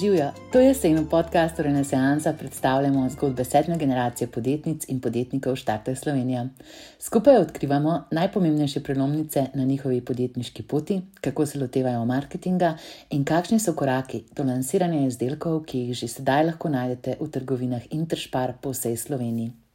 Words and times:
Živijo, 0.00 0.30
to 0.52 0.60
je 0.60 0.74
sejno 0.74 1.04
podkastu 1.10 1.62
Renesansa, 1.62 2.32
predstavljamo 2.32 3.08
zgodbe 3.08 3.44
sedme 3.44 3.78
generacije 3.78 4.28
podjetnic 4.28 4.84
in 4.88 5.00
podjetnikov 5.00 5.56
Štarte 5.56 5.94
Slovenija. 5.94 6.48
Skupaj 6.98 7.36
odkrivamo 7.36 8.04
najpomembnejše 8.10 8.82
prelomnice 8.82 9.46
na 9.54 9.64
njihovi 9.64 10.00
podjetniški 10.00 10.62
poti, 10.62 11.00
kako 11.20 11.46
se 11.46 11.58
lotevajo 11.58 12.04
marketinga 12.04 12.76
in 13.10 13.24
kakšni 13.24 13.58
so 13.58 13.72
koraki 13.72 14.24
do 14.36 14.44
lansiranja 14.44 15.06
izdelkov, 15.06 15.62
ki 15.64 15.78
jih 15.78 15.94
že 15.94 16.08
sedaj 16.08 16.44
lahko 16.44 16.68
najdete 16.68 17.16
v 17.20 17.30
trgovinah 17.30 17.82
Interspar 17.90 18.52
po 18.60 18.70
vsej 18.70 18.96
Sloveniji. 18.96 19.65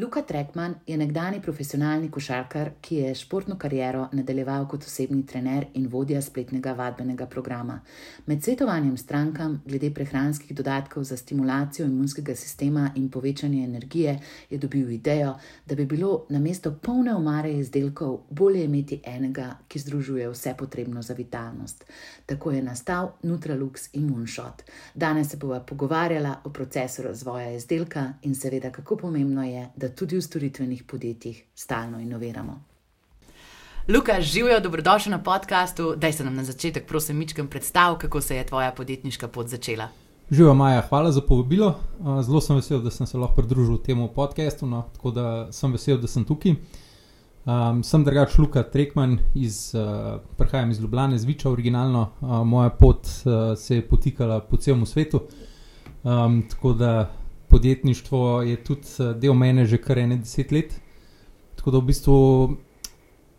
Luka 0.00 0.22
Trekman 0.22 0.74
je 0.86 0.96
nekdani 0.96 1.40
profesionalni 1.42 2.10
košarkar, 2.10 2.68
ki 2.80 2.96
je 2.96 3.14
športno 3.18 3.56
kariero 3.58 4.04
nadaljeval 4.12 4.68
kot 4.70 4.84
osebni 4.86 5.24
trener 5.26 5.64
in 5.74 5.88
vodja 5.90 6.20
spletnega 6.22 6.72
vadbenega 6.72 7.26
programa. 7.26 7.80
Med 8.26 8.44
svetovanjem 8.44 8.96
strankam 8.96 9.56
glede 9.66 9.90
prehranskih 9.94 10.56
dodatkov 10.56 11.02
za 11.04 11.16
stimulacijo 11.16 11.86
imunskega 11.86 12.34
sistema 12.34 12.90
in 12.94 13.08
povečanje 13.10 13.64
energije 13.64 14.20
je 14.50 14.58
dobil 14.58 14.90
idejo, 14.90 15.34
da 15.66 15.74
bi 15.74 15.86
bilo 15.86 16.26
na 16.28 16.38
mesto 16.38 16.72
polne 16.82 17.14
omare 17.14 17.52
izdelkov 17.52 18.20
bolje 18.30 18.64
imeti 18.64 19.00
enega, 19.04 19.48
ki 19.68 19.78
združuje 19.78 20.28
vse 20.30 20.54
potrebno 20.58 21.02
za 21.02 21.14
vitalnost. 21.14 21.84
Tako 22.26 22.52
je 22.52 22.62
nastal 22.62 23.10
Nutralux 23.22 23.88
Immunshot. 23.92 24.62
Danes 24.94 25.30
se 25.30 25.36
bova 25.36 25.60
pogovarjala 25.60 26.36
o 26.44 26.50
procesu 26.50 27.02
razvoja 27.02 27.50
izdelka 27.50 28.12
in 28.22 28.34
seveda, 28.34 28.70
kako 28.70 28.96
pomembno 28.96 29.44
je, 29.44 29.68
da 29.76 29.87
tudi 29.94 30.16
v 30.16 30.22
storitvenih 30.22 30.84
podjetjih 30.84 31.44
stalno 31.54 32.00
inoviramo. 32.00 32.62
Luka, 33.88 34.20
živijo, 34.20 34.60
dobrodošli 34.60 35.10
na 35.10 35.22
podkastu. 35.22 35.94
Daj 35.96 36.12
se 36.12 36.24
nam 36.24 36.34
na 36.34 36.44
začetek, 36.44 36.86
prosim, 36.86 37.16
mičkam 37.16 37.46
predstav, 37.46 37.98
kako 37.98 38.20
se 38.20 38.36
je 38.36 38.46
tvoja 38.46 38.72
podjetniška 38.72 39.28
pot 39.28 39.48
začela. 39.48 39.88
Živijo, 40.30 40.54
Maja, 40.54 40.82
hvala 40.88 41.12
za 41.12 41.20
povabilo. 41.20 41.74
Zelo 42.22 42.40
sem 42.40 42.56
vesel, 42.56 42.82
da 42.84 42.90
sem 42.90 43.06
se 43.06 43.18
lahko 43.18 43.36
pridružil 43.36 43.78
temu 43.78 44.08
podkastu, 44.08 44.66
no, 44.66 44.82
tako 44.92 45.10
da 45.10 45.52
sem 45.52 45.72
vesel, 45.72 45.96
da 45.98 46.06
sem 46.06 46.24
tukaj. 46.24 46.52
Um, 47.48 47.80
sem 47.80 48.04
drugač 48.04 48.34
Luka 48.36 48.60
Trekman, 48.62 49.18
iz, 49.34 49.72
uh, 49.72 50.18
prihajam 50.36 50.70
iz 50.70 50.80
Ljubljana, 50.80 51.18
zviča 51.18 51.48
originalno. 51.50 52.10
Uh, 52.20 52.42
moja 52.44 52.68
pot 52.68 53.06
uh, 53.06 53.56
se 53.56 53.76
je 53.76 53.88
potikala 53.88 54.40
po 54.40 54.56
celem 54.56 54.86
svetu. 54.86 55.22
Um, 56.04 56.42
tako 56.50 56.72
da 56.72 57.10
podjetništvo 57.48 58.42
je 58.42 58.56
tudi 58.64 58.86
eh, 58.98 59.14
del 59.14 59.34
mene 59.34 59.66
že 59.66 59.80
kar 59.82 59.98
ene 59.98 60.16
deset 60.16 60.52
let. 60.52 60.80
Tako 61.56 61.70
da 61.70 61.78
v 61.78 61.88
bistvu 61.90 62.16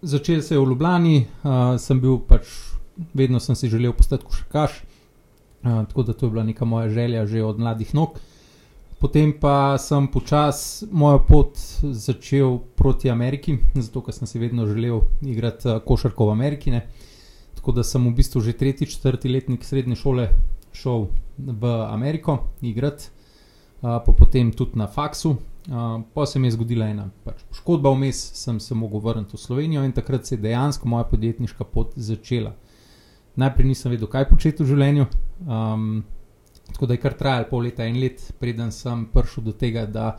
začel 0.01 0.41
se 0.41 0.55
je 0.55 0.59
v 0.59 0.67
Ljubljani, 0.69 1.25
uh, 1.43 1.75
sem 1.79 1.99
bil 1.99 2.19
pač, 2.27 2.47
vedno 3.13 3.39
sem 3.39 3.55
si 3.55 3.69
želel 3.69 3.93
postati 3.93 4.25
košarkaš, 4.25 4.81
uh, 5.63 5.85
tako 5.87 6.03
da 6.03 6.13
to 6.13 6.25
je 6.25 6.31
bila 6.31 6.43
neka 6.43 6.65
moja 6.65 6.89
želja 6.89 7.25
že 7.25 7.43
od 7.43 7.59
mladih 7.59 7.95
nog. 7.95 8.19
Potem 8.99 9.31
pa 9.39 9.77
sem 9.79 10.07
počasi 10.11 10.87
mojo 10.91 11.21
pot 11.27 11.59
začel 11.81 12.59
proti 12.75 13.09
Ameriki, 13.09 13.57
zato 13.75 14.01
ker 14.03 14.13
sem 14.13 14.27
si 14.27 14.39
vedno 14.39 14.67
želel 14.67 15.01
igrati 15.21 15.79
košarko 15.85 16.27
v 16.27 16.31
Ameriki. 16.31 16.71
Ne. 16.71 16.87
Tako 17.55 17.71
da 17.71 17.83
sem 17.83 18.03
v 18.07 18.15
bistvu 18.15 18.41
že 18.41 18.53
tretji, 18.53 18.87
četrti 18.87 19.29
letnik 19.31 19.63
srednje 19.63 19.95
šole 19.95 20.27
šel 20.75 21.07
v 21.37 21.71
Ameriko 21.87 22.43
igrati 22.61 23.18
pa 23.81 24.11
potem 24.17 24.51
tudi 24.51 24.79
na 24.79 24.87
faksu. 24.87 25.37
Uh, 25.69 26.01
pa 26.13 26.25
se 26.25 26.39
mi 26.39 26.47
je 26.47 26.51
zgodila 26.51 26.87
ena 26.89 27.09
pač 27.23 27.43
poškodba, 27.49 27.91
vmes 27.93 28.17
sem 28.33 28.59
se 28.59 28.75
mogel 28.75 29.03
vrniti 29.03 29.35
v 29.35 29.39
Slovenijo 29.39 29.83
in 29.85 29.91
takrat 29.93 30.25
se 30.25 30.35
je 30.35 30.41
dejansko 30.41 30.87
moja 30.89 31.03
podjetniška 31.03 31.63
pot 31.63 31.91
začela. 31.95 32.55
Najprej 33.35 33.67
nisem 33.67 33.91
vedel, 33.91 34.09
kaj 34.09 34.25
početi 34.31 34.63
v 34.63 34.71
življenju, 34.71 35.05
um, 35.45 36.01
tako 36.71 36.89
da 36.89 36.95
je 36.95 37.03
kar 37.03 37.13
trajalo 37.13 37.49
pol 37.51 37.67
leta, 37.67 37.85
en 37.85 37.99
let, 38.01 38.23
preden 38.39 38.71
sem 38.73 39.05
prišel 39.13 39.45
do 39.45 39.53
tega, 39.53 39.85
da 39.85 40.15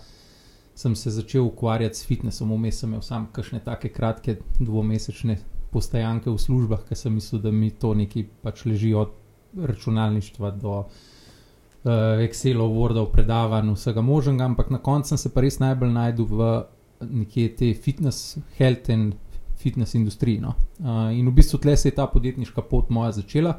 sem 0.79 0.95
se 0.95 1.11
začel 1.11 1.49
ukvarjati 1.49 1.99
s 1.99 2.07
fitnessom. 2.07 2.53
Vmes 2.55 2.79
sem 2.79 2.93
imel 2.93 3.03
samo 3.03 3.33
kakšne 3.35 3.65
take 3.65 3.91
kratke 3.91 4.39
dvomesečne 4.61 5.41
postajanke 5.73 6.31
v 6.31 6.39
službah, 6.39 6.87
ker 6.87 7.01
sem 7.01 7.17
mislil, 7.17 7.43
da 7.43 7.51
mi 7.51 7.73
to 7.75 7.97
nekaj 7.97 8.29
pač 8.45 8.69
leži 8.71 8.95
od 8.95 9.17
računalništva 9.57 10.55
do 10.63 10.85
uh, 10.85 11.10
Excelov, 11.85 12.75
Wordov, 12.77 13.09
predavanj, 13.13 13.73
vsega 13.73 14.03
možnega, 14.05 14.45
ampak 14.45 14.71
na 14.71 14.79
koncu 14.79 15.09
sem 15.09 15.19
se 15.19 15.31
pa 15.33 15.41
res 15.41 15.57
najbolj 15.63 15.93
najdel 15.95 16.27
v 16.29 16.49
nekje 17.01 17.49
te 17.57 17.71
fitness, 17.75 18.37
health 18.59 18.91
and 18.93 19.15
fitness 19.57 19.95
industriji. 19.95 20.41
No. 20.41 20.55
Uh, 20.79 21.09
in 21.17 21.29
v 21.29 21.33
bistvu 21.33 21.59
tle 21.59 21.77
se 21.77 21.89
je 21.89 21.97
ta 21.97 22.07
podjetniška 22.07 22.63
pot 22.69 22.91
moja 22.91 23.13
začela 23.13 23.57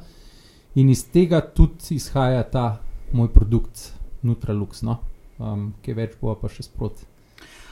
in 0.75 0.89
iz 0.89 1.03
tega 1.09 1.41
tudi 1.41 1.97
izhaja 1.97 2.43
ta 2.43 2.65
moj 3.11 3.31
produkt 3.33 3.91
Nutralux, 4.21 4.83
no. 4.85 4.99
um, 5.39 5.71
ki 5.81 5.97
več 5.97 6.13
bova 6.21 6.37
pa 6.37 6.49
še 6.49 6.67
sproti 6.69 7.09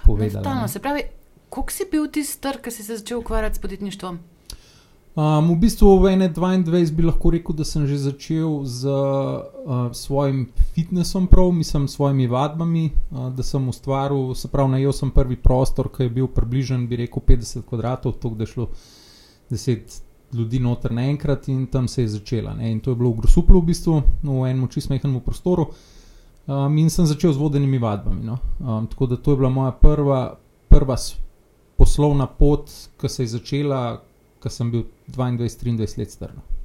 povedala. 0.06 0.62
No, 0.62 0.68
se 0.68 0.82
pravi, 0.82 1.06
koliko 1.54 1.74
si 1.74 1.86
bil 1.92 2.10
tisti, 2.10 2.58
ki 2.58 2.74
si 2.74 2.84
se 2.84 2.98
začel 2.98 3.22
ukvarjati 3.22 3.62
s 3.62 3.62
podjetništvom? 3.62 4.20
Um, 5.20 5.52
v 5.52 5.68
bistvu 5.68 6.00
v 6.00 6.16
21 6.16 6.96
bi 6.96 7.04
lahko 7.04 7.36
rekel, 7.36 7.52
da 7.52 7.68
sem 7.68 7.84
že 7.84 7.98
začel 8.00 8.64
z 8.64 8.88
uh, 8.88 9.92
svojim 9.92 10.48
fitnessom, 10.72 11.28
prav, 11.28 11.52
mislim, 11.52 11.92
s 11.92 12.00
svojimi 12.00 12.24
vadbami, 12.28 12.96
uh, 13.12 13.28
da 13.28 13.44
sem 13.44 13.60
ustvaril, 13.68 14.32
se 14.32 14.48
pravi, 14.48 14.80
najel 14.80 14.96
sem 14.96 15.12
prvi 15.12 15.36
prostor, 15.36 15.92
ki 15.92 16.08
je 16.08 16.10
bil 16.10 16.28
približen, 16.32 16.88
bi 16.88 17.04
rekel, 17.04 17.20
50 17.20 17.68
kvadratov, 17.68 18.16
to 18.16 18.32
je 18.40 18.48
šlo 18.48 18.70
10 19.52 20.00
ljudi 20.40 20.60
noter 20.60 20.96
naenkrat 20.96 21.52
in 21.52 21.68
tam 21.68 21.92
se 21.92 22.02
je 22.02 22.16
začela. 22.16 22.54
Ne? 22.56 22.72
In 22.72 22.80
to 22.80 22.92
je 22.92 22.96
bilo 22.96 23.12
v 23.12 23.20
Grosuplu, 23.20 23.60
v 23.60 23.76
bistvu, 23.76 24.02
v 24.24 24.48
enem 24.48 24.72
čistmehnemu 24.72 25.20
prostoru. 25.20 25.68
Um, 26.48 26.78
in 26.78 26.88
sem 26.90 27.04
začel 27.04 27.34
z 27.34 27.38
vodenimi 27.38 27.76
vadbami. 27.76 28.24
No? 28.24 28.40
Um, 28.64 28.88
tako 28.88 29.06
da 29.06 29.18
to 29.18 29.36
je 29.36 29.38
bila 29.38 29.50
moja 29.50 29.72
prva, 29.76 30.38
prva 30.70 30.96
poslovna 31.76 32.28
pot, 32.28 32.72
ki 32.96 33.10
se 33.10 33.24
je 33.24 33.36
začela 33.36 34.00
ko 34.40 34.50
sem 34.50 34.72
bil 34.72 34.88
22-23 35.16 36.00
let 36.00 36.12
star. 36.12 36.34
No. 36.36 36.60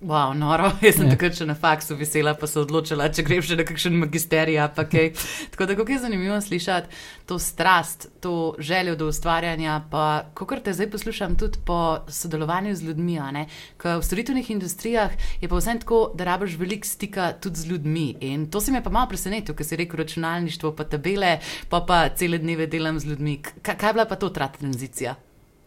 Wow, 0.00 0.30
noro, 0.32 0.70
jaz 0.86 0.94
sem 0.94 1.08
ja. 1.08 1.14
takrat 1.16 1.34
še 1.34 1.46
na 1.48 1.56
faksu 1.58 1.96
vesela, 1.98 2.30
pa 2.38 2.46
se 2.46 2.60
odločila, 2.60 3.08
če 3.10 3.24
greš 3.26 3.48
še 3.50 3.56
na 3.58 3.64
kakšen 3.66 3.96
magisterij. 3.98 4.60
Okay. 4.78 5.10
Tako 5.52 5.66
da, 5.66 5.74
kako 5.74 5.90
je 5.90 5.98
zanimivo 6.04 6.36
slišati 6.38 7.00
to 7.26 7.40
strast, 7.42 8.06
to 8.22 8.54
željo 8.62 8.94
do 9.00 9.08
ustvarjanja. 9.10 9.80
Pa, 9.90 10.30
kot 10.38 10.54
te 10.62 10.76
zdaj 10.76 10.92
poslušam, 10.94 11.34
tudi 11.40 11.58
po 11.66 11.98
sodelovanju 12.06 12.76
z 12.78 12.86
ljudmi. 12.86 13.18
V 13.82 13.98
storitvenih 14.06 14.50
industrijah 14.54 15.18
je 15.42 15.50
pa 15.50 15.58
vse 15.58 15.74
tako, 15.82 16.02
da 16.14 16.30
rabiš 16.30 16.54
veliko 16.62 16.86
stika 16.86 17.32
tudi 17.34 17.58
z 17.58 17.72
ljudmi. 17.72 18.08
In 18.22 18.46
to 18.46 18.62
se 18.62 18.70
mi 18.70 18.78
je 18.78 18.86
pa 18.86 18.94
malo 18.94 19.10
presenetilo, 19.10 19.58
ker 19.58 19.66
si 19.66 19.82
rekel 19.82 19.98
računalništvo, 19.98 20.76
pa 20.78 20.86
tabele, 20.86 21.40
pa 21.68 21.82
pa 21.82 22.04
cele 22.14 22.38
dneve 22.38 22.70
delam 22.70 23.02
z 23.02 23.10
ljudmi. 23.10 23.40
K 23.42 23.74
kaj 23.74 23.90
je 23.90 23.98
bila 23.98 24.06
pa 24.06 24.14
to 24.14 24.30
ta 24.30 24.46
tranzicija? 24.46 25.18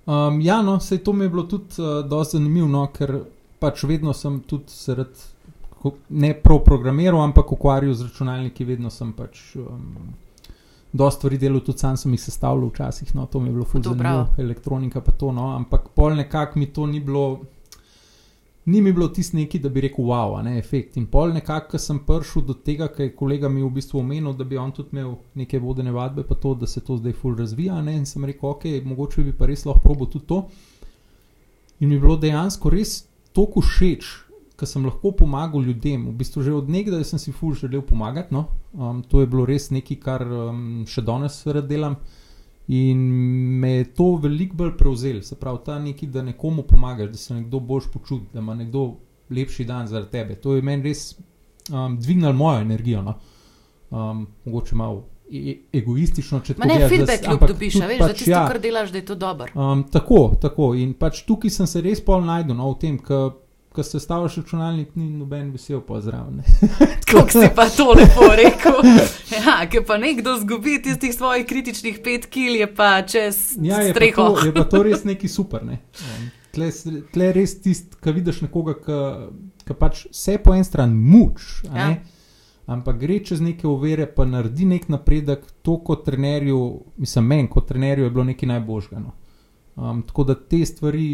Um, 0.06 0.42
ja, 0.42 0.62
no, 0.62 0.80
se 0.80 0.98
to 0.98 1.14
mi 1.14 1.26
je 1.26 1.30
bilo 1.30 1.44
tudi 1.44 1.78
uh, 1.78 2.02
dosti 2.10 2.38
zanimivo, 2.38 2.68
no, 2.68 2.88
ker 2.94 3.20
pač 3.62 3.84
vedno 3.84 4.14
sem 4.18 4.40
tudi 4.50 4.74
sred, 4.74 5.22
ne 6.10 6.34
prav 6.34 6.64
programiral, 6.66 7.22
ampak 7.22 7.52
ukvarjal 7.54 7.94
z 7.94 8.10
računalniki, 8.10 8.66
vedno 8.66 8.90
sem 8.90 9.14
pač. 9.14 9.56
Um, 9.56 10.14
Dosta 10.92 11.22
stvari 11.22 11.38
delal, 11.40 11.62
tudi 11.64 11.80
sam 11.80 11.96
sem 11.96 12.12
jih 12.12 12.20
sestavljal 12.20 12.68
včasih, 12.68 13.14
no, 13.16 13.24
to 13.32 13.40
mi 13.40 13.48
je 13.48 13.54
bilo 13.54 13.66
fulano, 13.66 14.26
elektronika 14.38 15.00
pa 15.02 15.14
to, 15.16 15.30
no, 15.32 15.46
ampak 15.56 15.86
pol 15.96 16.18
nekako 16.20 16.60
mi 16.60 16.66
to 16.68 16.84
ni 16.86 17.00
bilo 17.00 17.40
ni 18.66 18.82
mi 18.82 18.94
bilo 18.94 19.08
tisto 19.08 19.38
neki, 19.38 19.60
da 19.60 19.70
bi 19.70 19.82
rekel, 19.82 20.06
wow, 20.06 20.42
ne, 20.44 20.58
efekt. 20.60 20.98
In 20.98 21.08
pol 21.10 21.34
nekako 21.34 21.80
sem 21.82 22.00
prišel 22.06 22.46
do 22.46 22.54
tega, 22.54 22.88
ker 22.94 23.08
je 23.08 23.16
kolega 23.16 23.50
mi 23.50 23.64
v 23.64 23.70
bistvu 23.74 24.00
omenil, 24.00 24.34
da 24.38 24.46
bi 24.46 24.58
on 24.58 24.72
tudi 24.72 24.94
imel 24.94 25.16
neke 25.36 25.60
vodene 25.60 25.92
vadbe, 25.92 26.24
pa 26.28 26.36
to, 26.36 26.54
da 26.56 26.68
se 26.68 26.84
to 26.86 26.98
zdaj 26.98 27.16
ful 27.18 27.38
razvija. 27.38 27.82
Ne, 27.82 27.98
in 27.98 28.06
sem 28.06 28.26
rekel, 28.26 28.50
ok, 28.50 28.68
mogoče 28.86 29.26
bi 29.26 29.34
pa 29.38 29.50
res 29.50 29.66
lahko 29.66 29.82
probo 29.86 30.06
tudi 30.06 30.28
to. 30.30 30.44
In 31.80 31.90
mi 31.90 31.96
je 31.96 32.02
bilo 32.04 32.18
dejansko 32.22 32.70
res 32.70 33.00
toliko 33.34 33.64
všeč, 33.66 34.10
ker 34.60 34.70
sem 34.70 34.86
lahko 34.86 35.12
pomagal 35.18 35.64
ljudem. 35.66 36.06
V 36.12 36.18
bistvu 36.20 36.44
že 36.46 36.54
od 36.54 36.70
nekdaj 36.70 37.08
sem 37.10 37.20
si 37.20 37.34
ful 37.34 37.56
želel 37.58 37.82
pomagati. 37.82 38.34
No. 38.34 38.46
Um, 38.74 39.02
to 39.02 39.24
je 39.24 39.28
bilo 39.28 39.48
res 39.50 39.72
nekaj, 39.74 39.98
kar 40.04 40.28
um, 40.28 40.84
še 40.86 41.02
danes 41.02 41.42
rad 41.50 41.66
delam. 41.70 41.98
In 42.68 42.98
me 43.60 43.72
je 43.72 43.94
to 43.94 44.16
veliko 44.16 44.56
bolj 44.56 44.76
prevzel, 44.78 45.22
se 45.22 45.36
pravi, 45.36 45.60
ta 45.66 45.80
neki, 45.80 46.08
da 46.08 46.22
nekomu 46.22 46.64
pomagaš, 46.64 47.10
da 47.10 47.18
se 47.18 47.34
nekdo 47.34 47.60
boš 47.60 47.90
počutil, 47.94 48.28
da 48.34 48.40
ima 48.40 48.56
nekdo 48.56 48.94
lepši 49.30 49.66
dan 49.66 49.88
zaradi 49.88 50.12
tebe. 50.12 50.36
To 50.36 50.56
je 50.56 50.62
meni 50.62 50.84
res 50.84 51.16
um, 51.72 51.98
dvignilo 52.00 52.34
mojo 52.34 52.62
energijo. 52.62 53.02
No? 53.02 53.18
Um, 53.90 54.28
mogoče 54.46 54.76
malo 54.76 55.04
e, 55.32 55.38
e 55.38 55.80
egoistično, 55.80 56.40
če 56.40 56.54
tako 56.54 56.68
rečem. 56.68 56.82
Ne, 56.82 56.90
feedback 56.90 57.26
kljub 57.26 57.48
dobiš, 57.48 57.76
veš, 57.76 58.00
pač, 58.00 58.08
da 58.08 58.14
tisto, 58.14 58.32
ja, 58.32 58.48
kar 58.48 58.60
delaš, 58.60 58.92
da 58.92 58.98
je 58.98 59.06
to 59.06 59.16
dobro. 59.16 59.52
Um, 59.56 59.84
tako, 59.92 60.22
tako. 60.42 60.74
In 60.76 60.94
pač 60.94 61.26
tukaj 61.28 61.52
sem 61.52 61.68
se 61.68 61.82
res 61.82 62.04
pol 62.06 62.24
najdel 62.28 62.56
no, 62.56 62.72
v 62.72 62.80
tem, 62.86 63.00
ker 63.02 63.34
ko 63.74 63.84
se 63.84 64.00
staviš 64.00 64.36
računalnik, 64.36 64.96
ni 64.96 65.10
noben 65.10 65.52
vesel 65.52 65.82
pozdrav. 65.82 66.28
Kako 67.06 67.30
si 67.40 67.48
pa 67.56 67.70
to 67.70 67.94
lepo 67.98 68.36
rekel? 68.36 68.82
Ja, 69.32 69.70
ki 69.70 69.80
pa 69.88 69.98
nekdo 69.98 70.36
zgubi 70.40 70.82
tistih 70.84 71.14
svojih 71.16 71.46
kritičnih 71.48 72.00
pet 72.04 72.26
kil, 72.26 72.56
je 72.56 72.68
pa 72.76 73.02
čez 73.02 73.58
ja, 73.62 73.80
je 73.80 73.94
streho. 73.94 74.34
Pa 74.36 74.42
to, 74.42 74.46
je 74.46 74.54
pa 74.54 74.64
to 74.64 74.84
res 74.84 75.04
neki 75.04 75.28
super. 75.38 75.64
Ne? 75.66 75.80
Tle, 76.52 76.68
tle 77.14 77.32
res 77.32 77.56
tisti, 77.64 77.96
ki 78.04 78.12
vidiš 78.12 78.42
nekoga, 78.44 78.76
ki 79.64 79.78
pač 79.80 80.04
vse 80.12 80.36
po 80.44 80.56
en 80.56 80.68
stran 80.68 80.96
muč, 80.96 81.64
Ja. 81.72 81.94
Ampak 82.72 83.02
gre 83.02 83.18
čez 83.26 83.42
neke 83.44 83.66
ovire, 83.68 84.06
pa 84.08 84.24
naredi 84.26 84.66
nek 84.70 84.86
napredek, 84.88 85.44
to 85.66 85.80
kot 85.84 86.06
trenerju, 86.06 86.60
mislim, 87.02 87.26
meni 87.28 87.50
kot 87.52 87.66
trenerju 87.68 88.06
je 88.06 88.12
bilo 88.14 88.24
nekaj 88.24 88.48
najboljšega. 88.48 89.00
No. 89.02 89.12
Um, 89.76 90.04
tako 90.08 90.24
da 90.30 90.36
te 90.36 90.62
stvari, 90.66 91.08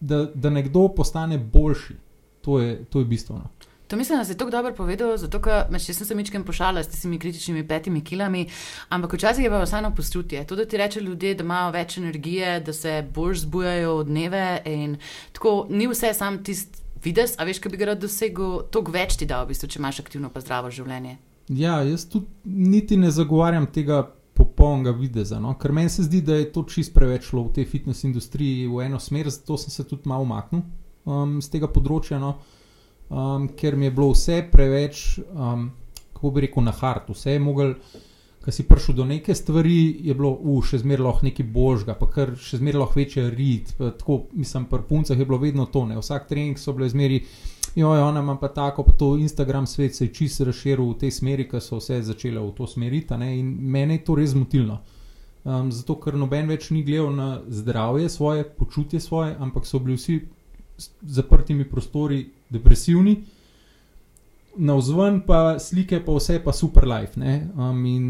da, 0.00 0.24
da 0.34 0.50
nekdo 0.50 0.88
postane 0.96 1.38
boljši, 1.38 1.94
to 2.40 2.60
je, 2.60 2.84
to 2.84 2.98
je 2.98 3.04
bistveno. 3.04 3.50
To 3.90 3.96
mislim, 3.96 4.18
da 4.18 4.24
si 4.24 4.36
tako 4.36 4.50
dobro 4.50 4.74
povedal, 4.74 5.16
zato 5.18 5.40
ker 5.42 5.64
me 5.70 5.78
še 5.82 5.96
sem 5.96 6.06
se 6.06 6.14
mičkem 6.14 6.44
pošala 6.46 6.84
s 6.84 6.92
tistimi 6.92 7.18
kritičnimi 7.18 7.64
petimi 7.66 8.04
kilami, 8.06 8.44
ampak 8.88 9.16
včasih 9.18 9.44
je 9.44 9.50
pa 9.50 9.64
vseeno 9.64 9.90
postutje. 9.94 10.44
To, 10.46 10.56
da 10.56 10.64
ti 10.64 10.78
reče 10.78 11.00
ljudje, 11.00 11.34
da 11.34 11.42
imajo 11.42 11.72
več 11.74 11.96
energije, 11.98 12.60
da 12.60 12.72
se 12.72 13.00
bolj 13.14 13.40
zbujajo 13.42 13.96
od 13.96 14.06
dneve 14.06 14.44
in 14.64 14.94
tako 15.32 15.66
ni 15.70 15.90
vse 15.90 16.14
sam 16.14 16.38
tisti 16.44 16.86
videz, 17.02 17.34
a 17.38 17.44
veš, 17.48 17.58
kaj 17.58 17.72
bi 17.72 17.80
ga 17.80 17.90
rad 17.90 18.00
dosegel, 18.02 18.60
toliko 18.70 18.94
več 18.94 19.16
ti 19.18 19.26
da 19.26 19.42
v 19.42 19.50
bistvu, 19.50 19.68
če 19.72 19.80
imaš 19.80 20.00
aktivno 20.04 20.30
pa 20.30 20.42
zdravo 20.44 20.70
življenje. 20.70 21.16
Ja, 21.50 21.80
jaz 21.82 22.04
tudi 22.06 22.28
niti 22.44 22.96
ne 23.00 23.10
zagovarjam 23.10 23.66
tega 23.74 24.04
popolnega 24.40 24.94
videza, 24.96 25.40
no? 25.40 25.54
ker 25.60 25.74
meni 25.76 25.92
se 25.92 26.06
zdi, 26.06 26.22
da 26.24 26.38
je 26.38 26.48
to 26.54 26.64
čist 26.68 26.94
preveč 26.96 27.28
šlo 27.28 27.44
v 27.48 27.58
tej 27.58 27.68
fitness 27.68 28.06
industriji 28.08 28.68
v 28.70 28.86
eno 28.86 29.00
smer, 29.00 29.28
zato 29.32 29.58
sem 29.60 29.72
se 29.74 29.84
tudi 29.84 30.08
malo 30.08 30.24
umaknil 30.24 30.64
um, 31.04 31.38
z 31.42 31.52
tega 31.52 31.68
področja, 31.70 32.20
no? 32.22 32.36
um, 33.08 33.50
ker 33.56 33.76
mi 33.76 33.90
je 33.90 33.96
bilo 33.96 34.12
vse 34.14 34.40
preveč, 34.52 35.18
um, 35.34 35.68
kako 36.14 36.32
bi 36.36 36.46
rekel, 36.46 36.64
na 36.64 36.76
hart, 36.76 37.12
vse 37.12 37.36
je 37.36 37.42
mogel. 37.42 37.76
Ko 38.40 38.48
si 38.56 38.64
prišel 38.64 38.94
do 38.96 39.04
neke 39.04 39.34
stvari, 39.36 40.00
je 40.00 40.14
bilo 40.16 40.30
uh, 40.32 40.62
še 40.64 40.78
zmeraj 40.80 41.04
lahko 41.04 41.26
nekaj 41.26 41.46
božga, 41.52 41.92
pa 41.98 42.06
kar 42.08 42.32
še 42.40 42.62
zmeraj 42.62 42.80
lahko 42.80 42.96
večje 42.96 43.26
rit. 43.34 43.74
Tako, 43.76 44.22
mislim, 44.32 44.64
pri 44.70 44.86
puncah 44.88 45.18
je 45.20 45.26
bilo 45.28 45.36
vedno 45.42 45.68
to, 45.68 45.84
ne. 45.84 45.98
vsak 46.00 46.24
trening 46.30 46.56
so 46.56 46.72
bile 46.72 46.88
zmeri, 46.88 47.20
jo, 47.74 47.90
ona 47.90 48.20
ima 48.20 48.36
pa 48.36 48.48
tako, 48.48 48.82
pa 48.82 48.92
to 48.92 49.16
Instagram 49.16 49.66
svet 49.66 49.94
se 49.94 50.04
je 50.04 50.14
čisto 50.14 50.44
razširil 50.44 50.90
v 50.90 50.98
tej 50.98 51.10
smeri, 51.10 51.48
ker 51.48 51.62
so 51.62 51.78
vse 51.78 52.02
začele 52.02 52.40
v 52.40 52.50
to 52.56 52.66
smeriti. 52.66 53.14
In 53.14 53.54
mene 53.60 54.00
je 54.00 54.04
to 54.04 54.14
res 54.14 54.30
zmotilno. 54.34 54.80
Um, 55.44 55.70
zato, 55.72 55.96
ker 55.96 56.18
noben 56.20 56.50
več 56.50 56.68
ni 56.70 56.82
gledal 56.84 57.14
na 57.16 57.28
zdravje 57.48 58.10
svoje, 58.12 58.44
počutje 58.44 59.00
svoje, 59.00 59.36
ampak 59.40 59.66
so 59.66 59.78
bili 59.80 59.96
vsi 59.96 60.18
zaprtimi 61.00 61.64
prostori 61.64 62.26
depresivni. 62.50 63.16
Na 64.56 64.74
vzven 64.76 65.22
pa 65.24 65.58
slike, 65.58 66.02
pa 66.04 66.18
vse 66.18 66.40
pa 66.44 66.52
super 66.52 66.84
life. 66.88 67.16
Um, 67.16 67.86
in 67.86 68.04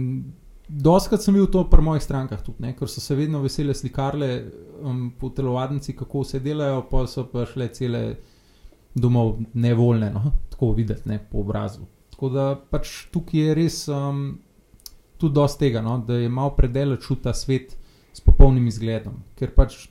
doskrat 0.66 1.22
sem 1.22 1.34
videl 1.34 1.50
to 1.52 1.64
pri 1.70 1.82
mojih 1.82 2.02
strankah 2.02 2.42
tudi, 2.42 2.64
ne, 2.64 2.74
ker 2.78 2.90
so 2.90 3.02
se 3.02 3.14
vedno 3.14 3.42
vesele 3.44 3.74
slikarle 3.74 4.30
um, 4.82 5.10
po 5.18 5.30
telovadnici, 5.30 5.94
kako 5.94 6.24
vse 6.24 6.40
delajo, 6.42 6.82
pa 6.90 7.04
so 7.06 7.26
pa 7.30 7.46
šle 7.46 7.68
cele 7.74 8.04
domov 8.94 9.38
nevoljne, 9.54 10.10
no, 10.10 10.32
tako 10.50 10.72
videti 10.72 11.08
ne, 11.08 11.18
po 11.30 11.40
obrazu. 11.40 11.86
Tako 12.10 12.28
da 12.28 12.46
pač 12.70 13.06
tukaj 13.12 13.40
je 13.40 13.54
res 13.54 13.76
um, 13.88 14.38
tudi 15.18 15.34
dosti 15.34 15.66
tega, 15.66 15.82
no, 15.84 15.98
da 16.06 16.18
je 16.18 16.28
malo 16.28 16.54
predaleč 16.56 17.06
v 17.10 17.16
ta 17.22 17.34
svet 17.34 17.76
s 18.12 18.20
popolnim 18.24 18.66
izgledom, 18.66 19.20
ker 19.38 19.54
pač 19.54 19.86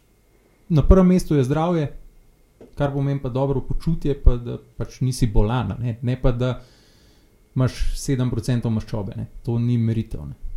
na 0.70 0.84
prvem 0.86 1.16
mestu 1.16 1.38
je 1.38 1.48
zdravje, 1.48 1.88
kar 2.76 2.92
pomeni 2.94 3.22
pa 3.22 3.30
dobro 3.30 3.62
počutje, 3.66 4.14
pa 4.24 4.36
da 4.38 4.58
pač 4.78 5.00
nisi 5.02 5.28
bolan, 5.32 5.74
ne, 5.80 5.98
ne 6.02 6.20
pa 6.22 6.32
da 6.32 6.60
imaš 7.56 7.80
7% 7.98 8.70
maščobe, 8.70 9.16
ne. 9.18 9.26
to 9.44 9.58
ni 9.60 9.78
meritev. 9.78 10.28
Ne. 10.28 10.49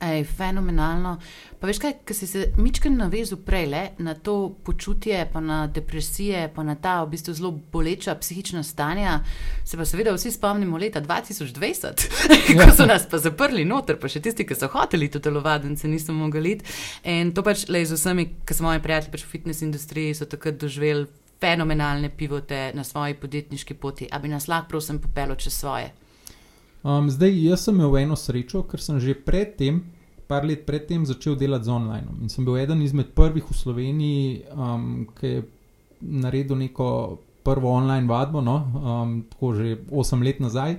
Ej, 0.00 0.24
fenomenalno. 0.24 1.18
Pa 1.60 1.68
veš 1.68 1.78
kaj, 1.82 1.92
ki 2.08 2.14
si 2.16 2.26
se 2.26 2.46
mičken 2.56 2.94
navezal 2.96 3.36
prej 3.44 3.66
le 3.68 3.82
na 4.00 4.14
to 4.16 4.54
počutje, 4.64 5.18
pa 5.32 5.42
na 5.44 5.66
depresije, 5.68 6.46
pa 6.54 6.64
na 6.64 6.74
ta 6.74 7.02
v 7.04 7.10
bistvu 7.12 7.34
zelo 7.36 7.50
boleča 7.72 8.14
psihična 8.16 8.62
stanja, 8.64 9.18
se 9.64 9.76
pa 9.76 9.84
seveda 9.84 10.14
vsi 10.16 10.32
spomnimo 10.32 10.80
leta 10.80 11.04
2020, 11.04 12.08
Ja. 12.48 12.64
ko 12.66 12.72
so 12.76 12.86
nas 12.86 13.04
pa 13.10 13.20
zaprli 13.20 13.64
noter, 13.68 14.00
pa 14.00 14.08
še 14.08 14.24
tisti, 14.24 14.46
ki 14.48 14.56
so 14.56 14.70
hoteli 14.72 15.10
to 15.12 15.20
telovadnice, 15.20 15.88
niso 15.88 16.16
mogli 16.16 16.56
iti. 16.56 16.76
In 17.04 17.34
to 17.36 17.44
pač 17.44 17.68
le 17.68 17.84
z 17.84 18.00
vsemi, 18.00 18.30
ki 18.46 18.56
so 18.56 18.64
moji 18.64 18.80
prijatelji 18.80 19.12
pač 19.12 19.26
v 19.26 19.34
fitness 19.36 19.66
industriji, 19.66 20.16
so 20.16 20.24
takrat 20.24 20.56
doživeli 20.56 21.10
fenomenalne 21.40 22.08
pivote 22.08 22.70
na 22.74 22.84
svoji 22.84 23.20
podjetniški 23.20 23.76
poti. 23.76 24.08
A 24.08 24.18
bi 24.18 24.32
nas 24.32 24.48
lahko, 24.48 24.72
prosim, 24.72 25.00
popelo 25.00 25.36
čez 25.36 25.60
svoje? 25.60 25.92
Um, 26.82 27.10
zdaj, 27.10 27.34
jaz 27.44 27.64
sem 27.66 27.76
imel 27.76 27.98
eno 27.98 28.16
srečo, 28.16 28.62
ker 28.64 28.80
sem 28.80 29.00
že 29.00 29.14
predtem, 29.14 29.82
par 30.30 30.46
let 30.46 30.64
predtem, 30.66 31.04
začel 31.04 31.36
delati 31.36 31.68
z 31.68 31.74
online. 31.74 32.08
In 32.22 32.28
sem 32.32 32.44
bil 32.44 32.56
eden 32.56 32.80
izmed 32.82 33.12
prvih 33.14 33.44
v 33.44 33.56
Sloveniji, 33.56 34.42
um, 34.54 35.08
ki 35.18 35.26
je 35.26 35.42
naredil 36.00 36.56
neko 36.56 37.18
prvo 37.44 37.68
online 37.74 38.08
vadbo, 38.08 38.40
no, 38.40 38.56
um, 38.80 39.22
tako 39.28 39.54
že 39.54 39.76
8 39.90 40.24
let 40.24 40.40
nazaj. 40.40 40.78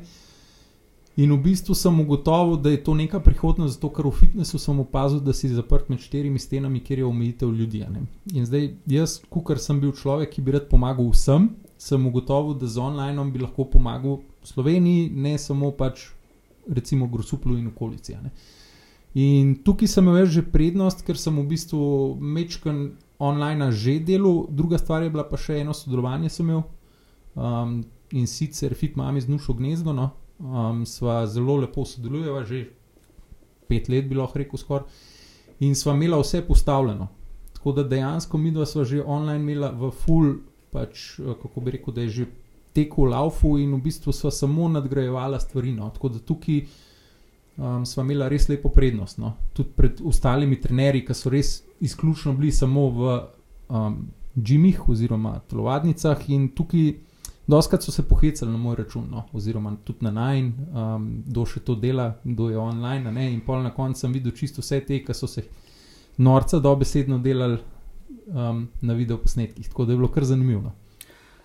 In 1.20 1.34
v 1.36 1.38
bistvu 1.44 1.76
sem 1.76 2.00
ugotovil, 2.00 2.56
da 2.58 2.72
je 2.72 2.80
to 2.82 2.96
neka 2.96 3.20
prihodnost, 3.20 3.76
zato 3.76 3.92
ker 3.94 4.08
v 4.08 4.16
fitnessu 4.16 4.58
sem 4.58 4.80
opazil, 4.80 5.20
da 5.20 5.36
si 5.36 5.52
zaprt 5.52 5.90
med 5.92 6.00
štirimi 6.00 6.40
stenami, 6.40 6.80
kjer 6.80 7.04
je 7.04 7.06
omejitev 7.06 7.52
ljudi. 7.52 7.84
In 8.34 8.48
zdaj 8.48 8.72
jaz, 8.88 9.20
kukar 9.30 9.60
sem 9.60 9.78
bil 9.84 9.92
človek, 9.92 10.32
ki 10.32 10.42
bi 10.42 10.56
rad 10.56 10.72
pomagal 10.72 11.12
vsem, 11.12 11.52
sem 11.78 12.08
ugotovil, 12.08 12.56
da 12.56 12.66
z 12.66 12.80
online 12.80 13.28
bi 13.30 13.44
lahko 13.44 13.68
pomagal 13.68 14.22
Sloveniji, 14.44 15.10
ne 15.10 15.38
samo 15.38 15.72
pač 15.72 16.10
recimo 16.70 17.08
Grosuplu 17.08 17.58
in 17.58 17.68
okolici. 17.68 18.18
In 19.14 19.56
tukaj 19.64 19.88
sem 19.88 20.08
imel 20.08 20.26
že 20.26 20.42
prednost, 20.42 21.04
ker 21.06 21.20
sem 21.20 21.36
v 21.36 21.48
bistvu 21.48 22.16
mečken 22.16 22.98
online 23.20 23.72
že 23.72 24.00
delal, 24.00 24.48
druga 24.50 24.78
stvar 24.78 25.04
je 25.04 25.12
bila 25.14 25.28
pa 25.28 25.38
še 25.38 25.62
eno 25.62 25.76
sodelovanje 25.76 26.32
sem 26.32 26.50
imel 26.50 26.64
um, 27.36 27.82
in 28.12 28.28
sicer 28.28 28.74
Fit 28.74 28.96
Mami 28.96 29.22
z 29.22 29.30
Nušo 29.30 29.54
Gnezdo. 29.54 29.94
No. 29.94 30.12
Um, 30.42 30.86
sva 30.90 31.22
zelo 31.30 31.60
lepo 31.62 31.86
sodelujeva, 31.86 32.44
že 32.48 32.66
pet 33.70 33.90
let 33.90 34.10
bi 34.10 34.18
lahko 34.18 34.42
rekel 34.42 34.60
skoraj. 34.60 34.88
In 35.62 35.76
sva 35.78 35.94
imela 35.94 36.18
vse 36.18 36.42
postavljeno. 36.48 37.08
Tako 37.54 37.76
da 37.78 37.84
dejansko 37.86 38.38
mi 38.42 38.52
dva 38.52 38.66
sva 38.66 38.84
že 38.84 39.04
online 39.04 39.44
imela 39.44 39.70
v 39.70 39.92
full, 39.94 40.40
pač, 40.72 41.20
eh, 41.20 41.36
kako 41.42 41.62
bi 41.62 41.76
rekel, 41.78 41.94
da 41.94 42.02
je 42.08 42.10
že 42.10 42.26
tekel 42.74 43.06
v 43.06 43.12
laufu 43.12 43.58
in 43.60 43.74
v 43.76 43.82
bistvu 43.82 44.14
sva 44.14 44.32
samo 44.32 44.70
nadgrajevala 44.70 45.40
stvari. 45.40 45.74
No. 45.76 45.90
Tako 45.90 46.10
da 46.10 46.20
tukaj 46.20 46.64
um, 47.58 47.86
sva 47.86 48.04
imela 48.04 48.30
res 48.32 48.50
lepo 48.50 48.70
prednost. 48.70 49.20
No. 49.22 49.36
Tudi 49.54 49.76
pred 49.76 50.02
ostalimi 50.06 50.60
trenerji, 50.62 51.06
ki 51.06 51.18
so 51.18 51.32
res 51.34 51.62
izključno 51.80 52.34
bili 52.38 52.52
samo 52.52 52.90
v 52.90 53.16
um, 53.70 54.02
džimih 54.38 54.90
oziroma 54.90 55.40
telovadnicah 55.50 56.30
in 56.30 56.52
tukaj. 56.56 56.94
Doskrat 57.52 57.84
so 57.84 57.92
se 57.92 58.04
pohecali 58.08 58.52
na 58.52 58.58
moj 58.58 58.76
račun, 58.78 59.08
no, 59.12 59.24
oziroma 59.34 59.74
tudi 59.84 60.06
na 60.06 60.12
najn, 60.14 60.52
um, 60.72 61.08
kdo 61.26 61.44
še 61.50 61.60
to 61.66 61.74
dela, 61.76 62.06
kdo 62.24 62.52
je 62.52 62.58
online. 62.58 63.12
Ne, 63.12 63.26
in 63.34 63.42
pol 63.44 63.64
na 63.66 63.74
koncu 63.76 64.00
sem 64.00 64.14
videl 64.14 64.32
čisto 64.38 64.62
vse 64.62 64.80
te, 64.88 65.00
ki 65.04 65.16
so 65.18 65.28
se 65.28 65.44
norca 66.22 66.62
dobesedno 66.64 67.18
delali 67.20 67.58
um, 68.28 68.68
na 68.82 68.94
videoposnetkih. 68.94 69.68
Tako 69.68 69.86
da 69.86 69.92
je 69.92 69.98
bilo 69.98 70.12
kar 70.14 70.26
zanimivo. 70.26 70.72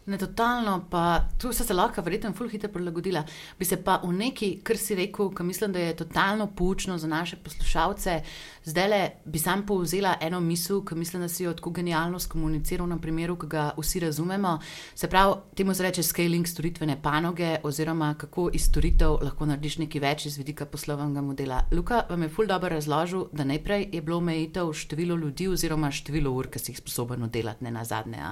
Ne, 0.06 0.18
totalno, 0.18 0.84
pa 0.90 1.24
tu 1.38 1.52
se 1.52 1.74
lahko 1.74 2.02
verjetno 2.02 2.30
ful 2.32 2.46
hitro 2.48 2.68
prilagodila. 2.70 3.24
Bi 3.58 3.64
se 3.64 3.76
pa 3.82 3.96
v 4.04 4.12
neki, 4.14 4.60
kar 4.62 4.78
si 4.78 4.94
rekel, 4.94 5.32
ki 5.34 5.42
mislim, 5.42 5.72
da 5.74 5.80
je 5.82 5.96
totalno 5.96 6.46
poučno 6.46 6.98
za 6.98 7.08
naše 7.10 7.36
poslušalce, 7.42 8.20
zdaj 8.64 8.88
le 8.88 9.00
bi 9.24 9.38
sam 9.38 9.64
povzela 9.66 10.14
eno 10.20 10.40
misel, 10.40 10.84
ki 10.86 10.94
mislim, 10.94 11.22
da 11.22 11.28
si 11.28 11.42
jo 11.44 11.54
tako 11.58 11.70
genialno 11.70 12.20
skomuniciral 12.22 12.86
na 12.86 12.98
primeru, 13.02 13.34
ki 13.36 13.46
ga 13.50 13.72
vsi 13.78 14.00
razumemo. 14.00 14.60
Se 14.94 15.08
pravi, 15.10 15.34
temu 15.56 15.74
se 15.74 15.82
reče 15.82 16.02
scaling 16.02 16.46
storitvene 16.46 17.00
panoge, 17.02 17.56
oziroma 17.62 18.14
kako 18.14 18.50
iz 18.54 18.68
storitev 18.70 19.18
lahko 19.26 19.46
narediš 19.46 19.78
nekaj 19.82 20.00
več 20.00 20.26
iz 20.26 20.38
vidika 20.38 20.66
poslovnega 20.70 21.20
modela. 21.20 21.64
Luka 21.72 22.04
vam 22.10 22.22
je 22.22 22.28
ful 22.28 22.46
dobro 22.46 22.68
razložil, 22.68 23.26
da 23.32 23.44
najprej 23.44 23.88
je 23.92 24.02
bilo 24.02 24.22
omejitev 24.22 24.70
število 24.72 25.16
ljudi 25.16 25.48
oziroma 25.48 25.90
število 25.90 26.30
ur, 26.30 26.46
ki 26.46 26.62
si 26.62 26.70
jih 26.70 26.78
sposoben 26.78 27.26
oddelati, 27.26 27.64
ne 27.64 27.74
na 27.74 27.84
zadnje. 27.84 28.22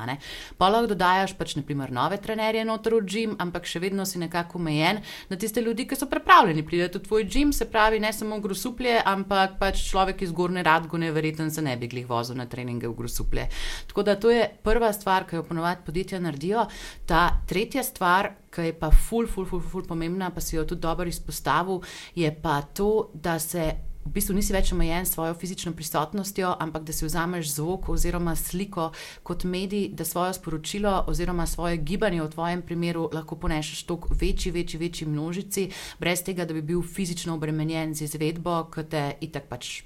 Pa 0.58 0.70
lahko 0.70 0.94
dodajaš 0.94 1.34
pač 1.34 1.56
naprimer 1.64 1.92
nove 1.92 2.20
trenerje 2.20 2.64
noter 2.64 2.94
v 2.94 3.00
gim, 3.08 3.36
ampak 3.40 3.64
še 3.64 3.80
vedno 3.80 4.04
si 4.04 4.20
nekako 4.20 4.58
omejen 4.60 5.00
na 5.30 5.36
tiste 5.40 5.62
ljudi, 5.64 5.86
ki 5.88 5.96
so 5.96 6.08
pripravljeni 6.10 6.62
priti 6.66 6.98
v 6.98 7.02
tvoj 7.02 7.24
gim, 7.24 7.52
se 7.52 7.64
pravi 7.70 8.00
ne 8.00 8.12
samo 8.12 8.36
grosuplje, 8.44 8.98
ampak 9.00 9.56
pač 9.58 9.80
človek 9.88 10.22
iz 10.22 10.32
Gorne 10.32 10.62
Radgone 10.62 11.10
verjetno 11.12 11.48
se 11.50 11.62
ne 11.64 11.76
bi 11.80 11.88
glih 11.88 12.06
vozil 12.08 12.36
na 12.36 12.46
treninge 12.46 12.88
v 12.88 12.94
grosuplje. 12.98 13.48
Tako 13.88 14.04
da 14.04 14.16
to 14.20 14.30
je 14.30 14.44
prva 14.62 14.92
stvar, 14.92 15.24
ki 15.24 15.40
jo 15.40 15.46
ponovadi 15.48 15.86
podjetja 15.86 16.20
naredijo. 16.20 16.66
Ta 17.08 17.40
tretja 17.48 17.82
stvar, 17.82 18.34
ki 18.52 18.68
je 18.68 18.76
pa 18.78 18.92
ful, 18.92 19.26
ful, 19.26 19.48
ful, 19.48 19.64
ful 19.64 19.88
pomembna, 19.88 20.30
pa 20.30 20.44
si 20.44 20.58
jo 20.58 20.66
tudi 20.68 20.84
dobro 20.84 21.08
izpostavil, 21.08 21.80
je 22.14 22.28
pa 22.42 22.60
to, 22.76 23.08
da 23.14 23.38
se 23.38 23.93
v 24.04 24.12
bistvu 24.12 24.36
nisi 24.36 24.52
več 24.52 24.72
omejen 24.74 25.06
s 25.06 25.14
svojo 25.16 25.34
fizično 25.34 25.72
prisotnostjo, 25.72 26.54
ampak 26.60 26.84
da 26.84 26.92
si 26.92 27.06
vzameš 27.06 27.54
zvok 27.56 27.88
oziroma 27.94 28.36
sliko 28.36 28.90
kot 29.22 29.44
medij, 29.44 29.88
da 29.96 30.04
svoje 30.04 30.34
sporočilo 30.34 31.04
oziroma 31.08 31.46
svoje 31.46 31.76
gibanje 31.76 32.22
v 32.22 32.28
tvojem 32.34 32.62
primeru 32.62 33.08
lahko 33.12 33.36
ponešeš 33.36 33.82
toliko 33.88 34.14
večji, 34.20 34.52
večji, 34.52 34.80
večji 34.80 35.08
množici, 35.08 35.70
brez 35.98 36.22
tega, 36.22 36.44
da 36.44 36.54
bi 36.54 36.62
bil 36.62 36.82
fizično 36.82 37.34
obremenjen 37.34 37.94
z 37.94 38.08
izvedbo, 38.10 38.64
ki 38.74 38.88
te 38.90 39.08
itak 39.24 39.48
pač 39.48 39.82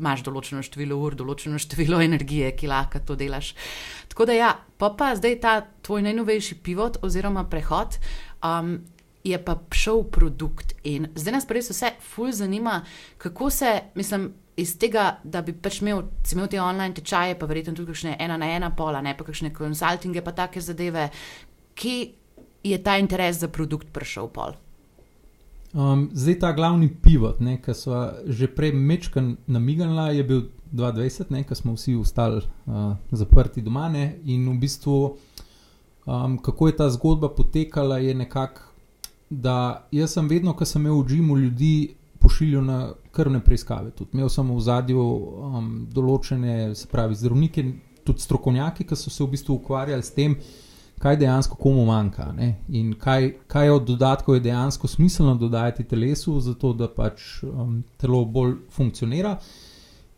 imaš 0.00 0.24
določeno 0.26 0.62
število 0.64 0.96
ur, 0.98 1.16
določeno 1.18 1.60
število 1.60 2.00
energije, 2.02 2.50
ki 2.56 2.70
lahko 2.70 3.02
to 3.06 3.16
delaš. 3.18 3.52
Tako 4.12 4.26
da, 4.28 4.36
ja, 4.36 4.50
pa, 4.80 4.90
pa 4.96 5.12
zdaj 5.18 5.38
ta 5.44 5.54
tvoj 5.84 6.02
najnovejši 6.08 6.58
pivot 6.64 6.98
oziroma 7.06 7.44
prehod. 7.50 8.00
Um, 8.42 8.80
Je 9.24 9.38
pa 9.44 9.54
šel 9.70 10.02
produkt, 10.10 10.74
in 10.82 11.06
zdaj 11.14 11.36
nas 11.36 11.44
res 11.50 11.70
vse 11.70 11.92
fulj 12.02 12.32
zanima, 12.40 12.80
kako 13.22 13.50
se, 13.50 13.70
mislim, 13.94 14.32
iz 14.56 14.74
tega, 14.78 15.18
da 15.24 15.42
bi 15.42 15.54
pač 15.54 15.80
imel, 15.80 16.02
imel 16.32 16.48
te 16.50 16.60
online 16.60 16.94
tečaje, 16.94 17.38
pa 17.38 17.46
verjetno 17.46 17.76
tudi 17.76 17.92
kakšne 17.92 18.16
ena 18.20 18.36
na 18.36 18.50
ena 18.56 18.72
pola, 18.76 19.00
ne 19.00 19.14
pa 19.16 19.24
kakšne 19.24 19.52
konsultinge, 19.54 20.24
pa 20.24 20.34
take 20.36 20.60
zadeve, 20.60 21.08
ki 21.74 21.96
je 22.62 22.82
ta 22.82 22.98
interes 22.98 23.40
za 23.40 23.48
produkt 23.48 23.92
prišel 23.92 24.28
pol. 24.34 24.58
Um, 25.72 26.10
zdaj 26.12 26.38
ta 26.42 26.50
glavni 26.52 26.90
pivot, 27.02 27.38
ki 27.40 27.74
so 27.74 27.96
že 28.28 28.50
prej 28.52 28.74
mečkan 28.76 29.36
namignili, 29.46 30.18
je 30.18 30.24
bil 30.24 30.42
22, 30.72 31.46
ki 31.48 31.54
smo 31.56 31.72
vsi 31.76 31.94
ostali 31.96 32.42
uh, 32.66 32.92
zaprti 33.10 33.62
doma. 33.64 33.88
Ne? 33.88 34.18
In 34.24 34.44
v 34.50 34.58
bistvu, 34.60 35.16
um, 36.04 36.36
kako 36.38 36.68
je 36.68 36.76
ta 36.76 36.90
zgodba 36.92 37.32
potekala, 37.32 37.98
je 37.98 38.14
nekako, 38.14 38.68
da 39.32 39.86
jaz 39.92 40.16
sem 40.18 40.28
vedno, 40.28 40.52
ko 40.56 40.66
sem 40.68 40.82
imel 40.82 41.00
v 41.00 41.06
Džimu 41.08 41.36
ljudi, 41.38 41.74
pošiljal 42.22 42.64
na 42.64 42.80
krvne 43.12 43.40
preiskave. 43.44 43.90
Tudi 43.90 44.18
imel 44.18 44.28
sem 44.30 44.50
v 44.50 44.58
zadju 44.62 45.00
um, 45.02 45.70
določene, 45.90 46.74
se 46.78 46.86
pravi, 46.90 47.16
zdravnike, 47.18 47.64
tudi 48.06 48.22
strokovnjaki, 48.22 48.86
ki 48.86 48.98
so 48.98 49.10
se 49.10 49.24
v 49.24 49.32
bistvu 49.34 49.56
ukvarjali 49.58 50.04
s 50.04 50.14
tem 50.14 50.36
kaj 51.02 51.16
dejansko 51.16 51.56
komu 51.58 51.84
manjka 51.84 52.28
ne? 52.32 52.54
in 52.68 52.94
kaj, 52.94 53.32
kaj 53.50 53.70
od 53.70 53.86
dodatkov 53.86 54.36
je 54.36 54.40
dejansko 54.40 54.88
smiselno 54.88 55.34
dodajati 55.34 55.84
telesu, 55.84 56.40
zato 56.40 56.72
da 56.72 56.88
pač 56.88 57.42
um, 57.42 57.80
telo 57.98 58.24
bolj 58.24 58.54
funkcionira. 58.70 59.36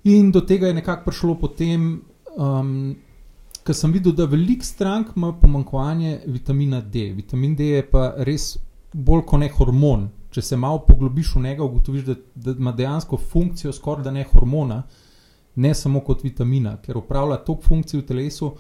In 0.04 0.30
do 0.32 0.40
tega 0.40 0.68
je 0.68 0.74
nekako 0.74 1.08
prišlo 1.08 1.38
potem, 1.40 1.86
um, 2.36 2.74
ker 3.64 3.76
sem 3.76 3.92
videl, 3.92 4.12
da 4.12 4.28
velik 4.28 4.64
strank 4.64 5.16
ima 5.16 5.32
pomanjkovanje 5.32 6.18
vitamina 6.26 6.80
D. 6.80 7.12
Vitamin 7.16 7.56
D 7.56 7.70
je 7.78 7.86
pa 7.88 8.10
res 8.28 8.58
bolj 8.94 9.24
kot 9.26 9.42
ne 9.42 9.48
hormon. 9.50 10.08
Če 10.34 10.42
se 10.42 10.56
malo 10.58 10.80
poglobiš 10.86 11.34
v 11.36 11.42
njega, 11.44 11.66
ugotoviš, 11.66 12.06
da, 12.06 12.14
da 12.34 12.54
ima 12.58 12.72
dejansko 12.74 13.18
funkcijo 13.18 13.72
skoraj 13.72 14.06
da 14.06 14.10
ne 14.14 14.24
hormona, 14.30 14.82
ne 15.54 15.74
samo 15.74 16.00
kot 16.02 16.24
vitamina, 16.24 16.76
ker 16.82 16.98
upravlja 16.98 17.42
toliko 17.46 17.68
funkcij 17.68 18.00
v 18.00 18.06
telesu 18.06 18.54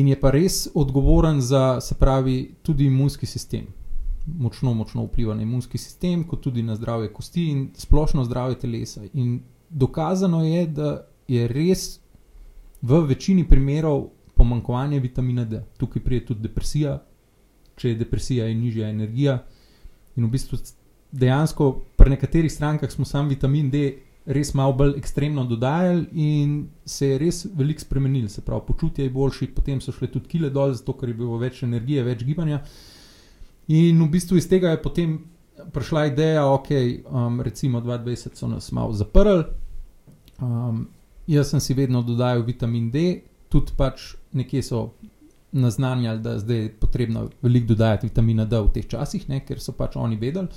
in 0.00 0.08
je 0.08 0.16
pa 0.20 0.30
res 0.30 0.68
odgovoren 0.74 1.40
za, 1.44 1.80
se 1.84 1.96
pravi, 1.98 2.54
tudi 2.62 2.86
imunski 2.86 3.26
sistem. 3.26 3.66
Močno, 4.38 4.72
močno 4.74 5.04
vpliva 5.08 5.34
na 5.34 5.42
imunski 5.42 5.78
sistem, 5.78 6.22
kot 6.28 6.40
tudi 6.44 6.62
na 6.62 6.76
zdravje 6.76 7.10
kosti 7.12 7.48
in 7.50 7.66
splošno 7.76 8.24
zdravje 8.24 8.58
telesa. 8.64 9.02
In 9.12 9.40
dokazano 9.68 10.44
je, 10.44 10.66
da 10.66 10.90
je 11.28 11.48
res 11.48 12.00
v 12.82 13.02
večini 13.08 13.44
primerov 13.48 14.06
pomankovanje 14.34 15.00
vitamina 15.00 15.44
D. 15.44 15.64
Tukaj 15.76 16.04
pride 16.04 16.26
tudi 16.26 16.48
depresija, 16.48 17.00
če 17.80 17.94
je 17.94 18.00
depresija 18.02 18.46
in 18.52 18.60
nižja 18.60 18.90
energija. 18.92 19.40
In 20.16 20.26
v 20.26 20.34
bistvu 20.36 20.60
dejansko 21.10 21.72
pri 21.96 22.12
nekaterih 22.14 22.52
strankah 22.52 22.92
smo 22.92 23.08
sam 23.08 23.28
vitamin 23.32 23.70
D 23.72 23.88
res 24.26 24.52
malo 24.54 24.74
bolj 24.76 24.94
ekstremno 24.98 25.44
dodajali 25.48 26.06
in 26.12 26.68
se 26.84 27.08
je 27.08 27.18
res 27.18 27.44
veliko 27.56 27.80
spremenil, 27.80 28.28
se 28.28 28.44
pravi, 28.44 28.62
počutje 28.66 29.04
je 29.04 29.10
boljši, 29.10 29.50
potem 29.54 29.80
so 29.80 29.92
šle 29.92 30.10
tudi 30.12 30.28
kile 30.28 30.50
dol, 30.50 30.74
zato 30.76 30.94
ker 30.98 31.08
je 31.08 31.16
bilo 31.18 31.38
več 31.40 31.62
energije, 31.64 32.04
več 32.04 32.24
gibanja. 32.24 32.60
In 33.72 34.02
v 34.02 34.08
bistvu 34.12 34.38
iz 34.38 34.48
tega 34.50 34.74
je 34.74 34.82
potem 34.82 35.16
prišla 35.72 36.06
ideja, 36.10 36.44
ok, 36.50 36.70
um, 37.10 37.40
recimo 37.44 37.80
22 37.80 38.36
so 38.36 38.48
nas 38.48 38.70
malo 38.72 38.92
zaprli. 38.96 39.44
Um, 40.40 40.86
jaz 41.28 41.52
sem 41.52 41.60
si 41.60 41.74
vedno 41.74 42.02
dodajal 42.02 42.44
vitamin 42.44 42.90
D, 42.90 43.22
tudi 43.48 43.74
pač 43.76 44.14
nekje 44.32 44.62
so 44.62 44.84
naznanjali, 45.52 46.20
da 46.22 46.38
zdaj 46.38 46.56
je 46.56 46.72
potrebno 46.80 47.28
veliko 47.42 47.66
dodajati 47.66 48.06
vitamina 48.06 48.44
D 48.44 48.60
v 48.60 48.72
teh 48.74 48.86
časih, 48.86 49.28
ne, 49.28 49.40
ker 49.46 49.60
so 49.60 49.72
pač 49.72 49.96
oni 49.96 50.16
vedeli, 50.16 50.48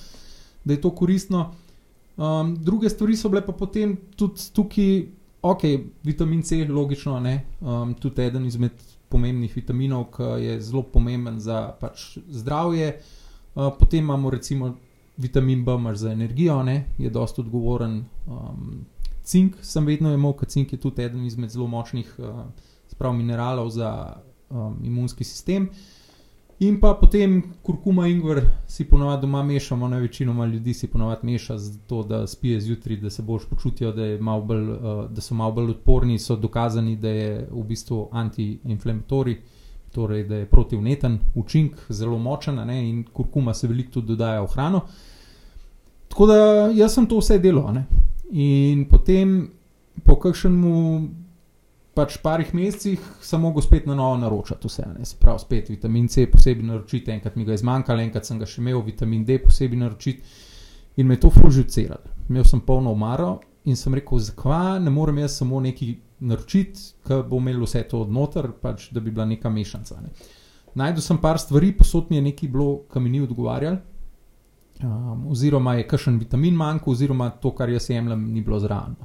da 0.64 0.74
je 0.74 0.82
to 0.82 0.94
koristno. 0.96 1.52
Um, 2.18 2.56
druge 2.62 2.90
stvari 2.90 3.18
so 3.18 3.30
bile 3.30 3.42
pa 3.46 3.52
potem 3.58 3.98
tudi 4.16 4.50
tukaj, 4.54 5.06
ok, 5.42 5.64
vitamin 6.04 6.44
C, 6.44 6.66
logično, 6.70 7.18
um, 7.62 7.94
tudi 7.94 8.22
eden 8.22 8.46
izmed 8.46 8.78
pomembnih 9.10 9.56
vitaminov, 9.56 10.08
ki 10.16 10.30
je 10.44 10.62
zelo 10.62 10.84
pomemben 10.84 11.40
za 11.40 11.74
pač 11.80 12.18
zdravje. 12.30 13.00
Uh, 13.56 13.70
potem 13.80 14.00
imamo 14.00 14.30
recimo 14.30 14.76
vitamin 15.18 15.66
B, 15.66 15.76
imaš 15.76 15.98
za 15.98 16.12
energijo, 16.12 16.64
ne? 16.64 16.86
je 16.98 17.10
dosta 17.10 17.42
odgovoren. 17.42 18.06
Um, 18.28 18.86
cink 19.24 19.56
sem 19.62 19.86
vedno 19.86 20.14
imel, 20.14 20.34
ker 20.38 20.50
cink 20.50 20.74
je 20.74 20.80
tudi 20.80 21.04
eden 21.04 21.26
izmed 21.26 21.50
zelo 21.50 21.68
močnih 21.68 22.16
uh, 22.20 23.14
mineralov 23.14 23.70
za 23.70 24.16
um, 24.54 24.78
imunski 24.84 25.24
sistem. 25.24 25.70
In 26.60 26.80
pa 26.80 26.94
potem 26.94 27.42
kurkuma 27.62 28.08
in 28.08 28.18
ingver 28.18 28.44
si 28.68 28.86
ponovadi 28.86 29.22
doma 29.22 29.44
mešamo, 29.44 29.88
na 29.88 29.98
večino 29.98 30.46
ljudi 30.46 30.74
si 30.74 30.88
ponovadi 30.88 31.26
meša 31.28 31.58
zato, 31.58 32.04
da 32.04 32.28
spijo 32.28 32.60
zjutraj, 32.60 32.98
da 32.98 33.10
se 33.10 33.22
boš 33.22 33.46
počutijo, 33.50 33.92
da, 33.92 34.18
bolj, 34.42 34.70
uh, 34.70 35.10
da 35.10 35.22
so 35.22 35.36
malo 35.36 35.52
bolj 35.52 35.72
odporni, 35.72 36.20
so 36.20 36.36
dokazani, 36.36 36.96
da 36.96 37.10
je 37.10 37.48
v 37.52 37.64
bistvu 37.64 38.08
antiinflamatorij, 38.12 39.38
torej 39.92 40.24
da 40.24 40.36
je 40.36 40.46
protivneten 40.46 41.20
učinek, 41.36 41.86
zelo 41.90 42.18
močen 42.18 42.56
ne? 42.56 42.90
in 42.90 43.04
kurkuma 43.04 43.54
se 43.54 43.68
veliko 43.68 43.92
tudi 43.92 44.08
dodaja 44.08 44.42
v 44.42 44.48
hrano. 44.54 44.82
Tako 46.08 46.26
da 46.26 46.36
jaz 46.74 46.94
sem 46.94 47.06
to 47.06 47.18
vse 47.18 47.40
delal. 47.40 47.76
In 48.32 48.86
potem 48.90 49.50
po 50.04 50.16
kakšnem 50.16 51.23
pač 51.94 52.18
parih 52.24 52.54
mesecih 52.58 53.02
sem 53.22 53.42
mogel 53.42 53.62
spet 53.62 53.86
na 53.86 53.96
novo 53.96 54.18
naročati 54.18 54.68
vse. 54.68 54.86
Ne? 54.98 55.06
Se 55.06 55.18
pravi, 55.20 55.40
spet 55.40 55.70
vitamin 55.70 56.08
C 56.08 56.26
posebej 56.32 56.66
naročiti, 56.66 57.12
enkrat 57.12 57.36
mi 57.36 57.46
ga 57.46 57.54
je 57.54 57.62
zmanjkalo, 57.62 58.02
enkrat 58.02 58.26
sem 58.26 58.40
ga 58.42 58.50
še 58.50 58.62
imel, 58.62 58.82
vitamin 58.86 59.26
D 59.26 59.38
posebej 59.44 59.82
naročiti 59.84 60.24
in 60.98 61.08
me 61.08 61.18
je 61.18 61.24
to 61.26 61.34
fužuciralo. 61.34 62.16
Imel 62.30 62.46
sem 62.50 62.62
polno 62.66 62.94
umaro 62.94 63.40
in 63.66 63.78
sem 63.78 63.94
rekel, 63.94 64.20
zakaj 64.20 64.80
ne 64.84 64.92
morem 64.92 65.22
jaz 65.22 65.38
samo 65.40 65.62
nekaj 65.62 65.94
naročiti, 66.24 66.82
ki 67.06 67.22
bo 67.30 67.38
imel 67.42 67.62
vse 67.64 67.84
to 67.90 68.02
odnoter, 68.04 68.50
pač, 68.62 68.90
da 68.92 69.04
bi 69.04 69.12
bila 69.12 69.26
neka 69.30 69.50
mešanca. 69.50 70.02
Ne? 70.02 70.14
Najdel 70.80 71.06
sem 71.06 71.20
par 71.22 71.38
stvari, 71.40 71.72
posod 71.78 72.10
mi 72.10 72.18
je 72.18 72.28
nekaj 72.30 72.50
bilo, 72.50 72.70
ki 72.92 73.00
mi 73.00 73.14
ni 73.14 73.22
odgovarjalo. 73.22 73.78
Um, 74.84 75.28
oziroma 75.32 75.76
je 75.78 75.86
kakšen 75.88 76.18
vitamin 76.20 76.56
manjkal, 76.58 76.96
oziroma 76.96 77.30
to, 77.40 77.54
kar 77.56 77.70
jaz 77.70 77.92
jemljem, 77.92 78.26
ni 78.34 78.42
bilo 78.42 78.58
zraven. 78.60 78.96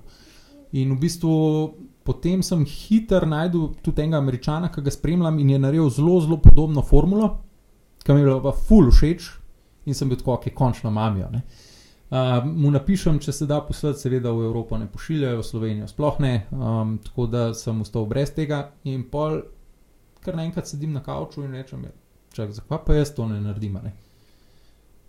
In 0.81 0.95
v 0.95 1.01
bistvu 1.03 1.35
potem 2.09 2.43
sem 2.43 2.65
hiter 2.65 3.27
najdel 3.29 3.75
tudi 3.85 4.01
enega 4.07 4.23
američana, 4.23 4.71
ki 4.73 4.85
ga 4.87 4.93
spremljam 4.95 5.39
in 5.43 5.51
je 5.53 5.59
naredil 5.61 5.91
zelo, 5.93 6.15
zelo 6.25 6.39
podobno 6.41 6.81
formulo, 6.83 7.35
ki 8.05 8.17
mi 8.17 8.25
je 8.25 8.39
bila 8.39 8.55
ful 8.57 8.89
všeč 8.89 9.27
in 9.89 9.97
sem 9.97 10.09
bil 10.09 10.17
tako, 10.21 10.39
ki 10.45 10.55
končno 10.57 10.91
mamijo. 10.91 11.29
Uh, 12.09 12.41
mu 12.49 12.71
napišem, 12.73 13.19
če 13.21 13.35
se 13.37 13.47
da 13.49 13.61
poslati, 13.61 14.01
seveda 14.01 14.33
v 14.33 14.47
Evropo 14.49 14.79
ne 14.81 14.87
pošiljajo, 14.89 15.43
v 15.43 15.45
Slovenijo 15.45 15.89
sploh 15.91 16.21
ne, 16.25 16.35
um, 16.57 16.97
tako 17.05 17.27
da 17.29 17.43
sem 17.55 17.85
ostal 17.85 18.09
brez 18.09 18.33
tega. 18.33 18.63
In 18.89 19.05
pol, 19.13 19.43
kar 20.25 20.39
naenkrat 20.39 20.71
sedim 20.71 20.97
na 20.97 21.05
kavču 21.05 21.45
in 21.45 21.53
rečem, 21.53 21.85
ja, 21.85 21.93
čak, 22.33 22.57
zakaj 22.57 22.81
pa 22.87 22.97
jaz 22.97 23.13
to 23.17 23.29
ne 23.29 23.43
naredim? 23.45 23.77
Ne? 23.85 23.93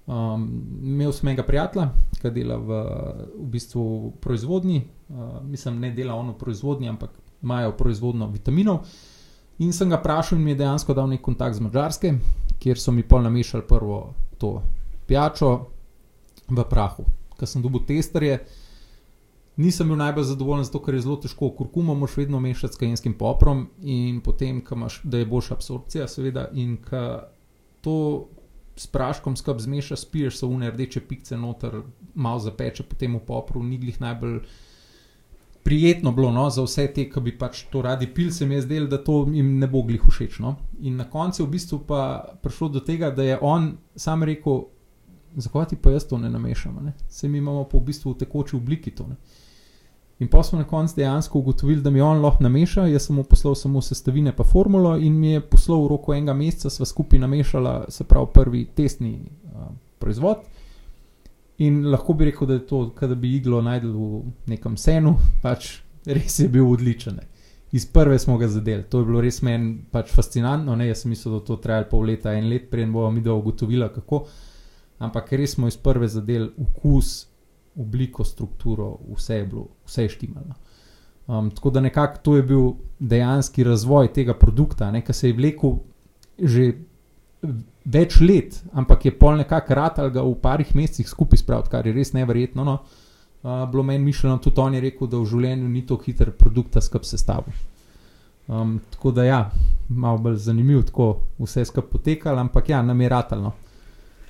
Um, 0.09 0.45
imel 0.81 1.11
sem 1.13 1.27
enega 1.29 1.43
prijatelja, 1.45 1.91
ki 2.17 2.31
dela 2.33 2.55
v, 2.57 2.77
v 3.35 3.47
bistvu 3.53 3.83
proizvodnji, 4.23 4.79
uh, 5.13 5.35
mislim, 5.45 5.77
ne 5.83 5.91
dela 5.93 6.15
ono 6.17 6.33
proizvodnji, 6.33 6.89
ampak 6.89 7.13
imajo 7.43 7.75
proizvodno 7.77 8.27
vitaminov. 8.33 8.87
In 9.61 9.69
sem 9.73 9.91
ga 9.91 9.99
vprašal, 9.99 10.39
in 10.39 10.47
mi 10.47 10.55
je 10.55 10.61
dejansko 10.63 10.95
dal 10.97 11.11
nek 11.11 11.21
kontakt 11.21 11.59
z 11.59 11.61
Mačarske, 11.61 12.13
kjer 12.57 12.81
so 12.81 12.91
mi 12.95 13.03
pol 13.03 13.21
namešali 13.27 13.67
prvo 13.69 13.99
to 14.41 14.55
pijačo 15.05 15.51
v 16.49 16.65
prahu. 16.69 17.05
Ker 17.37 17.47
sem 17.47 17.61
dobil 17.61 17.85
testerje, 17.85 18.39
nisem 19.61 19.93
bil 19.93 20.01
najbolj 20.01 20.25
zadovoljen, 20.31 20.65
zato 20.65 20.81
ker 20.81 20.97
je 20.97 21.03
zelo 21.05 21.19
težko. 21.21 21.51
Kurkumo 21.53 21.93
moš 21.93 22.17
vedno 22.17 22.41
mešati 22.41 22.73
s 22.73 22.81
kajenskim 22.81 23.13
poprom, 23.13 23.67
in 23.83 24.23
potem, 24.25 24.63
imaš, 24.71 25.03
da 25.03 25.21
je 25.21 25.29
boljša 25.29 25.59
absorpcija, 25.59 26.09
seveda, 26.09 26.49
in 26.57 26.79
to 27.85 27.95
s 28.79 28.87
praškom 28.87 29.35
skupaj 29.35 29.65
zmešaš, 29.65 29.99
spiješ 29.99 30.37
so 30.39 30.47
une 30.47 30.71
rdeče 30.71 31.01
pikce 31.07 31.37
noter, 31.37 31.81
malo 32.15 32.39
zapeče 32.39 32.83
potem 32.87 33.17
v 33.17 33.19
popru, 33.27 33.63
ni 33.63 33.77
glih 33.77 34.01
najbolj. 34.01 34.39
Prijetno 35.63 36.11
bilo 36.15 36.31
no, 36.31 36.45
za 36.49 36.63
vse 36.63 36.85
te, 36.95 37.03
ki 37.11 37.21
bi 37.21 37.33
pač 37.37 37.65
to 37.69 37.81
radi 37.83 38.07
pil, 38.07 38.31
se 38.31 38.47
mi 38.47 38.55
je 38.55 38.61
zdelo, 38.61 38.87
da 38.87 38.97
to 39.03 39.25
jim 39.33 39.57
ne 39.59 39.67
bo 39.67 39.83
glih 39.83 40.05
všeč. 40.07 40.39
No. 40.39 40.55
In 40.79 40.95
na 40.95 41.09
koncu 41.09 41.43
je 41.43 41.47
v 41.47 41.51
bistvu 41.51 41.81
pa 41.87 42.01
prišlo 42.41 42.69
do 42.77 42.79
tega, 42.79 43.11
da 43.11 43.27
je 43.27 43.37
on 43.41 43.73
sam 43.95 44.23
rekel: 44.23 44.63
Zakaj 45.35 45.67
ti 45.69 45.75
pa 45.75 45.91
jaz 45.91 46.07
to 46.07 46.17
ne 46.17 46.29
namešam? 46.29 46.79
Ne? 46.85 46.93
Se 47.09 47.27
mi 47.27 47.37
imamo 47.37 47.67
pa 47.69 47.77
v 47.77 47.91
bistvu 47.91 48.15
v 48.15 48.23
tekoči 48.23 48.55
obliki 48.55 48.95
to. 48.95 49.07
Ne. 49.11 49.19
In 50.19 50.27
pa 50.27 50.43
smo 50.43 50.59
na 50.59 50.67
koncu 50.67 50.95
dejansko 50.95 51.39
ugotovili, 51.39 51.81
da 51.81 51.89
mi 51.89 52.01
on 52.01 52.21
lahko 52.21 52.43
nameša, 52.43 52.87
jaz 52.91 53.05
sem 53.07 53.15
mu 53.15 53.23
poslal 53.23 53.55
samo 53.55 53.81
sestavine, 53.81 54.33
pa 54.35 54.43
formulo, 54.43 54.97
in 54.97 55.15
mi 55.15 55.31
je 55.31 55.41
poslal 55.41 55.85
v 55.85 55.87
roku 55.93 56.13
enega 56.13 56.33
meseca, 56.33 56.69
sva 56.69 56.85
skupaj 56.85 57.19
namešala, 57.19 57.85
se 57.89 58.03
pravi, 58.03 58.27
prvi 58.33 58.65
testni 58.75 59.13
uh, 59.19 59.69
proizvod. 59.99 60.43
In 61.63 61.85
lahko 61.91 62.13
bi 62.13 62.27
rekel, 62.27 62.47
da 62.47 62.53
je 62.53 62.65
to, 62.67 62.81
da 62.99 63.15
bi 63.15 63.31
iglo 63.37 63.61
najdel 63.61 63.95
v 63.95 64.21
nekem 64.51 64.75
senu, 64.77 65.15
pač 65.43 65.77
res 66.05 66.39
je 66.39 66.49
bil 66.51 66.67
odličen. 66.67 67.19
Iz 67.71 67.85
prve 67.85 68.19
smo 68.19 68.37
ga 68.37 68.47
zadeli, 68.47 68.83
to 68.83 68.99
je 68.99 69.05
bilo 69.05 69.21
res 69.21 69.41
meni 69.45 69.77
pač 69.91 70.11
fascinantno. 70.11 70.75
Ne. 70.75 70.87
Jaz 70.89 71.03
sem 71.03 71.13
mislil, 71.13 71.37
da 71.37 71.45
to 71.45 71.59
traja 71.63 71.87
pol 71.87 72.07
leta, 72.09 72.33
en 72.35 72.49
let, 72.49 72.69
preden 72.71 72.91
bomo 72.91 73.11
mi 73.11 73.21
da 73.21 73.33
ugotovila, 73.33 73.91
kako. 73.93 74.25
Ampak 74.99 75.31
res 75.39 75.55
smo 75.55 75.67
iz 75.67 75.77
prve 75.77 76.07
zadeli 76.11 76.49
okus, 76.59 77.29
obliko, 77.75 78.23
strukturo, 78.23 78.97
vse 79.15 79.35
je 79.35 79.45
bilo, 79.45 79.67
vse 79.85 80.03
je 80.03 80.09
štimalno. 80.09 80.55
Um, 81.27 81.51
tako 81.51 81.69
da 81.69 81.81
nekako 81.81 82.17
to 82.23 82.35
je 82.35 82.43
bil 82.43 82.71
dejanski 82.99 83.63
razvoj 83.63 84.13
tega 84.13 84.33
produkta, 84.33 84.91
ki 85.01 85.13
se 85.13 85.29
je 85.29 85.33
vlekel 85.33 85.77
že 86.39 86.73
več 87.85 88.19
let, 88.21 88.63
ampak 88.73 89.05
je 89.05 89.11
pol 89.19 89.37
nekako 89.37 89.75
ratal 89.75 90.09
ga 90.09 90.23
v 90.23 90.33
parih 90.41 90.75
mesecih 90.75 91.07
skupaj 91.07 91.39
spraviti, 91.39 91.69
kar 91.69 91.87
je 91.87 91.93
res 91.93 92.13
neverjetno. 92.13 92.63
No. 92.63 92.79
Uh, 93.43 93.63
bilo 93.71 93.83
meni 93.83 94.03
mišljeno, 94.03 94.37
tudi 94.37 94.59
on 94.59 94.73
je 94.73 94.81
rekel, 94.81 95.07
da 95.07 95.17
v 95.17 95.25
življenju 95.25 95.69
ni 95.69 95.85
tako 95.87 96.03
hiter 96.03 96.31
produkt, 96.31 96.75
skrb 96.81 97.05
sestavljen. 97.07 97.55
Um, 98.49 98.79
tako 98.91 99.11
da 99.11 99.23
ja, 99.23 99.39
malo 99.89 100.17
bolj 100.17 100.35
zanimivo, 100.43 100.81
tako 100.83 101.09
vse 101.39 101.65
skupaj 101.65 101.89
potekalo, 101.91 102.41
ampak 102.41 102.69
ja, 102.69 102.81
nam 102.81 103.01
je 103.01 103.09
ratalno. 103.09 103.53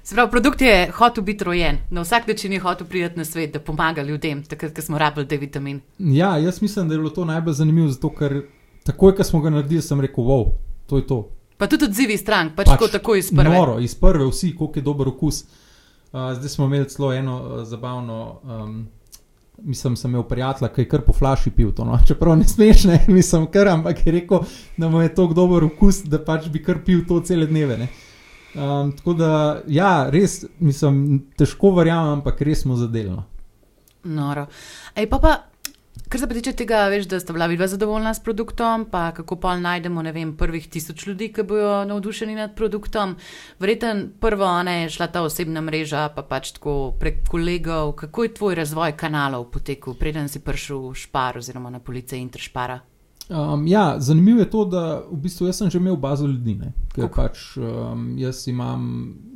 Se 0.10 0.16
pravi, 0.16 0.32
produkt 0.32 0.62
je 0.62 0.92
hotel 0.92 1.24
biti 1.24 1.44
rojen, 1.44 1.78
na 1.90 2.02
vsak 2.02 2.28
način 2.28 2.54
je 2.54 2.60
hotel 2.60 2.88
priti 2.88 3.18
na 3.18 3.26
svet, 3.26 3.54
da 3.54 3.60
pomaga 3.60 4.02
ljudem, 4.02 4.44
takrat, 4.44 4.74
ko 4.76 4.82
smo 4.82 4.98
rabili 4.98 5.26
D 5.26 5.38
vitamin. 5.38 5.82
Ja, 6.00 6.38
jaz 6.38 6.62
mislim, 6.62 6.88
da 6.88 6.94
je 6.94 6.98
bilo 6.98 7.10
to 7.10 7.26
najbolj 7.26 7.54
zanimivo, 7.54 7.88
zato 7.88 8.10
ker 8.16 8.42
takoj, 8.84 9.16
ko 9.16 9.24
smo 9.24 9.42
ga 9.42 9.50
naredili, 9.50 9.82
sem 9.82 10.02
rekel, 10.02 10.24
wow, 10.24 10.50
to 10.88 10.98
je 10.98 11.08
to. 11.08 11.30
Pa 11.58 11.68
tudi 11.68 11.86
odzivi 11.86 12.18
strank, 12.18 12.56
pač, 12.56 12.72
pač 12.74 12.92
tako 12.92 13.16
iz 13.16 13.30
prve. 13.36 13.54
Noro, 13.54 13.78
iz 13.80 13.96
prve, 13.96 14.26
vsi, 14.32 14.56
koliko 14.58 14.80
je 14.80 14.84
dober 14.90 15.14
okus. 15.14 15.44
Uh, 15.44 16.34
zdaj 16.34 16.50
smo 16.50 16.66
imeli 16.66 16.90
celo 16.90 17.14
eno 17.14 17.38
uh, 17.38 17.64
zabavno. 17.64 18.40
Um, 18.44 18.88
Mislim, 19.62 19.96
sem 19.96 20.12
imel 20.12 20.24
prijatelja, 20.24 20.70
ki 20.74 20.82
je 20.82 20.88
kar 20.90 21.02
po 21.04 21.14
flaši 21.14 21.52
pil 21.52 21.74
to. 21.76 21.86
No. 21.86 22.00
Čeprav 22.08 22.38
ne 22.38 22.48
smeš, 22.48 22.84
ne, 22.84 23.06
mislim, 23.20 23.46
kar, 23.52 23.68
ampak 23.68 24.06
je 24.06 24.12
rekel, 24.12 24.40
da 24.78 24.90
mu 24.90 25.02
je 25.02 25.16
to 25.16 25.28
dober 25.28 25.64
okus, 25.68 26.02
da 26.04 26.18
pač 26.26 26.48
bi 26.50 26.64
kar 26.64 26.80
pil 26.86 27.06
to 27.08 27.20
cele 27.22 27.46
dneve. 27.46 27.78
Ne. 27.78 27.90
Um, 28.56 28.92
tako 28.98 29.14
da, 29.14 29.62
ja, 29.68 30.10
res, 30.10 30.42
mislim, 30.60 31.20
težko 31.38 31.76
verjamem, 31.78 32.20
ampak 32.20 32.42
res 32.42 32.64
smo 32.64 32.76
zadeljeno. 32.80 33.24
Noro. 34.04 34.48
Ej, 34.96 35.06
pa 35.12 35.20
pa, 35.22 35.34
kar 36.10 36.22
se 36.22 36.28
tiče 36.28 36.56
tega, 36.58 36.88
veš, 36.90 37.06
da 37.12 37.20
sta 37.20 37.34
bila 37.34 37.46
vidva 37.52 37.68
zadovoljna 37.68 38.14
s 38.14 38.24
produktom, 38.26 38.88
pa 38.90 39.12
kako 39.12 39.36
pa 39.36 39.54
najdemo, 39.60 40.02
ne 40.02 40.12
vem, 40.12 40.34
prvih 40.38 40.66
tisoč 40.68 41.06
ljudi, 41.08 41.30
ki 41.34 41.44
bojo 41.44 41.86
navdušeni 41.86 42.36
nad 42.36 42.56
produktom. 42.56 43.16
Verjetno 43.60 43.94
prvo 44.20 44.46
ona 44.46 44.80
je 44.80 44.90
šla 44.98 45.08
ta 45.08 45.22
osebna 45.22 45.62
mreža, 45.62 46.08
pa 46.16 46.24
pač 46.24 46.56
tako 46.58 46.96
prek 47.00 47.28
kolegov. 47.30 47.94
Kako 48.02 48.24
je 48.24 48.34
tvoj 48.34 48.56
razvoj 48.64 48.98
kanalov 48.98 49.52
potekel, 49.54 49.94
preden 49.94 50.30
si 50.30 50.42
prišel 50.42 50.90
v 50.90 50.96
špar 50.96 51.38
oziroma 51.38 51.70
na 51.70 51.80
police 51.80 52.18
Interšpara? 52.18 52.80
Um, 53.30 53.68
ja, 53.68 54.00
zanimivo 54.00 54.40
je 54.40 54.50
to, 54.50 54.66
da 54.66 55.04
v 55.12 55.18
bistvu 55.22 55.46
jaz 55.48 55.60
sem 55.62 55.70
že 55.70 55.78
imel 55.78 55.96
bazo 55.96 56.26
ljudi. 56.26 56.56
Ne, 56.58 56.72
ker 56.96 57.12
pač 57.14 57.58
um, 57.62 58.16
jaz 58.18 58.48
imam, 58.50 58.88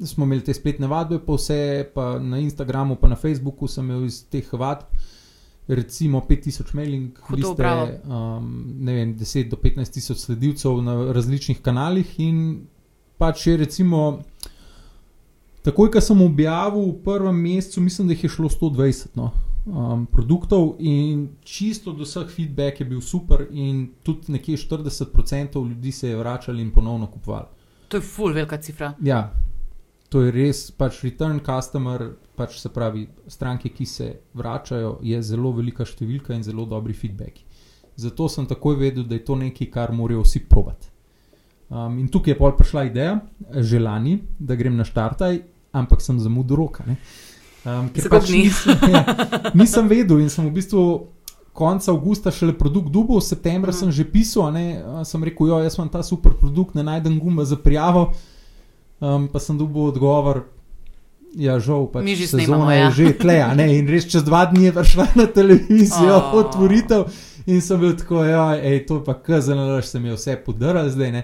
smo 0.02 0.26
imeli 0.26 0.42
te 0.42 0.54
spletne 0.54 0.90
vadbe, 0.90 1.20
pa 1.22 1.38
vse, 1.38 1.60
pa 1.94 2.18
na 2.20 2.40
Instagramu, 2.42 2.98
pa 2.98 3.12
na 3.12 3.16
Facebooku 3.16 3.70
sem 3.70 3.86
imel 3.86 4.08
iz 4.10 4.24
teh 4.26 4.50
vadb. 4.54 4.90
Recimo 5.68 6.20
5000 6.28 6.74
mailing, 6.76 7.22
liste, 7.38 7.76
um, 8.10 8.50
ne 8.82 8.98
vem, 8.98 9.14
10 9.16 9.54
do 9.54 9.62
15 9.62 9.94
tisoč 9.94 10.26
sledilcev 10.26 10.82
na 10.82 10.98
različnih 11.14 11.62
kanalih. 11.62 12.18
In 12.20 12.42
pač 13.22 13.46
je, 13.48 13.56
recimo, 13.62 14.24
takoj, 15.62 15.94
ko 15.94 16.02
sem 16.02 16.26
objavil 16.26 16.90
v 16.90 17.00
prvem 17.06 17.46
mesecu, 17.46 17.86
mislim, 17.86 18.10
da 18.10 18.18
jih 18.18 18.26
je 18.26 18.36
šlo 18.42 18.50
120. 18.50 19.14
No 19.16 19.32
um, 19.66 20.06
produktov, 20.06 20.76
in 20.80 21.30
čisto 21.44 21.92
do 21.92 22.04
vseh 22.04 22.28
feedback 22.28 22.80
je 22.80 22.86
bil 22.86 23.02
super, 23.02 23.48
in 23.52 23.90
tudi 24.04 24.32
nekje 24.32 24.58
40% 24.58 25.68
ljudi 25.70 25.92
se 25.92 26.10
je 26.10 26.18
vračali 26.18 26.62
in 26.62 26.72
ponovno 26.72 27.08
kupovali. 27.08 27.48
To 27.88 27.98
je 27.98 28.02
full 28.02 28.34
velika 28.34 28.58
cifra. 28.58 28.94
Ja, 29.02 29.34
to 30.10 30.22
je 30.22 30.32
res, 30.32 30.72
pač 30.72 31.04
return 31.04 31.40
customer, 31.46 32.12
pač 32.36 32.60
se 32.60 32.70
pravi, 32.70 33.08
stranke, 33.28 33.70
ki 33.70 33.86
se 33.86 34.10
vračajo, 34.34 34.98
je 35.02 35.22
zelo 35.22 35.52
velika 35.52 35.86
številka 35.86 36.34
in 36.34 36.44
zelo 36.44 36.66
dobri 36.66 36.94
feedback. 36.94 37.40
Zato 37.96 38.28
sem 38.30 38.46
takoj 38.50 38.76
vedel, 38.76 39.04
da 39.06 39.16
je 39.16 39.26
to 39.26 39.36
nekaj, 39.38 39.70
kar 39.70 39.94
morajo 39.94 40.24
vsi 40.26 40.44
probati. 40.50 40.90
Um, 41.74 41.98
in 42.02 42.08
tukaj 42.10 42.34
je 42.34 42.38
pol 42.38 42.54
prišla 42.58 42.84
ideja, 42.90 43.20
želani, 43.58 44.20
da 44.40 44.58
grem 44.58 44.76
na 44.78 44.86
štartaj, 44.86 45.40
ampak 45.74 46.02
sem 46.02 46.20
zamudil 46.22 46.58
roka. 46.58 46.86
Uh, 46.86 46.98
Um, 47.64 47.88
ker 47.96 48.10
pač 48.12 48.28
nisem, 48.34 48.76
ja, 48.94 49.04
nisem 49.56 49.88
vedel 49.88 50.20
in 50.20 50.32
sem 50.32 50.50
v 50.50 50.52
bistvu 50.58 50.82
konec 51.56 51.86
avgusta 51.88 52.34
šele 52.34 52.56
produkt 52.58 52.92
dubov, 52.92 53.22
v 53.22 53.28
septembru 53.30 53.72
mm. 53.72 53.78
sem 53.78 53.90
že 53.94 54.04
pisal, 54.10 54.50
ne, 54.52 54.82
sem 55.08 55.22
rekel, 55.24 55.48
jo, 55.54 55.62
jaz 55.64 55.78
imam 55.78 55.92
ta 55.94 56.02
super 56.04 56.34
produkt, 56.36 56.76
ne 56.76 56.84
najdem 56.84 57.20
gumba 57.22 57.46
za 57.46 57.56
prijavo. 57.56 58.12
Um, 59.04 59.28
pa 59.28 59.40
sem 59.40 59.58
dobil 59.60 59.92
odgovor, 59.92 60.46
ja, 61.36 61.58
žal, 61.60 61.88
pač 61.92 62.08
sezona 62.30 62.72
ja. 62.74 62.88
je 62.88 63.12
že 63.12 63.14
tle, 63.20 63.38
ne, 63.58 63.68
in 63.78 63.88
res 63.90 64.08
čez 64.08 64.24
dva 64.24 64.46
dni 64.50 64.70
je 64.70 64.74
prišla 64.76 65.06
na 65.20 65.26
televizijo 65.28 66.18
oh. 66.20 66.36
otvoritev 66.44 67.08
in 67.46 67.60
sem 67.62 67.80
bil 67.80 67.96
tako, 68.00 68.24
ja, 68.24 68.54
ej, 68.56 68.86
to 68.88 69.02
je 69.02 69.06
pa 69.08 69.18
kazano, 69.20 69.68
da 69.68 69.82
se 69.82 70.00
mi 70.00 70.12
je 70.12 70.18
vse 70.18 70.38
podaral 70.46 70.90
zdaj, 70.90 71.12
ne. 71.12 71.24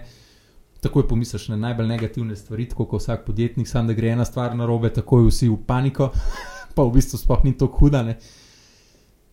Takoj 0.80 1.08
pomisliš 1.08 1.50
na 1.52 1.58
najbolj 1.58 1.88
negativne 1.88 2.36
stvari, 2.36 2.70
tako 2.70 2.86
kot 2.86 3.02
vsak 3.02 3.26
podjetnik, 3.26 3.68
samo 3.68 3.88
da 3.88 3.94
gre 3.94 4.14
ena 4.16 4.26
stvar 4.26 4.56
na 4.56 4.66
robe, 4.66 4.94
takoj 4.94 5.26
vsi 5.28 5.50
v 5.50 5.58
paniko, 5.68 6.12
pa 6.76 6.84
v 6.84 6.94
bistvu 6.96 7.20
sploh 7.20 7.44
ni 7.44 7.58
tako 7.58 7.84
huda. 7.84 8.04
Ne? 8.04 8.16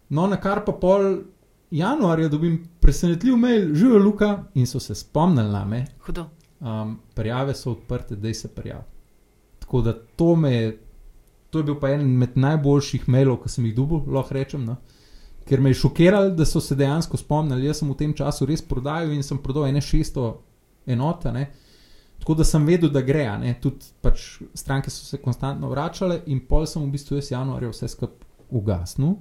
No, 0.09 0.27
na 0.27 0.41
kar 0.43 0.65
pa 0.67 0.73
pol 0.73 1.23
januarja 1.71 2.29
dobim 2.29 2.59
presenetljiv 2.81 3.37
mail, 3.37 3.75
živijo 3.75 3.99
Luka 3.99 4.45
in 4.55 4.67
so 4.67 4.81
se 4.81 4.95
spomnili 4.95 5.53
na 5.53 5.65
me. 5.65 5.87
Hudo. 6.07 6.27
Um, 6.61 6.99
prijave 7.15 7.55
so 7.55 7.71
odprte, 7.71 8.17
da 8.17 8.35
se 8.35 8.49
prijavi. 8.49 8.85
Tako 9.59 9.81
da 9.81 9.93
to 10.17 10.37
me 10.37 10.53
je, 10.53 10.79
to 11.51 11.59
je 11.59 11.65
bil 11.65 11.81
pa 11.81 11.91
en 11.91 12.07
med 12.19 12.37
najboljših 12.37 13.09
mailov, 13.09 13.43
ki 13.43 13.49
sem 13.49 13.67
jih 13.67 13.75
dobil, 13.75 14.03
lahko 14.15 14.35
rečem. 14.35 14.65
No? 14.65 14.77
Ker 15.47 15.61
me 15.61 15.71
je 15.71 15.75
šokiralo, 15.75 16.31
da 16.31 16.45
so 16.45 16.61
se 16.61 16.75
dejansko 16.75 17.17
spomnili. 17.17 17.67
Jaz 17.67 17.83
sem 17.83 17.91
v 17.91 17.97
tem 17.97 18.15
času 18.15 18.47
res 18.47 18.63
prodajal 18.63 19.13
in 19.13 19.23
sem 19.23 19.39
prodal 19.39 19.67
ene 19.67 19.81
600 19.81 20.33
enota. 20.87 21.33
Ne? 21.33 21.49
Tako 22.19 22.35
da 22.35 22.45
sem 22.45 22.67
vedel, 22.67 22.91
da 22.91 23.03
gre, 23.05 23.27
tudi 23.63 23.91
pač 24.03 24.41
stranke 24.55 24.91
so 24.91 25.05
se 25.05 25.21
konstantno 25.23 25.71
vračale, 25.71 26.23
in 26.27 26.41
pol 26.49 26.67
sem 26.67 26.83
v 26.83 26.95
bistvu 26.95 27.21
jaz 27.21 27.31
januarja 27.31 27.73
vse 27.75 27.91
skupaj 27.93 28.27
ugasnil. 28.51 29.17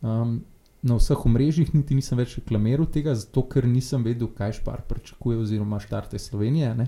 Um, 0.00 0.44
na 0.82 0.96
vseh 0.96 1.24
omrežjih 1.26 1.72
niti 1.74 1.96
nisem 1.96 2.18
več 2.20 2.36
reklamiral 2.38 2.86
tega, 2.92 3.14
zato 3.16 3.42
ker 3.50 3.66
nisem 3.66 4.04
vedel, 4.06 4.28
kaj 4.28 4.58
špar 4.60 4.84
pričakuje, 4.88 5.40
oziroma 5.42 5.80
štarte 5.82 6.18
Slovenije, 6.18 6.74
ne? 6.74 6.86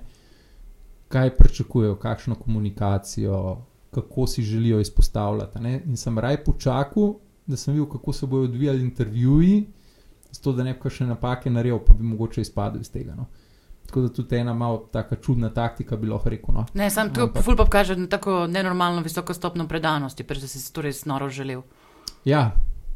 kaj 1.08 1.32
pričakujejo, 1.38 1.96
kakšno 1.96 2.36
komunikacijo, 2.36 3.38
kako 3.96 4.26
si 4.26 4.42
želijo 4.42 4.80
izpostavljati. 4.80 5.60
Ne? 5.64 5.82
In 5.86 5.96
sem 5.96 6.18
raj 6.18 6.42
počakal, 6.44 7.14
da 7.46 7.56
sem 7.56 7.74
videl, 7.74 7.88
kako 7.88 8.12
se 8.12 8.26
bodo 8.26 8.44
odvijali 8.44 8.84
intervjuji, 8.84 9.66
zato 10.30 10.52
da 10.52 10.64
ne 10.64 10.76
bi 10.76 10.90
še 10.92 11.06
napake 11.08 11.50
naredil, 11.50 11.80
pa 11.86 11.96
bi 11.96 12.04
mogoče 12.04 12.44
izpadel 12.44 12.84
iz 12.84 12.92
tega. 12.92 13.16
No? 13.16 13.24
Tako 13.88 14.00
da 14.00 14.08
tudi 14.12 14.36
ena 14.36 14.54
malo 14.54 14.88
tako 14.92 15.16
čudna 15.16 15.48
taktika 15.54 15.96
bi 15.96 16.06
lahko 16.06 16.28
rekel. 16.28 16.54
No. 16.54 16.66
Ne, 16.74 16.90
sam 16.90 17.08
to 17.14 17.22
Ampak... 17.22 17.44
fulpop 17.44 17.68
kaže 17.72 17.96
na 17.96 18.06
tako 18.06 18.46
nenormalno 18.46 19.00
visoko 19.02 19.34
stopno 19.34 19.68
predanosti, 19.68 20.24
ker 20.28 20.40
si 20.40 20.60
to 20.72 20.84
res 20.84 21.06
noro 21.08 21.30
želel. 21.32 21.62
Ja, 22.24 22.50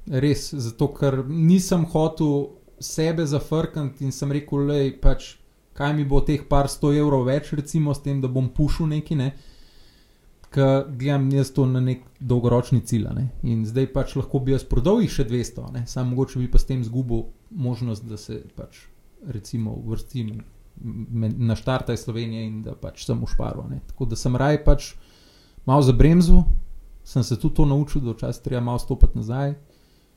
res, 0.07 0.51
zato 0.53 0.91
ker 0.93 1.23
nisem 1.29 1.87
hotel 1.95 2.59
sebe 2.83 3.27
zafrkniti 3.27 4.05
in 4.05 4.13
sem 4.13 4.33
rekel, 4.33 4.67
lej, 4.69 4.93
pač, 5.01 5.37
kaj 5.79 5.97
mi 5.97 6.05
bo 6.05 6.21
teh 6.21 6.45
par 6.49 6.69
sto 6.69 6.93
evrov 6.93 7.25
več, 7.25 7.55
recimo 7.57 7.95
s 7.95 8.05
tem, 8.05 8.21
da 8.21 8.29
bom 8.29 8.53
pušil 8.53 8.93
neki, 8.93 9.17
ne. 9.17 9.33
Ker 10.53 10.91
gledam 10.93 11.31
jaz 11.33 11.55
to 11.57 11.65
na 11.65 11.81
nek 11.81 12.05
dolgoročni 12.21 12.83
cilj. 12.85 13.09
Ne? 13.17 13.31
In 13.49 13.65
zdaj 13.65 13.89
pač 13.95 14.17
lahko 14.21 14.45
bi 14.45 14.53
jaz 14.53 14.69
prodal 14.69 15.01
jih 15.01 15.15
še 15.15 15.25
200, 15.25 15.87
samo 15.89 16.13
mogoče 16.13 16.43
bi 16.43 16.51
pa 16.53 16.61
s 16.61 16.69
tem 16.69 16.85
izgubil 16.85 17.31
možnost, 17.49 18.05
da 18.05 18.21
se 18.21 18.43
pač 18.59 18.91
recimo 19.25 19.79
vrstim 19.87 20.43
na 21.39 21.57
štartaj 21.57 21.97
Slovenije 21.97 22.47
in 22.47 22.63
da 22.63 22.75
pač 22.75 23.05
sem 23.07 23.23
ušparil. 23.23 23.63
Tako 23.87 24.05
da 24.05 24.17
sem 24.17 24.37
raj 24.37 24.65
pač 24.65 24.95
malo 25.67 25.83
za 25.83 25.93
bremzu, 25.93 26.43
sem 27.05 27.23
se 27.23 27.39
tudi 27.39 27.55
to 27.55 27.67
naučil, 27.67 28.01
da 28.01 28.13
včasih 28.13 28.43
treba 28.43 28.61
malo 28.61 28.79
stopiti 28.79 29.19
nazaj 29.19 29.55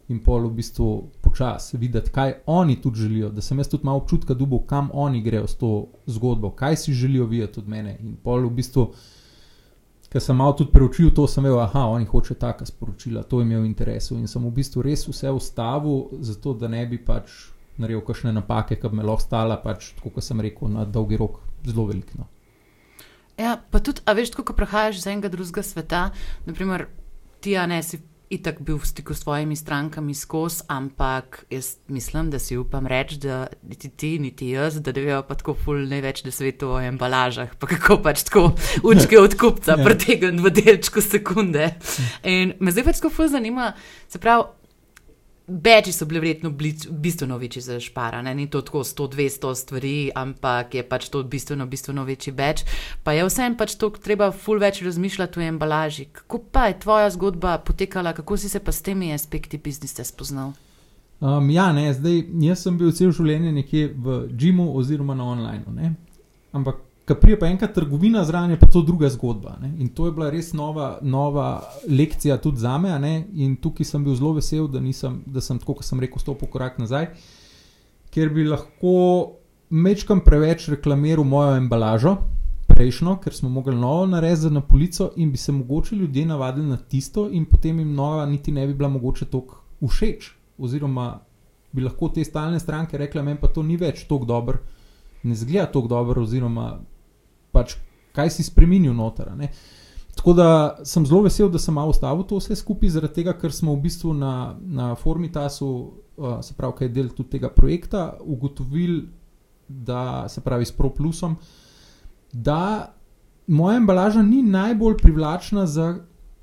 in 0.07 0.19
pol 0.21 0.45
v 0.45 0.53
bistvu 0.59 0.87
počasi 1.21 1.77
videti, 1.77 2.11
kaj 2.13 2.33
oni 2.45 2.81
tudi 2.81 2.99
želijo. 2.99 3.29
Da 3.29 3.41
sem 3.41 3.57
jaz 3.57 3.67
tudi 3.67 3.85
malo 3.85 3.97
občutka 3.97 4.33
dubov, 4.33 4.65
kam 4.69 4.89
oni 4.93 5.21
grejo 5.21 5.47
s 5.47 5.55
to 5.57 5.87
zgodbo, 6.05 6.51
kaj 6.51 6.77
si 6.77 6.93
želijo 6.93 7.25
videti 7.25 7.59
od 7.59 7.67
mene. 7.67 7.97
In 7.99 8.15
pol 8.23 8.45
v 8.45 8.53
bistvu. 8.53 8.91
Ker 10.09 10.21
sem 10.21 10.37
malo 10.37 10.53
tudi 10.53 10.71
preučil 10.71 11.09
to, 11.11 11.27
sem 11.27 11.43
vedel, 11.43 11.57
da 11.73 11.85
oni 11.85 12.05
hočejo 12.05 12.37
taka 12.39 12.65
sporočila, 12.65 13.23
to 13.23 13.41
jim 13.41 13.51
je 13.51 13.59
v 13.59 13.65
interesu. 13.65 14.15
In 14.15 14.27
sem 14.27 14.45
v 14.45 14.51
bistvu 14.53 14.81
res 14.85 15.07
vse 15.07 15.31
ustavil, 15.31 16.05
zato 16.21 16.53
da 16.53 16.67
ne 16.67 16.85
bi 16.87 16.97
pač 16.97 17.33
naredil 17.77 18.01
kakšne 18.05 18.33
napake, 18.35 18.79
ki 18.79 18.89
bi 18.89 19.01
me 19.01 19.03
lahko 19.03 19.25
stala, 19.25 19.57
pač, 19.61 19.91
kot 20.01 20.23
sem 20.23 20.41
rekel, 20.41 20.71
na 20.71 20.85
dolgi 20.85 21.19
rok 21.19 21.41
zelo 21.65 21.87
veliko. 21.89 22.21
No. 22.21 22.29
Ja, 23.37 23.57
pa 23.71 23.81
tudi, 23.83 24.03
a 24.07 24.15
veš, 24.15 24.31
ko 24.37 24.55
prehajaš 24.55 25.01
iz 25.01 25.07
enega 25.11 25.31
drugega 25.31 25.63
sveta, 25.65 26.09
naprimer, 26.47 26.87
ti, 27.43 27.57
a 27.59 27.65
ne 27.67 27.81
si 27.83 27.99
itak 28.29 28.61
bil 28.65 28.79
v 28.81 28.85
stiku 28.87 29.13
s 29.13 29.21
svojimi 29.21 29.55
strankami 29.55 30.15
skozi, 30.17 30.63
ampak 30.67 31.45
jaz 31.49 31.77
mislim, 31.87 32.31
da 32.33 32.39
si 32.39 32.57
upam 32.57 32.87
reči, 32.87 33.19
da 33.21 33.47
niti 33.63 33.89
ti, 33.89 34.19
niti 34.19 34.49
jaz, 34.49 34.79
da 34.81 34.91
ne 34.91 35.01
vejo 35.01 35.21
pa 35.27 35.35
tako 35.35 35.53
ful 35.53 35.85
največ 35.87 36.23
na 36.25 36.31
svetu 36.31 36.71
o 36.73 36.81
embalažah, 36.81 37.53
pa 37.59 37.67
kako 37.67 37.99
pač 38.01 38.23
tako 38.25 38.55
učke 38.83 39.19
od 39.19 39.37
kupca 39.37 39.75
Ja. 39.77 39.83
pretegn 39.85 40.41
v 40.41 40.49
delčku 40.49 41.01
sekunde. 41.01 41.75
In 42.23 42.55
me 42.59 42.71
zdaj 42.71 42.83
pač 42.89 43.01
tako 43.01 43.13
ful 43.13 43.29
zanima, 43.29 43.73
se 44.07 44.19
pravi. 44.19 44.64
Beči 45.47 45.91
so 45.91 46.05
bili 46.05 46.19
verjetno 46.19 46.49
blic- 46.49 46.87
bistveno 46.89 47.37
večji 47.37 47.61
za 47.61 47.79
špara, 47.79 48.21
ne? 48.21 48.35
ni 48.35 48.49
to 48.49 48.61
tako 48.61 48.79
100-200 48.79 49.55
stvari, 49.55 50.11
ampak 50.15 50.73
je 50.73 50.83
pač 50.89 51.09
to 51.09 51.23
bistveno, 51.23 51.65
bistveno 51.65 52.03
večji 52.03 52.33
beč. 52.33 52.63
Pa 53.03 53.13
je 53.13 53.25
vsem 53.25 53.57
pač 53.57 53.75
to 53.77 53.89
treba 53.89 54.31
ful 54.31 54.59
več 54.59 54.81
razmišljati 54.81 55.39
o 55.39 55.43
embalaži. 55.43 56.05
Kako 56.11 56.39
pa 56.51 56.65
je 56.67 56.79
tvoja 56.79 57.09
zgodba 57.09 57.57
potekala, 57.57 58.13
kako 58.13 58.37
si 58.37 58.49
se 58.49 58.59
pa 58.59 58.71
s 58.71 58.81
temi 58.81 59.13
aspekti 59.13 59.57
biznisa 59.57 60.03
spoznal? 60.03 60.53
Um, 61.19 61.49
ja, 61.49 61.71
ne, 61.73 61.93
zdaj 61.93 62.23
jaz 62.41 62.65
sem 62.65 62.77
bil 62.77 62.91
cel 62.91 63.13
življenje 63.13 63.51
nekje 63.51 63.93
v 63.93 64.17
Džimu 64.33 64.71
oziroma 64.75 65.13
na 65.15 65.29
online. 65.29 65.63
Ne? 65.75 65.93
Ampak, 66.51 66.81
ko 67.07 67.15
prije 67.15 67.39
pa 67.39 67.47
enkrat 67.47 67.73
trgovina 67.73 68.23
zraven, 68.25 68.51
je 68.51 68.59
pa 68.59 68.67
to 68.67 68.81
druga 68.81 69.09
zgodba. 69.09 69.57
Ne? 69.61 69.73
In 69.79 69.89
to 69.93 70.05
je 70.05 70.11
bila 70.11 70.29
res 70.29 70.53
nova, 70.53 70.97
nova 71.01 71.61
lekcija 71.89 72.37
tudi 72.37 72.57
za 72.57 72.77
me. 72.77 73.25
In 73.33 73.55
tukaj 73.61 73.85
sem 73.85 74.03
bil 74.03 74.15
zelo 74.15 74.33
vesel, 74.33 74.67
da, 74.67 74.79
nisem, 74.79 75.21
da 75.25 75.41
sem 75.41 75.59
tako, 75.59 75.77
kot 75.79 75.85
sem 75.85 75.99
rekel, 75.99 76.19
stopil 76.19 76.49
korak 76.49 76.79
nazaj, 76.81 77.11
ker 78.09 78.31
bi 78.33 78.47
lahko 78.47 79.35
mečkam 79.69 80.23
preveč 80.25 80.69
reklamiral 80.69 81.25
mojo 81.25 81.57
embalažo. 81.57 82.15
Prejšnjo, 82.67 83.19
ker 83.23 83.33
smo 83.33 83.49
mogli 83.49 83.75
novo 83.75 84.07
narediti 84.09 84.49
na 84.53 84.61
polico, 84.61 85.11
in 85.15 85.29
bi 85.31 85.37
se 85.37 85.51
mogoče 85.51 85.95
ljudje 85.95 86.25
navadili 86.25 86.67
na 86.67 86.77
tisto, 86.77 87.29
in 87.31 87.45
potem 87.45 87.79
jim 87.79 87.93
nova 87.93 88.25
niti 88.25 88.51
ne 88.51 88.65
bi 88.67 88.73
bila 88.73 88.89
mogoče 88.89 89.25
tako 89.25 89.61
všeč. 89.87 90.31
Oziroma, 90.57 91.19
bi 91.71 91.83
lahko 91.83 92.09
te 92.09 92.23
stalne 92.23 92.59
stranke 92.59 92.97
rekle: 92.97 93.23
Meni 93.23 93.39
pa 93.39 93.47
to 93.47 93.63
ni 93.63 93.77
več 93.77 94.07
tako 94.09 94.25
dobro, 94.25 94.57
ne 95.23 95.35
zgleda 95.35 95.65
tako 95.71 95.87
dobro, 95.87 96.23
oziroma 96.23 96.79
pač 97.55 97.77
kaj 98.15 98.31
si 98.35 98.43
spremenil 98.43 98.93
noter. 98.95 99.31
Tako 100.15 100.33
da 100.33 100.49
sem 100.87 101.05
zelo 101.05 101.25
vesel, 101.25 101.49
da 101.51 101.59
sem 101.59 101.75
malo 101.75 101.91
ustavil 101.91 102.23
to 102.23 102.39
vse 102.39 102.55
skupaj, 102.55 102.93
zaradi 102.95 103.19
tega, 103.19 103.35
ker 103.35 103.51
smo 103.51 103.75
v 103.75 103.83
bistvu 103.83 104.13
na, 104.15 104.55
na 104.59 104.93
Formitasu, 104.95 105.67
uh, 106.15 106.39
se 106.41 106.55
pravi, 106.55 106.77
kaj 106.79 106.87
je 106.87 106.93
del 106.95 107.11
tudi 107.11 107.35
tega 107.35 107.51
projekta, 107.51 108.13
ugotovili, 108.23 109.03
da 109.67 110.29
se 110.29 110.41
pravi 110.45 110.65
s 110.65 110.71
ProPlusom, 110.71 111.35
da 112.31 112.93
moja 113.47 113.77
embalaža 113.77 114.21
ni 114.21 114.43
najbolj 114.43 114.97
privlačna 115.01 115.65
za 115.67 115.95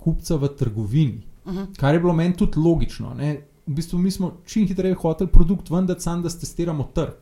kupca 0.02 0.36
v 0.36 0.48
trgovini. 0.58 1.22
Uh 1.44 1.54
-huh. 1.54 1.66
Kar 1.76 1.94
je 1.94 2.00
bilo 2.00 2.12
meni 2.12 2.36
tudi 2.36 2.58
logično. 2.58 3.14
Ne? 3.14 3.46
V 3.66 3.74
bistvu 3.74 3.98
mi 3.98 4.10
smo 4.10 4.32
čim 4.46 4.66
hitreje 4.66 4.94
hoteli 4.94 5.30
produkt 5.30 5.70
vendar, 5.70 6.00
sam 6.00 6.22
da 6.22 6.28
testiramo 6.28 6.84
trg. 6.94 7.14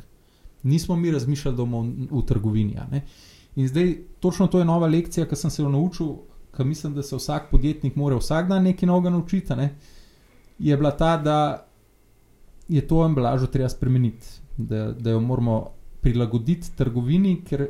Nismo 0.63 0.97
mi 0.97 1.11
razmišljali, 1.11 1.57
da 1.57 1.63
bomo 1.63 1.83
v, 1.83 2.09
v 2.11 2.27
trgovini. 2.27 2.79
a 2.79 2.87
ne. 2.91 3.07
In 3.61 3.69
zdaj 3.69 3.95
točno 4.21 4.47
to 4.47 4.59
je 4.59 4.65
nova 4.65 4.89
lekcija, 4.89 5.27
ki 5.29 5.37
sem 5.37 5.51
se 5.51 5.63
jo 5.63 5.69
naučil, 5.69 6.15
ker 6.57 6.67
mislim, 6.67 6.95
da 6.97 7.03
se 7.03 7.17
vsak 7.17 7.51
podjetnik 7.51 7.97
mora 7.97 8.17
vsak 8.17 8.49
dan 8.49 8.65
nekaj 8.65 8.89
novega 8.89 9.11
naučiti. 9.11 9.57
Ne? 9.57 9.75
Je 10.59 10.77
bila 10.77 10.91
ta, 10.97 11.17
da 11.17 11.67
je 12.69 12.81
to 12.87 13.05
embalažo 13.05 13.47
treba 13.47 13.69
spremeniti, 13.69 14.27
da, 14.57 14.93
da 14.93 15.11
jo 15.11 15.21
moramo 15.21 15.67
prilagoditi 16.01 16.73
trgovini, 16.77 17.43
ker 17.45 17.67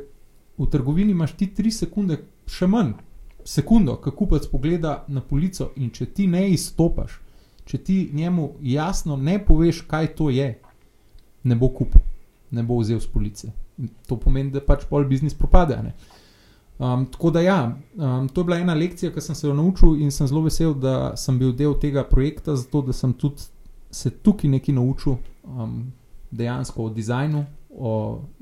v 0.57 0.69
trgovini 0.71 1.11
imaš 1.11 1.35
ti 1.35 1.49
tri 1.53 1.71
sekunde, 1.71 2.21
še 2.47 2.67
manj, 2.71 2.93
sekundo, 3.43 3.97
ko 3.99 4.13
kupec 4.15 4.47
pogleda 4.51 5.01
na 5.07 5.21
polico 5.21 5.71
in 5.75 5.89
če 5.91 6.05
ti 6.15 6.27
ne 6.27 6.45
izstopaš, 6.53 7.17
če 7.65 7.77
ti 7.77 7.97
njemu 8.13 8.53
jasno 8.61 9.17
ne 9.17 9.39
poveš, 9.45 9.81
kaj 9.91 10.13
to 10.15 10.29
je, 10.29 10.53
ne 11.43 11.57
bo 11.57 11.71
kupil, 11.73 12.05
ne 12.51 12.63
bo 12.63 12.79
vzel 12.79 13.01
z 13.01 13.11
police. 13.11 13.51
To 14.07 14.17
pomeni, 14.19 14.51
da 14.51 14.61
pač 14.61 14.85
pol 14.89 15.05
biznis 15.09 15.37
propade. 15.37 15.77
ne. 15.83 15.93
Um, 16.81 17.05
tako 17.05 17.29
da 17.29 17.41
ja, 17.41 17.77
um, 17.93 18.29
to 18.29 18.41
je 18.41 18.45
bila 18.45 18.57
ena 18.57 18.73
lekcija, 18.73 19.11
ki 19.13 19.21
sem 19.21 19.35
se 19.35 19.47
jo 19.47 19.53
naučil 19.53 19.99
in 20.01 20.09
sem 20.11 20.27
zelo 20.27 20.41
vesel, 20.41 20.73
da 20.73 21.11
sem 21.15 21.37
bil 21.37 21.51
del 21.53 21.75
tega 21.77 22.01
projekta, 22.03 22.55
zato 22.57 22.81
da 22.81 22.93
sem 22.93 23.13
tudi 23.13 23.45
se 23.91 24.09
tukaj 24.09 24.49
nekaj 24.49 24.75
naučil 24.75 25.19
um, 25.43 25.91
dejansko 26.31 26.87
o 26.87 26.89
dizajnu, 26.89 27.45
o 27.69 27.93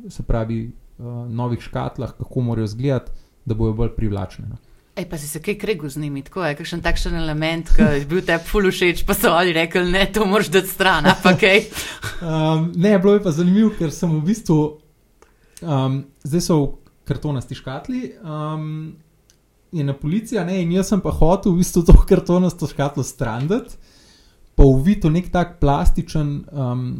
se 0.09 0.23
pravi 0.23 0.61
uh, 0.69 1.27
novih 1.27 1.59
škatlah, 1.59 2.15
kako 2.17 2.41
morajo 2.41 2.71
izgledati, 2.71 3.11
da 3.45 3.55
bojo 3.59 3.73
bolj 3.73 3.95
privlačne. 3.97 4.47
No. 4.49 4.55
Ej, 4.95 5.09
pa 5.09 5.17
si 5.17 5.27
se 5.27 5.41
kaj 5.43 5.57
kregu 5.59 5.89
z 5.89 5.99
njimi, 5.99 6.21
tako 6.23 6.45
je, 6.45 6.55
kakšen 6.55 6.81
takšen 6.81 7.15
element, 7.15 7.69
ki 7.75 7.81
je 7.81 8.05
bil 8.05 8.23
tebi 8.25 8.43
ful 8.43 8.71
všeč, 8.71 9.03
pa 9.07 9.13
so 9.15 9.35
oni 9.35 9.53
rekli, 9.55 9.83
ne, 9.91 10.05
to 10.11 10.25
moraš 10.25 10.49
dati 10.51 10.67
stran, 10.67 11.07
pa 11.23 11.35
kaj. 11.39 11.65
Um, 12.19 12.71
ne, 12.75 12.97
bilo 12.99 13.13
je 13.15 13.23
pa 13.23 13.31
zanimivo, 13.31 13.75
ker 13.79 13.91
sem 13.95 14.11
v 14.15 14.25
bistvu, 14.27 14.57
um, 15.61 16.03
zdaj 16.23 16.41
so 16.41 16.57
v 16.59 16.69
kartonasti 17.05 17.55
škatli, 17.55 18.13
um, 18.21 18.95
je 19.71 19.83
na 19.83 19.93
policija, 19.93 20.43
ne, 20.43 20.61
in 20.61 20.71
jaz 20.71 20.87
sem 20.87 21.01
pa 21.01 21.11
hotel 21.11 21.51
v 21.51 21.57
bistvu 21.57 21.83
to 21.83 21.93
kartonasto 22.09 22.67
škatlo 22.67 23.03
strandati, 23.03 23.75
pa 24.55 24.63
uvito 24.63 25.09
nek 25.09 25.29
tak 25.29 25.59
plastičen. 25.59 26.45
Um, 26.51 26.91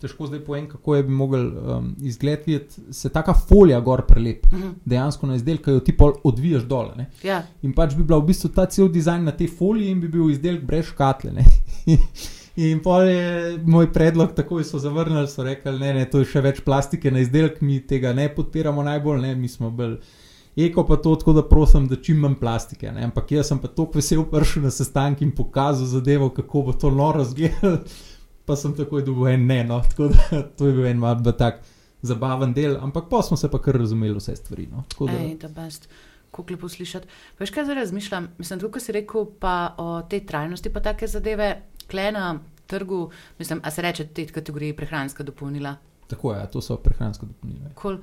Težko 0.00 0.26
zdaj 0.26 0.40
povem, 0.40 0.64
kako 0.64 0.94
je 0.96 1.02
bi 1.02 1.12
mogel 1.12 1.42
um, 1.50 1.90
izgled 2.00 2.40
videti, 2.46 2.80
se 2.90 3.10
taka 3.10 3.34
folija 3.36 3.80
gor 3.80 4.00
prelep, 4.02 4.46
Mhm. 4.52 4.68
dejansko 4.84 5.26
na 5.26 5.34
izdelek, 5.34 5.66
jo 5.66 5.80
ti 5.80 5.92
pol 5.92 6.14
odviješ 6.24 6.62
dol. 6.64 6.88
Ne. 6.96 7.10
Ja, 7.22 7.42
In 7.62 7.74
pač 7.74 7.92
bi 7.94 8.02
bila 8.02 8.16
v 8.18 8.26
bistvu 8.26 8.48
ta 8.48 8.64
cel 8.66 8.88
dizajn 8.88 9.24
na 9.24 9.32
tej 9.32 9.48
foliji 9.48 9.90
in 9.90 10.00
bi 10.00 10.08
bil 10.08 10.30
izdelek 10.30 10.64
brez 10.64 10.86
škatle. 10.86 11.44
In 12.56 12.80
pol 12.82 13.06
je 13.06 13.58
moj 13.66 13.92
predlog, 13.92 14.32
takoj 14.34 14.64
so 14.66 14.78
zavrnili, 14.82 15.28
so 15.30 15.44
rekli, 15.46 15.76
ne, 15.78 15.92
ne, 15.94 16.08
to 16.10 16.24
je 16.24 16.32
še 16.32 16.42
več 16.42 16.64
plastike 16.66 17.10
na 17.10 17.22
izdelek, 17.22 17.60
mi 17.62 17.78
tega 17.86 18.12
ne 18.12 18.26
podpiramo 18.34 18.82
najbolj, 18.82 19.22
ne, 19.22 19.36
mi 19.38 19.48
smo 19.48 19.70
bolj 19.70 20.00
eko 20.56 20.86
pa 20.86 20.96
to, 20.96 21.16
tako 21.16 21.32
da 21.32 21.42
prosim, 21.48 21.88
da 21.88 21.96
čim 21.96 22.18
manj 22.20 22.34
plastike. 22.40 22.92
Ne? 22.92 23.04
Ampak 23.04 23.32
jaz 23.32 23.48
sem 23.48 23.58
pa 23.58 23.68
tako 23.68 24.00
vesel 24.00 24.24
prišel 24.30 24.66
na 24.66 24.70
sestanek 24.70 25.22
in 25.22 25.34
pokazal 25.36 25.86
zadevo, 25.86 26.30
kako 26.34 26.62
bo 26.62 26.72
to 26.72 26.90
noro 26.90 27.22
izgledalo, 27.22 27.78
pa 28.44 28.56
sem 28.56 28.74
takoj 28.76 29.04
dobil 29.06 29.34
en 29.34 29.46
ne, 29.46 29.62
no, 29.64 29.80
tako 29.90 30.10
da 30.14 30.42
to 30.58 30.66
je 30.66 30.76
bil 30.76 30.86
en 30.90 30.98
malo 30.98 31.32
tak 31.32 31.62
zabaven 32.02 32.54
del, 32.56 32.78
ampak 32.80 33.10
pa 33.10 33.22
smo 33.22 33.36
se 33.36 33.50
pa 33.50 33.60
kar 33.62 33.76
razumeli 33.76 34.16
vse 34.16 34.36
stvari. 34.36 34.68
No? 34.70 34.84
Tako 34.88 35.06
da, 35.06 35.18
Ej, 35.18 35.34
da 35.42 35.48
best. 35.48 35.88
Kako 36.30 36.54
lepo 36.54 36.68
slišati. 36.68 37.08
Veš, 37.38 37.50
kaj 37.50 37.64
zdaj 37.64 37.74
razmišljam? 37.74 38.28
Mislim, 38.38 38.60
tukaj 38.60 38.80
si 38.80 38.92
rekel 38.94 39.26
pa 39.40 39.74
o 39.78 40.02
tej 40.02 40.22
trajnosti, 40.26 40.70
pa 40.70 40.80
take 40.80 41.08
zadeve, 41.10 41.48
kle 41.90 42.12
na 42.14 42.38
trgu, 42.70 43.10
mislim, 43.38 43.60
a 43.64 43.70
se 43.70 43.82
reče 43.82 44.06
te 44.06 44.26
kategorije 44.26 44.76
prehranska 44.76 45.26
dopolnila. 45.26 45.76
tako 46.10 46.34
je, 46.34 46.50
to 46.50 46.60
so 46.60 46.76
prehransko 46.76 47.26
dopolnilne. 47.26 47.70
Cool. 47.82 47.98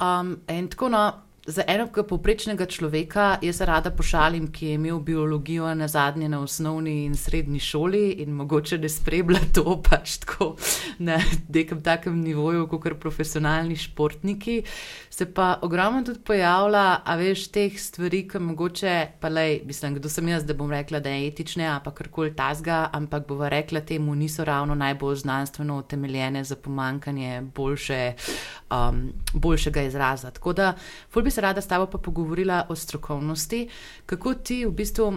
Um, 0.00 0.36
in 0.48 0.68
tako 0.68 0.88
no, 0.88 1.12
za 1.46 1.62
enega 1.68 2.02
povprečnega 2.02 2.66
človeka, 2.66 3.24
jaz 3.44 3.58
se 3.60 3.66
rada 3.68 3.90
pošalim, 3.92 4.48
ki 4.52 4.66
je 4.66 4.74
imel 4.78 4.98
biologijo 5.04 5.74
na 5.74 5.88
zadnje 5.88 6.28
na 6.28 6.40
osnovni 6.40 7.04
in 7.04 7.16
srednji 7.16 7.60
šoli 7.60 8.04
in 8.24 8.32
mogoče 8.32 8.78
ne 8.78 8.88
spremlja 8.88 9.40
to 9.54 9.76
pač 9.88 10.16
tako 10.24 10.54
na 10.98 11.20
nekem 11.48 11.82
takem 11.82 12.20
nivoju, 12.20 12.66
kot 12.68 12.88
profesionalni 13.00 13.76
športniki. 13.76 14.62
Se 15.14 15.26
pa 15.34 15.58
ogromno 15.62 16.02
tudi 16.02 16.18
pojavlja, 16.26 17.02
a 17.06 17.14
veš, 17.14 17.44
teh 17.54 17.74
stvari, 17.78 18.24
ki 18.26 18.40
mogoče, 18.42 18.94
pa 19.22 19.28
lej, 19.30 19.60
mislim, 19.62 19.94
kdo 19.94 20.10
sem 20.10 20.26
jaz, 20.28 20.42
da 20.42 20.56
bom 20.58 20.72
rekla, 20.74 20.98
da 20.98 21.12
je 21.12 21.28
etične, 21.28 21.68
a 21.70 21.76
pa 21.84 21.92
karkoli 21.94 22.32
tasga, 22.34 22.88
ampak 22.92 23.28
bova 23.28 23.46
rekla 23.48 23.84
temu, 23.86 24.16
niso 24.18 24.42
ravno 24.44 24.74
najbolj 24.74 25.20
znanstveno 25.22 25.76
utemeljene 25.78 26.42
za 26.44 26.56
pomankanje 26.56 27.44
boljše, 27.54 28.00
um, 28.74 29.12
boljšega 29.32 29.86
izraza. 29.86 30.34
Tako 30.34 30.52
da, 30.52 30.72
ful 31.10 31.22
bi 31.22 31.30
se 31.30 31.46
rada 31.46 31.62
s 31.62 31.70
tabo 31.70 31.86
pa 31.86 31.98
pogovorila 31.98 32.66
o 32.68 32.74
strokovnosti, 32.74 33.68
kako 34.06 34.34
ti 34.34 34.64
v 34.66 34.74
bistvu 34.74 35.12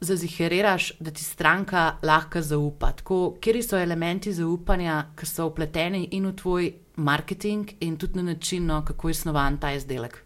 zaziheriraš, 0.00 0.92
da 1.00 1.10
ti 1.10 1.24
stranka 1.24 1.98
lahko 2.02 2.40
zaupa. 2.40 2.92
Tako, 2.92 3.36
kje 3.40 3.62
so 3.62 3.76
elementi 3.76 4.32
zaupanja, 4.32 5.02
ki 5.20 5.26
so 5.26 5.52
upleteni 5.52 6.08
in 6.16 6.32
v 6.32 6.36
tvoj 6.36 6.74
marketing, 6.98 7.70
in 7.80 7.96
tudi 7.96 8.16
na 8.16 8.22
način, 8.22 8.66
no, 8.66 8.84
kako 8.84 9.08
je 9.08 9.14
snovan 9.14 9.58
ta 9.60 9.72
izdelek. 9.72 10.18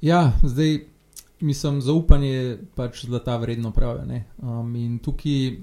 Ja, 0.00 0.32
zdaj 0.42 0.78
mislim, 1.40 1.80
zaupanje 1.80 2.28
je 2.28 2.58
pač 2.74 3.04
zlata 3.06 3.36
vredno 3.36 3.70
pravijo. 3.70 4.22
Um, 4.38 4.76
in 4.76 4.98
tukaj 4.98 5.56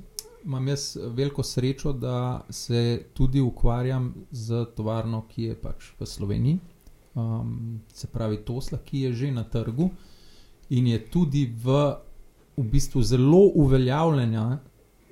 imam 0.46 0.68
jaz 0.68 0.98
veliko 1.16 1.44
srečo, 1.44 1.94
da 1.94 2.46
se 2.50 3.06
tudi 3.14 3.42
ukvarjam 3.42 4.14
z 4.32 4.66
tovarno, 4.76 5.26
ki 5.30 5.44
je 5.44 5.56
pač 5.56 5.92
v 6.00 6.06
Sloveniji. 6.06 6.60
Um, 7.16 7.82
se 7.94 8.08
pravi, 8.08 8.38
Tosla, 8.46 8.78
ki 8.78 9.00
je 9.00 9.14
že 9.14 9.32
na 9.32 9.44
trgu 9.44 9.90
in 10.70 10.88
je 10.88 11.00
tudi 11.10 11.46
v, 11.46 11.96
v 12.58 12.64
bistvu 12.64 13.04
zelo 13.04 13.52
uveljavljena, 13.56 14.60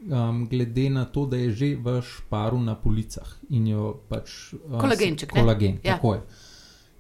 um, 0.09 0.47
glede 0.49 0.89
na 0.89 1.05
to, 1.05 1.25
da 1.25 1.37
je 1.37 1.51
že 1.51 1.75
v 1.75 2.01
šparu 2.01 2.59
na 2.59 2.75
policah 2.75 3.27
in 3.49 3.67
jo 3.67 4.01
pač. 4.09 4.53
Um, 4.53 4.79
Kolagenček, 4.79 5.33
ne? 5.35 5.41
Kolagen, 5.41 5.79
Ja. 5.83 5.95
tako 5.95 6.13
je. 6.13 6.21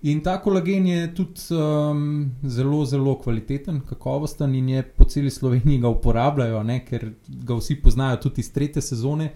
In 0.03 0.21
ta 0.23 0.41
kolagen 0.41 0.87
je 0.87 1.13
tudi 1.15 1.41
um, 1.53 2.31
zelo, 2.43 2.85
zelo 2.85 3.15
kvaliteten, 3.21 3.81
kakovosten 3.85 4.55
in 4.55 4.69
je 4.69 4.83
po 4.83 5.05
celi 5.05 5.29
Sloveniji 5.29 5.79
ga 5.79 5.89
uporabljajo, 5.93 6.63
ne, 6.63 6.79
ker 6.85 7.11
ga 7.27 7.53
vsi 7.55 7.75
poznajo 7.81 8.17
tudi 8.17 8.41
iz 8.41 8.49
tretje 8.53 8.81
sezone. 8.81 9.31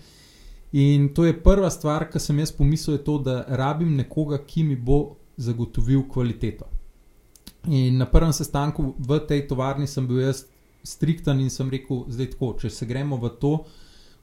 In 0.72 1.14
to 1.14 1.26
je 1.26 1.36
prva 1.44 1.70
stvar, 1.70 2.10
ki 2.10 2.20
sem 2.20 2.40
jaz 2.40 2.52
pomislil, 2.52 2.98
to, 2.98 3.20
da 3.22 3.46
rabim 3.48 3.94
nekoga, 3.96 4.42
ki 4.42 4.64
mi 4.64 4.76
bo 4.76 5.16
zagotovil 5.38 6.02
kvaliteto. 6.10 6.66
In 7.70 7.98
na 7.98 8.06
prvem 8.06 8.34
sestanku 8.34 8.96
v 9.00 9.20
tej 9.28 9.46
tovarni 9.48 9.88
sem 9.88 10.08
bil 10.08 10.20
jaz 10.26 10.46
strikten 10.86 11.42
in 11.42 11.50
sem 11.50 11.70
rekel, 11.70 12.06
zdaj 12.08 12.32
tako, 12.36 12.54
če 12.62 12.70
se 12.70 12.86
gremo 12.86 13.18
v 13.18 13.34
to, 13.42 13.54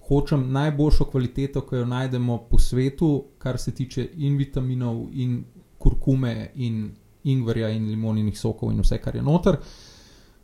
hočem 0.09 0.49
najboljšo 0.53 1.05
kvaliteto, 1.11 1.63
ki 1.67 1.83
jo 1.83 1.87
najdemo 1.87 2.39
po 2.51 2.59
svetu, 2.59 3.11
kar 3.39 3.59
se 3.59 3.75
tiče 3.75 4.09
in 4.17 4.37
vitaminov, 4.39 5.07
in 5.13 5.43
kurkume, 5.79 6.53
in 6.55 6.91
ingverja, 7.25 7.71
in 7.71 7.89
limoninih 7.91 8.39
sokov, 8.39 8.73
in 8.73 8.83
vse, 8.83 8.99
kar 9.03 9.17
je 9.17 9.23
noter. 9.23 9.59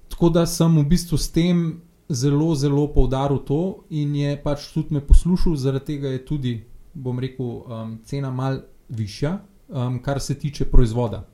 Tako 0.09 0.31
da 0.35 0.46
sem 0.46 0.78
v 0.78 0.85
bistvu 0.88 1.18
s 1.18 1.31
tem 1.35 1.64
zelo, 2.09 2.54
zelo 2.54 2.87
poudaril 2.92 3.42
to 3.44 3.85
in 3.90 4.14
je 4.16 4.37
pač 4.42 4.70
tudi 4.72 4.94
me 4.94 5.00
poslušal, 5.04 5.57
zaradi 5.57 5.94
tega 5.94 6.14
je 6.14 6.24
tudi, 6.24 6.54
bom 6.94 7.18
rekel, 7.18 7.46
um, 7.46 7.98
cena 8.04 8.31
mal 8.31 8.62
višja, 8.88 9.38
um, 9.68 9.98
kar 10.02 10.20
se 10.20 10.38
tiče 10.38 10.64
proizvoda. 10.70 11.26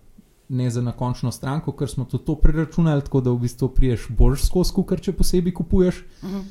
Ne 0.48 0.70
za 0.70 0.92
končno 0.92 1.33
stranko, 1.33 1.72
ker 1.72 1.88
smo 1.88 2.04
to, 2.04 2.18
to 2.18 2.35
preračunali, 2.37 3.02
tako 3.02 3.20
da 3.20 3.30
v 3.30 3.38
bistvu 3.46 3.68
priješ 3.68 4.09
boljš 4.09 4.44
skozi, 4.50 4.85
ker 4.88 5.00
če 5.00 5.12
posebej 5.12 5.54
kupuješ. 5.54 6.04
Uh 6.22 6.30
-huh. 6.30 6.44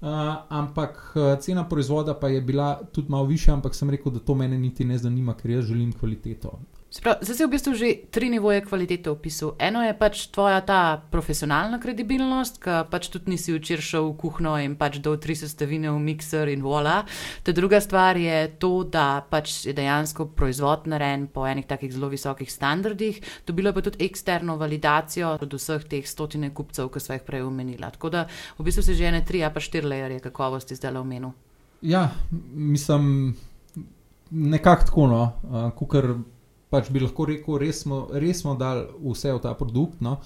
Uh, 0.00 0.08
ampak 0.48 1.12
uh, 1.14 1.38
cena 1.40 1.68
proizvoda 1.68 2.14
pa 2.14 2.28
je 2.28 2.40
bila 2.40 2.80
tudi 2.92 3.10
malo 3.10 3.24
višja, 3.24 3.54
ampak 3.54 3.74
sem 3.74 3.90
rekel, 3.90 4.12
da 4.12 4.18
to 4.18 4.34
mene 4.34 4.58
niti 4.58 4.84
ne 4.84 4.98
zanima, 4.98 5.34
ker 5.34 5.50
jaz 5.50 5.64
želim 5.64 5.92
kvaliteto. 5.92 6.58
Zdaj 6.90 7.22
si 7.22 7.46
v 7.46 7.54
bistvu 7.54 7.72
že 7.78 7.88
tri 8.10 8.26
nivoje 8.26 8.66
kvalitete 8.66 9.14
opisal. 9.14 9.54
Eno 9.62 9.78
je 9.78 9.94
pač 9.94 10.26
tvoja 10.26 10.58
ta 10.58 10.98
profesionalna 10.98 11.78
kredibilnost, 11.78 12.58
ki 12.58 12.90
pač 12.90 13.06
tudi 13.14 13.30
nisi 13.30 13.54
včeraj 13.54 13.86
šel 13.86 14.10
v 14.10 14.16
kuhno 14.18 14.58
in 14.58 14.74
pač 14.74 14.98
dol 14.98 15.14
tri 15.22 15.38
sestavine 15.38 15.86
v 15.86 16.02
mikser 16.02 16.50
in 16.50 16.66
vola. 16.66 17.06
Ta 17.46 17.54
druga 17.54 17.78
stvar 17.78 18.18
je 18.18 18.50
to, 18.58 18.82
da 18.82 19.22
pač 19.22 19.70
je 19.70 19.74
dejansko 19.78 20.34
proizvod 20.34 20.90
narejen 20.90 21.30
po 21.30 21.46
enih 21.46 21.70
takih 21.70 21.94
zelo 21.94 22.10
visokih 22.10 22.50
standardih. 22.50 23.22
Dobilo 23.46 23.70
pa 23.70 23.86
tudi 23.86 24.02
eksterno 24.10 24.58
validacijo 24.58 25.38
od 25.38 25.46
vseh 25.46 25.86
teh 25.86 26.02
stotine 26.02 26.50
kupcev, 26.50 26.90
ki 26.90 26.98
so 26.98 27.14
jih 27.14 27.22
prej 27.22 27.46
omenila. 27.46 27.94
Tako 27.94 28.10
da 28.10 28.26
v 28.58 28.66
bistvu 28.66 28.82
se 28.82 28.98
že 28.98 29.06
ene 29.06 29.22
tri, 29.22 29.46
a 29.46 29.54
pa 29.54 29.62
štiri 29.62 29.86
lejerje 29.86 30.26
kakovosti 30.26 30.74
zdaj 30.74 30.98
omenil. 30.98 31.30
Ja, 31.86 32.10
mislim, 32.50 33.36
nekako 34.30 34.90
tako, 34.90 35.06
no, 35.06 35.22
uh, 35.46 35.70
kukar 35.78 36.18
pač 36.70 36.90
bi 36.90 37.02
lahko 37.02 37.26
rekel, 37.30 37.58
res 37.58 37.82
smo, 37.84 38.06
res 38.12 38.44
smo 38.44 38.54
dali 38.58 38.86
vse 39.02 39.34
v 39.34 39.42
ta 39.42 39.54
produkt. 39.58 40.00
No. 40.04 40.20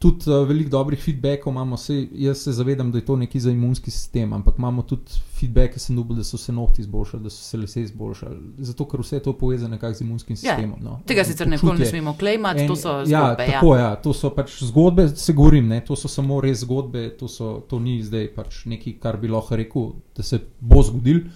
Tudi 0.00 0.30
uh, 0.32 0.46
veliko 0.48 0.70
dobrih 0.72 1.00
feedbackov 1.02 1.52
imamo, 1.52 1.76
vse, 1.76 2.06
jaz 2.22 2.40
se 2.46 2.54
zavedam, 2.56 2.88
da 2.88 2.98
je 2.98 3.04
to 3.04 3.18
neki 3.20 3.40
za 3.40 3.50
imunski 3.52 3.90
sistem, 3.90 4.32
ampak 4.32 4.56
imamo 4.58 4.82
tudi 4.88 5.18
feedback, 5.36 5.74
ki 5.74 5.82
sem 5.84 5.96
dobil, 5.96 6.16
da 6.16 6.24
so 6.24 6.40
se 6.40 6.54
nohti 6.56 6.80
izboljšali, 6.80 7.22
da 7.22 7.30
so 7.30 7.42
se 7.44 7.60
lese 7.60 7.82
izboljšali. 7.82 8.38
Zato, 8.64 8.86
ker 8.88 9.02
vse 9.04 9.20
to 9.20 9.34
povezano 9.36 9.76
z 9.92 10.00
imunskim 10.00 10.38
ja, 10.40 10.54
sistemom. 10.56 10.78
No. 10.80 10.96
Tega 11.06 11.24
sicer 11.24 11.48
nikoli 11.48 11.84
ne 11.84 11.90
smemo 11.92 12.16
klejmati, 12.16 12.66
to 12.66 12.76
so 12.76 12.88
ja, 12.88 13.04
zgodbe. 13.04 13.44
Ja, 13.44 13.52
tako, 13.52 13.74
ja. 13.76 13.82
ja, 13.82 13.92
to 14.00 14.16
so 14.16 14.32
pač 14.32 14.56
zgodbe, 14.64 15.08
se 15.08 15.36
govorim, 15.36 15.68
ne, 15.68 15.84
to 15.84 15.96
so 15.96 16.08
samo 16.08 16.40
res 16.40 16.64
zgodbe, 16.64 17.10
to, 17.20 17.28
so, 17.28 17.58
to 17.68 17.78
ni 17.78 18.00
zdaj 18.02 18.30
pač 18.40 18.64
nekaj, 18.72 18.96
kar 19.04 19.20
bi 19.20 19.28
lahko 19.28 19.60
rekel, 19.60 19.92
da 20.16 20.24
se 20.24 20.40
bo 20.60 20.80
zgodil. 20.80 21.26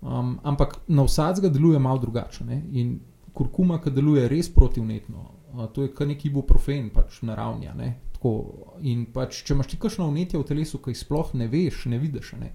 Um, 0.00 0.38
ampak 0.42 0.78
na 0.88 1.04
vsadzga 1.04 1.52
deluje 1.52 1.78
malo 1.78 2.00
drugače 2.00 2.48
kurkuma, 3.34 3.80
ki 3.82 3.92
deluje 3.94 4.28
res 4.28 4.50
protivnetno, 4.52 5.24
to 5.74 5.86
je 5.86 5.92
kar 5.94 6.08
neki 6.08 6.28
ibuprofen, 6.30 6.90
pač 6.94 7.22
naravni. 7.26 7.70
In 8.86 9.06
pač, 9.10 9.42
če 9.42 9.56
imaš 9.56 9.72
ti 9.72 9.78
kakšno 9.82 10.06
vnetje 10.10 10.38
v 10.38 10.46
telesu, 10.46 10.78
ki 10.78 10.94
jih 10.94 11.00
sploh 11.00 11.32
ne 11.34 11.48
veš, 11.50 11.86
ne 11.90 11.98
vidiš. 11.98 12.36
Ne? 12.38 12.52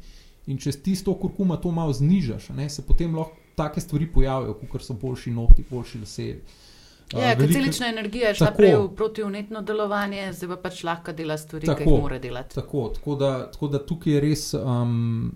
In 0.48 0.62
če 0.62 0.72
ti 0.84 0.96
s 0.96 1.04
to 1.04 1.18
kurkuma 1.20 1.58
to 1.60 1.74
malo 1.76 1.92
znižaš, 1.94 2.54
ne? 2.56 2.70
se 2.72 2.86
potem 2.88 3.16
lahko 3.16 3.36
take 3.58 3.82
stvari 3.82 4.08
pojavijo, 4.14 4.56
kot 4.72 4.86
so 4.86 4.96
boljši 4.96 5.34
noti, 5.36 5.66
boljši 5.70 6.00
lesevi. 6.00 6.40
Ja, 7.14 7.34
uh, 7.34 7.44
celična 7.52 7.88
energija 7.88 8.30
je 8.30 8.36
šla 8.36 8.52
prej 8.52 8.74
v 8.76 8.88
protivnetno 8.96 9.62
delovanje, 9.64 10.26
zdaj 10.36 10.50
pa 10.50 10.58
pač 10.68 10.82
lahko 10.84 11.14
dela 11.16 11.38
stvari, 11.40 11.66
tako, 11.66 11.84
ki 11.84 11.88
jih 11.88 12.02
mora 12.04 12.20
delati. 12.20 12.56
Tako, 12.56 12.88
tako, 12.96 13.16
da, 13.16 13.32
tako 13.52 13.70
da 13.72 13.80
tukaj 13.92 14.14
je 14.14 14.24
res 14.24 14.44
um, 14.60 15.32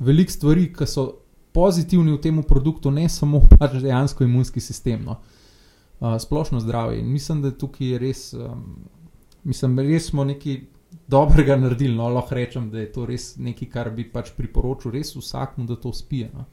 veliko 0.00 0.32
stvari, 0.32 0.70
ki 0.76 0.88
so 0.88 1.06
pozitivni 1.52 2.12
v 2.12 2.20
tem 2.20 2.42
produktu, 2.42 2.90
ne 2.90 3.08
samo 3.08 3.42
pač 3.58 3.80
dejansko 3.82 4.24
imunski 4.24 4.60
sistem, 4.60 5.04
no. 5.04 5.18
uh, 6.00 6.16
splošno 6.18 6.60
zdravje. 6.60 7.00
In 7.00 7.10
mislim, 7.12 7.42
da 7.42 7.50
tukaj 7.50 7.94
je 7.94 7.98
res, 7.98 8.22
um, 8.34 8.64
mislim, 9.44 9.78
res 9.78 10.10
smo 10.10 10.24
nekaj 10.24 10.60
dobrega 11.10 11.56
naredili. 11.56 11.96
No, 11.96 12.08
lahko 12.08 12.34
rečem, 12.34 12.70
da 12.70 12.80
je 12.80 12.92
to 12.92 13.06
res 13.06 13.34
nekaj, 13.36 13.68
kar 13.70 13.90
bi 13.94 14.06
pač 14.10 14.32
priporočil 14.36 14.94
res 14.94 15.14
vsakmu, 15.16 15.66
da 15.66 15.76
to 15.76 15.92
spije. 15.92 16.30
No. 16.34 16.46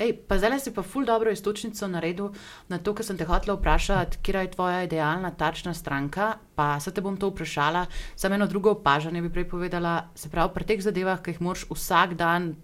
Ej, 0.00 0.14
pa 0.24 0.38
zdaj 0.40 0.62
si 0.64 0.70
pa 0.72 0.80
ful 0.80 1.04
dobro 1.04 1.28
istočnico 1.28 1.84
naredil 1.84 2.30
na 2.72 2.78
to, 2.80 2.94
kar 2.96 3.04
sem 3.04 3.18
te 3.20 3.26
hotel 3.28 3.58
vprašati, 3.58 4.22
kje 4.24 4.46
je 4.46 4.50
tvoja 4.54 4.86
idealna 4.86 5.30
tačna 5.30 5.74
stranka. 5.76 6.38
Pa 6.56 6.80
se 6.80 6.90
te 6.90 7.04
bom 7.04 7.18
to 7.20 7.28
vprašala, 7.28 7.84
samo 8.16 8.34
eno 8.34 8.46
drugo 8.46 8.72
opažanje 8.78 9.20
bi 9.22 9.28
prej 9.28 9.48
povedala. 9.50 10.08
Se 10.14 10.30
pravi, 10.32 10.54
pri 10.54 10.64
teh 10.64 10.80
zadevah, 10.80 11.20
ki 11.20 11.34
jih 11.34 11.42
moraš 11.44 11.66
vsak 11.68 12.16
dan 12.16 12.54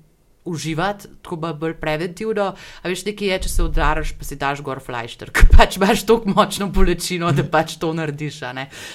uživati, 0.46 1.08
tako 1.22 1.36
bolj 1.36 1.74
preventivno. 1.80 2.54
A 2.82 2.88
veš, 2.88 3.04
nekaj 3.06 3.28
je, 3.28 3.38
če 3.46 3.48
se 3.48 3.62
udaraš, 3.62 4.12
pa 4.18 4.24
si 4.24 4.38
daš 4.38 4.62
gor 4.64 4.80
flajšter, 4.84 5.30
ker 5.36 5.48
pač 5.52 5.76
imaš 5.80 6.04
tako 6.06 6.34
močno 6.36 6.68
bolečino, 6.72 7.32
da 7.36 7.44
pač 7.44 7.76
to 7.80 7.92
narediš. 7.96 8.40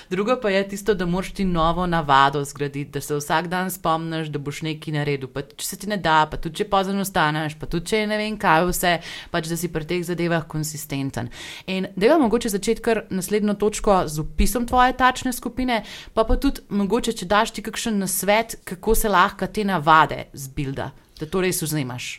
Drugo 0.09 0.37
pa 0.41 0.49
je 0.53 0.63
tisto, 0.73 0.93
da 0.93 1.05
moraš 1.05 1.33
ti 1.37 1.45
novo 1.45 1.87
navado 1.87 2.43
zgraditi, 2.45 2.91
da 2.91 3.01
se 3.01 3.15
vsak 3.15 3.47
dan 3.51 3.71
spomniš, 3.71 4.31
da 4.31 4.39
boš 4.39 4.61
nekaj 4.67 4.95
naredil. 4.95 5.29
Pa 5.31 5.43
če 5.43 5.65
se 5.65 5.79
ti 5.79 5.89
ne 5.91 5.97
da, 5.97 6.23
pa 6.31 6.39
tudi 6.41 6.61
če 6.61 6.69
pozno 6.69 7.01
ostaneš, 7.01 7.57
pa 7.59 7.69
tudi 7.69 7.91
če 7.91 8.05
ne 8.07 8.19
vem 8.21 8.37
kaj 8.39 8.67
vse, 8.69 8.93
pač 9.33 9.49
da 9.51 9.57
si 9.57 9.71
pri 9.71 9.87
teh 9.87 10.05
zadevah 10.05 10.47
konsistenten. 10.47 11.31
In 11.67 11.89
da 11.95 12.07
je 12.07 12.19
mogoče 12.21 12.53
začeti 12.53 12.81
kar 12.85 13.03
naslednjo 13.09 13.57
točko 13.59 14.03
z 14.07 14.23
opisom 14.23 14.67
tvoje 14.69 14.95
tačne 14.97 15.33
skupine, 15.33 15.83
pa 16.13 16.25
pa 16.27 16.37
tudi 16.37 16.63
mogoče, 16.69 17.15
če 17.17 17.29
daš 17.29 17.55
ti 17.57 17.65
kakšen 17.65 17.99
nasvet, 18.01 18.59
kako 18.63 18.95
se 18.95 19.09
lahko 19.09 19.47
te 19.47 19.65
navade 19.67 20.25
zbilda 20.33 20.91
da 21.21 21.29
to 21.29 21.41
res 21.45 21.61
vzameš. 21.61 22.11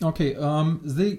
Okay, 0.00 0.32
um, 0.36 0.78
zdaj 0.84 1.16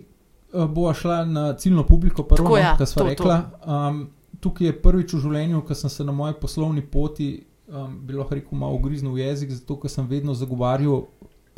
uh, 0.54 0.65
bo 0.65 0.93
šla 0.93 1.25
na 1.25 1.54
ciljno 1.54 1.84
publiko, 1.86 2.23
prvo, 2.23 2.49
no, 2.49 2.58
ja, 2.58 2.75
kar 2.77 2.88
smo 2.88 3.06
rekla. 3.10 3.38
Um, 3.65 4.10
tukaj 4.41 4.67
je 4.67 4.82
prvič 4.82 5.13
v 5.13 5.21
življenju, 5.25 5.63
ko 5.65 5.77
sem 5.77 5.89
se 5.89 6.06
na 6.06 6.13
moji 6.15 6.38
poslovni 6.41 6.82
poti, 6.82 7.32
um, 7.69 7.99
bi 8.06 8.17
lahko 8.17 8.38
rekel, 8.38 8.58
malo 8.58 8.80
ugriznil 8.80 9.13
v 9.13 9.25
jezik, 9.25 9.54
zato 9.58 9.77
ker 9.82 9.91
sem 9.91 10.08
vedno 10.10 10.34
zagovarjal 10.38 11.06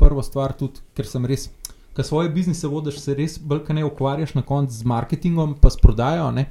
prvo 0.00 0.24
stvar, 0.24 0.56
tudi 0.58 0.84
ker 0.96 1.08
sem 1.08 1.24
res. 1.28 1.48
Ker 1.94 2.04
svoje 2.04 2.32
biznise 2.34 2.68
vodiš, 2.68 2.98
se 3.00 3.14
res 3.14 3.38
bolj 3.38 3.62
ne 3.76 3.84
ukvarjaš 3.86 4.34
na 4.34 4.42
koncu 4.42 4.74
z 4.74 4.88
marketingom, 4.90 5.54
pa 5.62 5.70
s 5.70 5.78
prodajo. 5.80 6.30
Ne? 6.34 6.48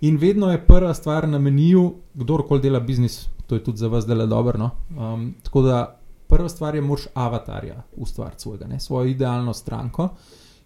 In 0.00 0.16
vedno 0.18 0.50
je 0.50 0.60
prva 0.64 0.94
stvar 0.94 1.28
na 1.28 1.38
meniju, 1.38 2.00
kdorkoli 2.18 2.60
dela 2.60 2.80
biznis, 2.80 3.28
to 3.46 3.54
je 3.54 3.64
tudi 3.64 3.78
za 3.78 3.88
vas, 3.88 4.06
da 4.06 4.14
je 4.18 4.26
dobro. 4.26 4.58
No? 4.58 4.70
Um, 4.90 5.34
tako 5.44 5.62
da 5.62 5.99
prva 6.30 6.48
stvar 6.48 6.74
je, 6.74 6.80
moraš 6.80 7.08
avatarja 7.14 7.82
ustvariti 7.96 8.42
svojega, 8.42 8.66
ne, 8.66 8.80
svojo 8.80 9.10
idealno 9.10 9.54
stranko. 9.54 10.08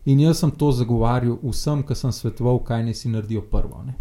In 0.04 0.20
jaz 0.20 0.38
sem 0.38 0.50
to 0.50 0.72
zagovarjal 0.72 1.38
vsem, 1.42 1.82
ki 1.86 1.94
sem 1.96 2.12
svetoval, 2.12 2.60
kaj 2.64 2.84
naj 2.84 2.94
si 2.94 3.08
naredijo 3.08 3.42
prvo. 3.50 3.82
Ne. 3.86 3.94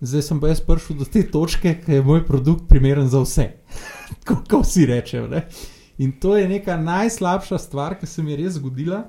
Zdaj 0.00 0.22
sem 0.22 0.40
pa 0.40 0.48
jaz 0.48 0.60
prišel 0.64 0.96
do 0.96 1.04
te 1.04 1.24
točke, 1.30 1.74
ki 1.84 1.98
je 1.98 2.04
moj 2.06 2.22
produkt 2.26 2.68
primeren 2.68 3.08
za 3.08 3.20
vse, 3.20 3.48
kot 4.28 4.54
vsi 4.62 4.86
rečejo. 4.86 5.26
Ne. 5.28 5.44
In 5.98 6.14
to 6.20 6.36
je 6.36 6.48
neka 6.48 6.76
najslabša 6.80 7.58
stvar, 7.58 7.98
ki 8.00 8.06
se 8.06 8.22
mi 8.22 8.32
je 8.32 8.36
res 8.44 8.54
zgodila. 8.56 9.02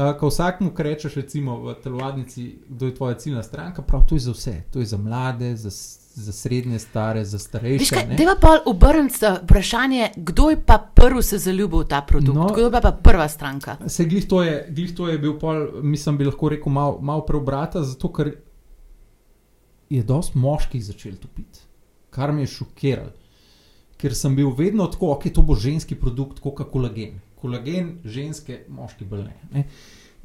Uh, 0.00 0.14
ko 0.18 0.28
vsakmu 0.28 0.72
rečeš, 0.76 1.14
recimo 1.14 1.58
v 1.60 1.74
telovadnici, 1.82 2.58
kdo 2.68 2.86
je 2.86 2.94
tvoja 2.94 3.14
ciljna 3.14 3.42
stranka, 3.42 3.82
prav 3.82 4.06
to 4.08 4.14
je 4.14 4.20
za 4.20 4.32
vse. 4.32 4.62
To 4.72 4.80
je 4.80 4.86
za 4.86 4.96
mlade, 4.96 5.56
za 5.56 5.70
za 6.14 6.32
srednje 6.32 6.78
stare, 6.78 7.24
za 7.24 7.38
starejše. 7.38 7.96
Deva 8.16 8.34
pa 8.40 8.58
obrniti 8.66 9.26
vprašanje, 9.42 10.10
kdo 10.16 10.50
je 10.50 10.62
pa 10.66 10.78
prvi 10.94 11.22
se 11.22 11.38
zaljubil 11.38 11.80
v 11.80 11.88
ta 11.88 12.00
produkt, 12.02 12.36
no, 12.36 12.48
kdo 12.52 12.64
je 12.64 12.80
pa 12.82 12.92
prva 12.92 13.28
stranka. 13.28 13.76
Se 13.86 14.04
glih 14.04 14.28
to 14.28 14.42
je, 14.42 14.66
glih 14.70 14.94
to 14.96 15.08
je 15.08 15.18
bil 15.18 15.38
pol, 15.38 15.68
mislim, 15.82 16.18
bi 16.18 16.24
lahko 16.24 16.48
rekel, 16.48 16.72
malo 16.72 16.98
mal 17.00 17.24
preobrata, 17.26 17.82
zato 17.82 18.12
ker 18.12 18.34
je 19.90 20.02
dosti 20.02 20.38
moških 20.38 20.84
začel 20.84 21.16
to 21.16 21.28
piti, 21.34 21.64
kar 22.10 22.32
me 22.32 22.42
je 22.42 22.52
šokiralo. 22.58 23.12
Ker 24.00 24.14
sem 24.16 24.36
bil 24.36 24.50
vedno 24.56 24.86
tako, 24.86 25.12
ok, 25.12 25.28
to 25.34 25.42
bo 25.42 25.54
ženski 25.54 25.94
produkt, 25.94 26.40
kot 26.40 26.62
kolagen. 26.72 27.20
Kolagen, 27.40 27.98
ženske, 28.04 28.64
moški 28.68 29.08
bolne. 29.08 29.34
Ne? 29.54 29.66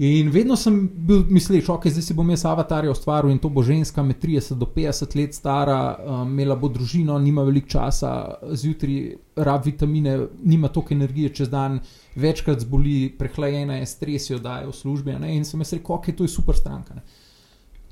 In 0.04 0.28
vedno 0.28 0.58
sem 0.60 0.82
bil 1.08 1.22
misleč, 1.32 1.70
ok, 1.72 1.88
zdaj 1.88 2.04
si 2.04 2.16
bom 2.18 2.28
jaz 2.34 2.42
avatarja 2.50 2.92
ustvaril 2.92 3.32
in 3.32 3.38
to 3.40 3.48
bo 3.48 3.64
ženska 3.64 4.04
med 4.04 4.20
30 4.20 4.60
do 4.60 4.68
50 4.68 5.16
let 5.16 5.38
stara, 5.38 5.78
um, 5.96 6.34
imela 6.34 6.58
bo 6.60 6.68
družino, 6.68 7.16
nima 7.24 7.46
veliko 7.48 7.72
časa, 7.78 8.10
zjutraj 8.52 9.14
rab 9.48 9.64
vitamine, 9.64 10.18
nima 10.44 10.68
toliko 10.68 10.98
energije 10.98 11.32
čez 11.40 11.52
dan, 11.54 11.80
večkrat 12.20 12.66
zboli, 12.68 13.14
prehlajena 13.16 13.80
je, 13.80 13.88
stres 13.88 14.28
jo 14.30 14.42
daje 14.44 14.68
v 14.68 14.76
službi. 14.76 15.16
Ne? 15.24 15.32
In 15.38 15.48
sem 15.48 15.64
jaz 15.64 15.72
rekel, 15.78 15.96
ok, 15.96 16.12
to 16.12 16.28
je 16.28 16.36
super 16.36 16.60
stranka. 16.60 17.00
Ne? 17.00 17.24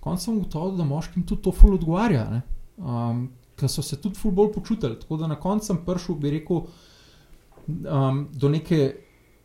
koncu 0.03 0.23
sem 0.23 0.37
ugotovil, 0.37 0.75
da 0.77 0.83
moškim 0.83 1.23
tudi 1.23 1.41
to 1.45 1.51
ful 1.55 1.77
odgovarja, 1.77 2.25
um, 2.77 3.27
ker 3.55 3.71
so 3.71 3.83
se 3.85 3.99
tudi 4.01 4.19
ful 4.19 4.33
bolj 4.35 4.51
počutili. 4.57 4.99
Tako 4.99 5.17
da 5.21 5.31
na 5.31 5.39
koncu 5.39 5.71
sem 5.71 5.79
prišel, 5.85 6.17
bi 6.19 6.33
rekel, 6.33 6.65
um, 7.67 8.25
do 8.33 8.51
neke 8.51 8.81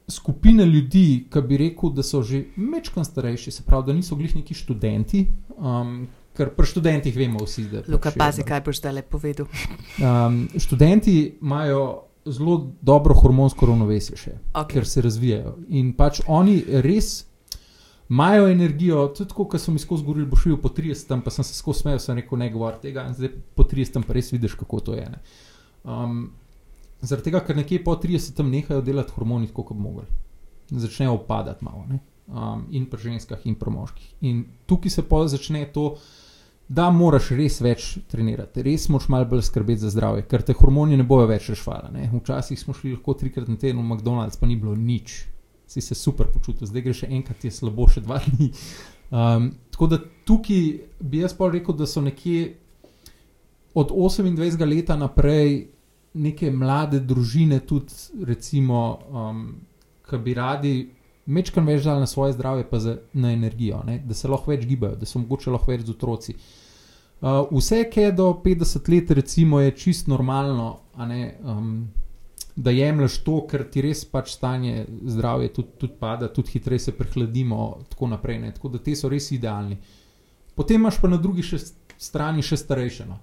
skupine 0.08 0.66
ljudi, 0.66 1.26
ki 1.32 1.42
bi 1.42 1.56
rekel, 1.56 1.90
da 1.90 2.02
so 2.02 2.22
že 2.22 2.44
mečkan 2.56 3.04
starejši, 3.04 3.50
se 3.50 3.62
pravi, 3.62 3.86
da 3.86 3.92
niso 3.92 4.16
glih 4.16 4.36
neki 4.36 4.54
študenti. 4.54 5.26
Um, 5.56 6.08
Ker 6.38 6.52
pri 6.54 6.66
študentih 6.66 7.16
vemo 7.16 7.40
vsi, 7.42 7.64
da 7.66 7.76
je 7.76 7.82
to. 7.82 7.92
Luka, 7.92 8.12
pazi, 8.14 8.44
kaj 8.46 8.60
boš 8.62 8.78
zdaj 8.78 9.02
povedal. 9.10 9.46
Um, 9.98 10.48
študenti 10.54 11.38
imajo 11.42 12.04
zelo 12.26 12.72
dobro 12.82 13.14
hormonsko 13.14 13.66
ravnovesje, 13.66 14.16
še, 14.16 14.32
Ok. 14.54 14.68
ker 14.72 14.86
se 14.86 15.02
razvijajo. 15.02 15.56
In 15.68 15.92
pač 15.92 16.20
oni 16.26 16.60
res 16.84 17.24
imajo 18.10 18.48
energijo, 18.48 19.08
tudi 19.08 19.34
ko 19.34 19.58
so 19.58 19.72
mi 19.72 19.78
skozi 19.78 20.04
govorili, 20.04 20.26
boš 20.30 20.44
videl 20.46 20.60
po 20.62 20.68
30, 20.68 21.20
pa 21.24 21.30
sem 21.30 21.44
se 21.44 21.54
skozi 21.54 21.80
smejal, 21.80 21.98
sem 21.98 22.16
rekel, 22.16 22.38
ne 22.38 22.50
govor 22.50 22.78
tega, 22.82 23.04
in 23.08 23.14
zdaj 23.14 23.32
po 23.54 23.64
30 23.64 24.06
pa 24.06 24.12
res 24.12 24.30
vidiš, 24.32 24.54
kako 24.54 24.80
to 24.80 24.94
je. 24.94 25.08
ne. 25.10 25.18
Um, 25.84 26.30
zaradi 27.00 27.30
tega, 27.30 27.42
ker 27.46 27.56
nekje 27.56 27.82
po 27.84 27.96
30 27.96 28.42
nehajo 28.42 28.82
delati 28.82 29.14
hormoni, 29.14 29.50
tako 29.50 29.70
kot 29.70 29.76
bi 29.76 29.82
mogli. 29.82 30.06
Začnejo 30.70 31.14
upadati 31.14 31.64
malo. 31.64 31.84
Ne? 31.88 32.00
Um, 32.28 32.66
in 32.70 32.86
pri 32.90 33.00
ženskah, 33.00 33.44
in 33.48 33.54
pri 33.56 33.72
moških. 33.72 34.08
In 34.28 34.44
tukaj 34.66 34.90
se 34.90 35.04
pa 35.08 35.22
začne 35.28 35.64
to, 35.72 35.94
da 36.68 36.90
moraš 36.92 37.30
res 37.32 37.62
več 37.64 37.86
trenirati, 38.12 38.62
res 38.66 38.90
moraš 38.92 39.08
malo 39.08 39.28
bolj 39.30 39.46
skrbeti 39.48 39.80
za 39.80 39.92
zdravje, 39.94 40.26
ker 40.28 40.44
te 40.44 40.56
hormoni 40.58 40.98
ne 41.00 41.06
bojo 41.08 41.30
več 41.30 41.48
rešvali. 41.48 42.04
Včasih 42.12 42.60
smo 42.60 42.76
šli 42.76 42.92
lahko 42.98 43.16
trikrat 43.16 43.48
na 43.48 43.56
teden 43.56 43.80
v 43.80 43.86
McDonald's, 43.86 44.36
pa 44.36 44.46
ni 44.46 44.58
bilo 44.60 44.76
nič, 44.76 45.22
si 45.68 45.80
se 45.80 45.96
super 45.96 46.28
počutil, 46.32 46.68
zdaj 46.68 46.84
greš 46.84 47.02
še 47.04 47.10
enkrat, 47.16 47.48
je 47.48 47.54
slabo, 47.56 47.88
še 47.88 48.04
dva 48.04 48.20
dni. 48.26 48.50
Um, 49.08 49.48
tako 49.72 49.88
da 49.88 50.00
tukaj 50.28 50.64
bi 51.00 51.22
jaz 51.22 51.32
pa 51.32 51.48
rekel, 51.48 51.72
da 51.72 51.88
so 51.88 52.04
nekje 52.04 52.58
od 53.72 53.88
28 53.94 54.68
let 54.68 54.92
naprej 55.00 55.77
neke 56.18 56.50
mlade 56.50 57.00
družine, 57.00 57.60
tudi 57.66 58.24
recimo, 58.26 58.98
um, 59.10 59.42
ki 60.08 60.22
bi 60.24 60.34
radi. 60.34 60.74
Mečkam 61.28 61.66
več 61.68 61.84
dal 61.84 62.00
na 62.00 62.08
svoje 62.08 62.32
zdravje, 62.32 62.64
pa 62.70 62.80
za, 62.80 62.96
na 63.12 63.34
energijo, 63.36 63.82
ne? 63.84 63.98
da 64.00 64.16
se 64.16 64.28
lahko 64.28 64.54
več 64.54 64.64
gibajo, 64.66 64.96
da 64.96 65.06
so 65.06 65.20
mogoče 65.20 65.52
lahko 65.52 65.74
več 65.74 65.84
z 65.84 65.92
otroci. 65.92 66.34
Uh, 67.18 67.42
vse, 67.50 67.82
ki 67.90 68.06
je 68.06 68.12
do 68.16 68.30
50 68.44 68.88
let, 68.94 69.10
recimo, 69.18 69.60
je 69.60 69.74
čist 69.76 70.08
normalno, 70.08 70.70
ne, 71.04 71.34
um, 71.44 71.72
da 72.58 72.70
jemliš 72.70 73.20
to, 73.26 73.40
ker 73.50 73.62
ti 73.70 73.82
res 73.84 74.02
pač 74.08 74.32
stanje 74.34 74.86
zdravja 75.06 75.52
tudi, 75.54 75.76
tudi 75.78 75.94
pada, 76.00 76.28
tudi 76.34 76.56
hitreje 76.56 76.88
se 76.88 76.94
prehladimo, 76.96 77.84
tako 77.90 78.08
naprej. 78.14 78.40
Ne? 78.42 78.52
Tako 78.54 78.72
da 78.74 78.80
te 78.82 78.96
so 78.98 79.10
res 79.10 79.30
idealni. 79.34 79.78
Potem 80.58 80.80
imaš 80.80 80.98
pa 80.98 81.10
na 81.10 81.20
drugi 81.22 81.44
še 81.46 81.60
strani 81.98 82.42
še 82.42 82.58
starejše. 82.58 83.06
No? 83.06 83.20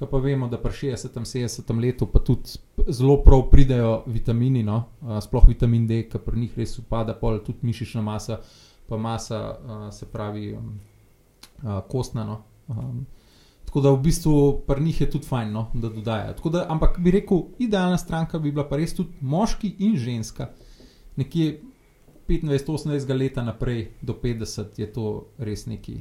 Kaj 0.00 0.08
pa 0.08 0.16
vemo, 0.16 0.46
da 0.48 0.56
pri 0.56 0.72
60, 0.72 1.12
70 1.12 1.80
letu 1.80 2.06
pa 2.06 2.22
tudi 2.24 2.56
zelo 2.88 3.18
prav 3.24 3.42
pridejo 3.50 4.02
vitamini, 4.06 4.62
no? 4.62 4.84
sploh 5.20 5.48
vitamin 5.48 5.86
D, 5.86 6.06
ki 6.08 6.18
pri 6.24 6.40
njih 6.40 6.54
res 6.56 6.78
upada, 6.80 7.12
pol 7.14 7.36
tudi 7.44 7.68
mišična 7.68 8.00
masa, 8.02 8.38
pa 8.88 8.96
masa, 8.96 9.40
se 9.92 10.08
pravi, 10.08 10.54
um, 10.56 10.70
kostna. 11.88 12.24
No? 12.24 12.38
Um, 12.68 13.02
tako 13.66 13.80
da 13.80 13.92
v 13.92 14.00
bistvu 14.06 14.62
pri 14.66 14.86
njih 14.86 15.00
je 15.00 15.10
tudi 15.10 15.28
fajn, 15.28 15.52
no? 15.52 15.66
da 15.74 15.92
dodajajo. 15.92 16.32
Tako 16.40 16.54
Da, 16.56 16.64
ampak 16.68 16.96
bi 16.98 17.10
rekel, 17.10 17.44
idealna 17.58 17.98
stranka 17.98 18.38
bi 18.38 18.52
bila 18.52 18.64
pa 18.68 18.80
res 18.80 18.96
tudi 18.96 19.12
moški 19.20 19.74
in 19.78 19.98
ženska. 20.00 20.48
Nekje 21.16 21.60
25-28 22.28 23.18
leta 23.18 23.44
naprej 23.44 23.90
do 24.00 24.16
50 24.22 24.80
je 24.80 24.92
to 24.92 25.26
res 25.38 25.66
nekaj, 25.66 26.00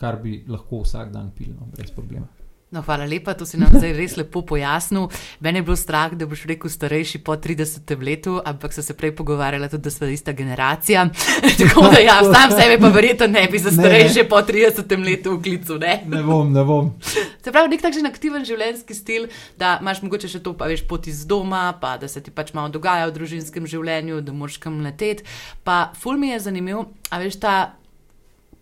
kar 0.00 0.22
bi 0.22 0.40
lahko 0.48 0.80
vsak 0.88 1.12
dan 1.12 1.30
pil, 1.36 1.52
no, 1.52 1.68
brez 1.76 1.92
problema. 1.92 2.45
No, 2.70 2.82
hvala 2.82 3.04
lepa, 3.06 3.30
to 3.38 3.46
si 3.46 3.54
nam 3.54 3.70
zdaj 3.70 3.92
res 3.94 4.16
lepo 4.18 4.40
pojasnil. 4.42 5.04
Mene 5.38 5.60
je 5.60 5.66
bilo 5.68 5.76
strah, 5.78 6.10
da 6.18 6.26
boš 6.26 6.48
rekel 6.50 6.66
starejši 6.66 7.20
po 7.22 7.36
30 7.38 7.92
letu, 8.02 8.40
ampak 8.42 8.74
so 8.74 8.82
se 8.82 8.96
prej 8.98 9.12
pogovarjala 9.14 9.68
tudi, 9.70 9.84
da 9.86 9.90
smo 9.94 10.08
ista 10.10 10.34
generacija. 10.34 11.04
Tako 11.60 11.84
da 11.94 12.00
ja, 12.02 12.16
sam 12.26 12.50
sebe 12.50 12.80
pa 12.82 12.90
verjetno 12.90 13.30
ne 13.30 13.46
bi 13.52 13.58
za 13.62 13.70
Ne. 13.70 13.76
starejše 13.78 14.26
po 14.28 14.42
30 14.42 15.04
letu 15.06 15.36
v 15.38 15.42
klicu, 15.42 15.78
ne? 15.78 16.02
Ne 16.10 16.24
bom, 16.26 16.50
ne 16.52 16.64
bom. 16.66 16.90
Se 17.38 17.54
pravi, 17.54 17.70
nek 17.70 17.86
takšen 17.86 18.10
aktiven 18.10 18.42
življenjski 18.44 18.98
stil, 18.98 19.30
da 19.54 19.78
imaš 19.80 20.02
mogoče 20.02 20.26
še 20.28 20.42
to, 20.42 20.56
pa 20.58 20.66
veš, 20.66 20.82
pot 20.90 21.06
iz 21.06 21.22
doma, 21.22 21.70
pa 21.80 21.94
da 22.02 22.10
se 22.10 22.18
ti 22.20 22.34
pač 22.34 22.50
malo 22.50 22.74
dogaja 22.74 23.06
v 23.06 23.14
družinskem 23.14 23.70
življenju, 23.70 24.20
da 24.26 24.34
moraš 24.34 24.58
kam 24.58 24.82
leteti. 24.82 25.22
Pa 25.62 25.92
ful 25.94 26.18
mi 26.18 26.34
je 26.34 26.42
zanimiv, 26.50 26.82
a 27.14 27.22
veš 27.22 27.38
ta. 27.38 27.56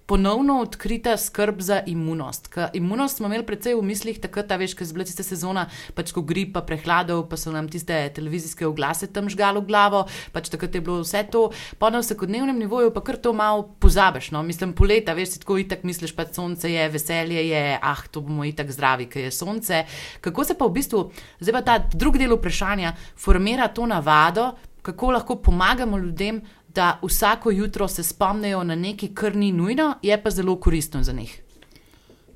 Ponovno 0.07 0.59
odkrita 0.61 1.17
skrb 1.17 1.61
za 1.65 1.81
imunost. 1.87 2.49
Ker 2.53 2.69
imunost 2.77 3.17
smo 3.17 3.27
imeli 3.27 3.47
predvsej 3.47 3.73
v 3.79 3.85
mislih, 3.89 4.19
takrat, 4.21 4.51
veš, 4.61 4.75
ko 4.77 4.85
je 4.85 4.93
bila 4.93 5.07
tista 5.09 5.25
sezona, 5.25 5.63
pač 5.97 6.13
ko 6.13 6.21
grip, 6.21 6.53
pa 6.53 6.61
prehladov, 6.61 7.23
pa 7.31 7.39
so 7.41 7.53
nam 7.55 7.71
tiste 7.73 7.97
televizijske 8.13 8.67
oglase 8.69 9.09
tam 9.09 9.31
žgalo 9.33 9.63
glavo, 9.65 10.03
pač 10.35 10.51
takrat 10.53 10.77
je 10.77 10.83
bilo 10.85 10.99
vse 11.01 11.23
to. 11.33 11.47
Pa 11.81 11.89
na 11.89 12.03
vsakodnevnem 12.05 12.61
nivoju 12.61 12.93
pa 12.93 13.01
kar 13.01 13.17
to 13.17 13.33
malo 13.33 13.65
pozabiš. 13.81 14.29
No? 14.37 14.43
Mislim, 14.45 14.77
poleta, 14.77 15.17
veš, 15.17 15.39
si 15.39 15.41
tako 15.41 15.57
itak 15.63 15.89
misliš, 15.89 16.13
pa 16.13 16.29
sonce 16.29 16.69
je, 16.69 16.85
veselje 16.93 17.49
je, 17.49 17.65
ah, 17.81 18.05
to 18.11 18.21
bomo 18.21 18.45
itak 18.45 18.69
zdravi, 18.77 19.09
ker 19.09 19.25
je 19.25 19.33
sonce. 19.33 19.87
Kako 20.21 20.45
se 20.45 20.59
pa 20.59 20.69
v 20.69 20.77
bistvu, 20.77 21.07
zdaj 21.41 21.57
pa 21.57 21.65
ta 21.65 21.81
drugi 21.81 22.21
del 22.21 22.37
vprašanja, 22.37 22.93
formira 23.17 23.73
to 23.73 23.89
navado, 23.89 24.53
kako 24.85 25.11
lahko 25.17 25.37
pomagamo 25.41 25.99
ljudem, 25.99 26.43
da 26.75 26.99
vsako 27.03 27.51
jutro 27.51 27.89
se 27.89 28.03
spomnijo 28.03 28.65
na 28.65 28.75
nekaj, 28.75 29.15
kar 29.15 29.37
ni 29.37 29.53
nujno, 29.53 29.95
je 30.03 30.23
pa 30.23 30.31
zelo 30.31 30.57
koristno 30.61 31.03
za 31.03 31.13
njih. 31.13 31.43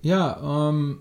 Ja, 0.03 0.39
um, 0.43 0.99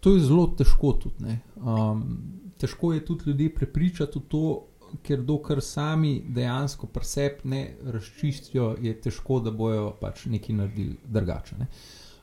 to 0.00 0.14
je 0.14 0.20
zelo 0.20 0.46
težko 0.46 0.92
tudi. 0.92 1.14
ne. 1.18 1.40
Um, 1.56 2.18
težko 2.58 2.92
je 2.92 3.04
tudi 3.04 3.22
ljudi 3.26 3.48
prepričati 3.54 4.18
v 4.18 4.22
to, 4.28 4.64
ker 5.02 5.22
dokler 5.22 5.60
sami 5.62 6.22
dejansko 6.28 6.86
presep 6.86 7.44
ne 7.44 7.74
razčistijo, 7.84 8.76
je 8.80 8.94
težko, 9.00 9.40
da 9.40 9.50
bojo 9.50 9.90
pač 10.00 10.24
nekaj 10.26 10.56
naredili 10.56 10.96
drugače. 11.04 11.58
Ne. 11.58 11.66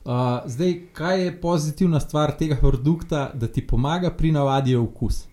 Uh, 0.06 0.12
zdaj, 0.46 0.74
kaj 0.94 1.24
je 1.24 1.42
pozitivna 1.42 2.00
stvar 2.00 2.36
tega 2.38 2.58
produkta, 2.62 3.32
da 3.34 3.48
ti 3.48 3.68
pomaga 3.68 4.12
pri 4.12 4.32
navadi 4.32 4.76
okus. 4.76 5.26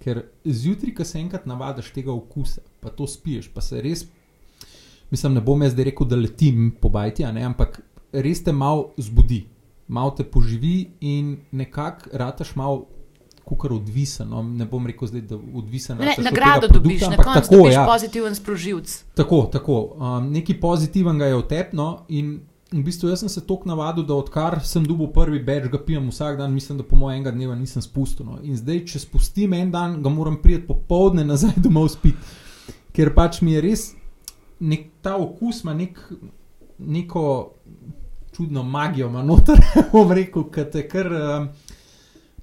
Ker 0.00 0.22
zjutraj, 0.44 0.94
ko 0.94 1.04
se 1.04 1.18
enkrat 1.18 1.46
navadiš 1.46 1.90
tega 1.92 2.12
okusa, 2.12 2.60
pa 2.80 2.90
to 2.90 3.06
spiješ, 3.06 3.48
pa 3.54 3.60
se 3.60 3.80
res, 3.80 4.04
mislim, 5.14 5.38
ne 5.38 5.42
bom 5.44 5.62
jaz 5.62 5.72
zdaj 5.72 5.90
rekel, 5.90 6.08
da 6.10 6.18
letim 6.18 6.72
po 6.80 6.90
bajti, 6.90 7.26
ne, 7.32 7.44
ampak 7.46 7.78
res 8.12 8.42
te 8.44 8.52
malo 8.52 8.90
zbudi, 8.98 9.44
malo 9.88 10.10
te 10.18 10.26
poživi 10.26 10.90
in 11.00 11.36
nekako 11.52 12.18
rataš 12.24 12.56
malo. 12.56 12.86
Kukar 13.44 13.74
odvisen, 13.76 14.30
no, 14.32 14.40
ne 14.40 14.64
bom 14.64 14.86
rekel 14.88 15.04
zdaj, 15.04 15.20
da 15.28 15.36
odvisen 15.36 15.98
Ne, 16.00 16.14
nagrado 16.24 16.70
produkta, 16.70 16.78
dobiš, 16.78 17.02
na 17.12 17.16
koncu 17.16 17.40
tako, 17.42 17.56
dobiš 17.58 17.74
ja. 17.74 17.82
pozitiven 17.84 18.34
sproživc. 18.34 18.94
Tako, 19.14 19.40
tako. 19.52 19.74
Um, 19.98 20.30
nekaj 20.32 20.56
pozitivnega 20.60 21.28
je 21.28 21.42
vtepno 21.42 21.88
in 22.08 22.30
v 22.72 22.82
bistvu 22.86 23.10
jaz 23.12 23.20
sem 23.20 23.28
se 23.28 23.42
tako 23.46 23.68
navadil, 23.68 24.06
da 24.08 24.16
odkar 24.16 24.56
sem 24.64 24.86
dobil 24.88 25.10
prvi 25.12 25.42
beč, 25.44 25.68
ga 25.68 25.78
pijem 25.78 26.08
vsak 26.08 26.38
dan, 26.40 26.54
mislim, 26.56 26.78
da 26.80 26.86
po 26.88 26.96
mojem 26.96 27.20
enega 27.20 27.34
dneva 27.36 27.54
nisem 27.54 27.84
spustil. 27.84 28.26
No. 28.26 28.38
In 28.42 28.56
zdaj, 28.56 28.80
če 28.94 29.02
spustim 29.04 29.52
en 29.52 29.70
dan, 29.70 30.00
ga 30.02 30.08
moram 30.08 30.40
priti 30.42 30.64
popovdne 30.66 31.26
nazaj 31.28 31.58
domov 31.66 31.92
spiti, 31.92 32.16
ker 32.96 33.12
pač 33.12 33.42
mi 33.44 33.58
je 33.58 33.66
res 33.68 33.84
nek, 34.60 34.86
ta 35.02 35.16
okus, 35.16 35.62
ima 35.64 35.74
nek, 35.74 35.98
neko 36.78 37.54
čudno 38.36 38.62
magijo, 38.62 39.08
ima 39.08 39.22
noter, 39.22 39.60
bom 39.92 40.12
rekel, 40.12 40.50
ki 40.50 40.64
te 40.72 40.88
kar. 40.88 41.12
Um, 41.12 41.48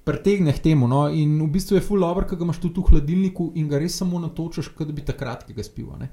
Pretegne 0.02 0.50
k 0.50 0.58
temu, 0.58 0.88
no, 0.90 1.04
in 1.14 1.36
v 1.38 1.46
bistvu 1.46 1.76
je 1.76 1.80
full 1.86 2.02
dobro, 2.02 2.26
ker 2.26 2.34
ga 2.34 2.42
imaš 2.42 2.56
tudi 2.58 2.80
v 2.82 2.88
hladilniku 2.90 3.52
in 3.54 3.68
ga 3.70 3.78
res 3.78 4.00
samo 4.00 4.18
natočeš, 4.18 4.72
kot 4.74 4.88
da 4.88 4.92
bi 4.96 5.04
takrat 5.06 5.44
ki 5.46 5.54
ga 5.54 5.62
spil. 5.62 5.92
a 5.94 5.98
ne. 6.00 6.08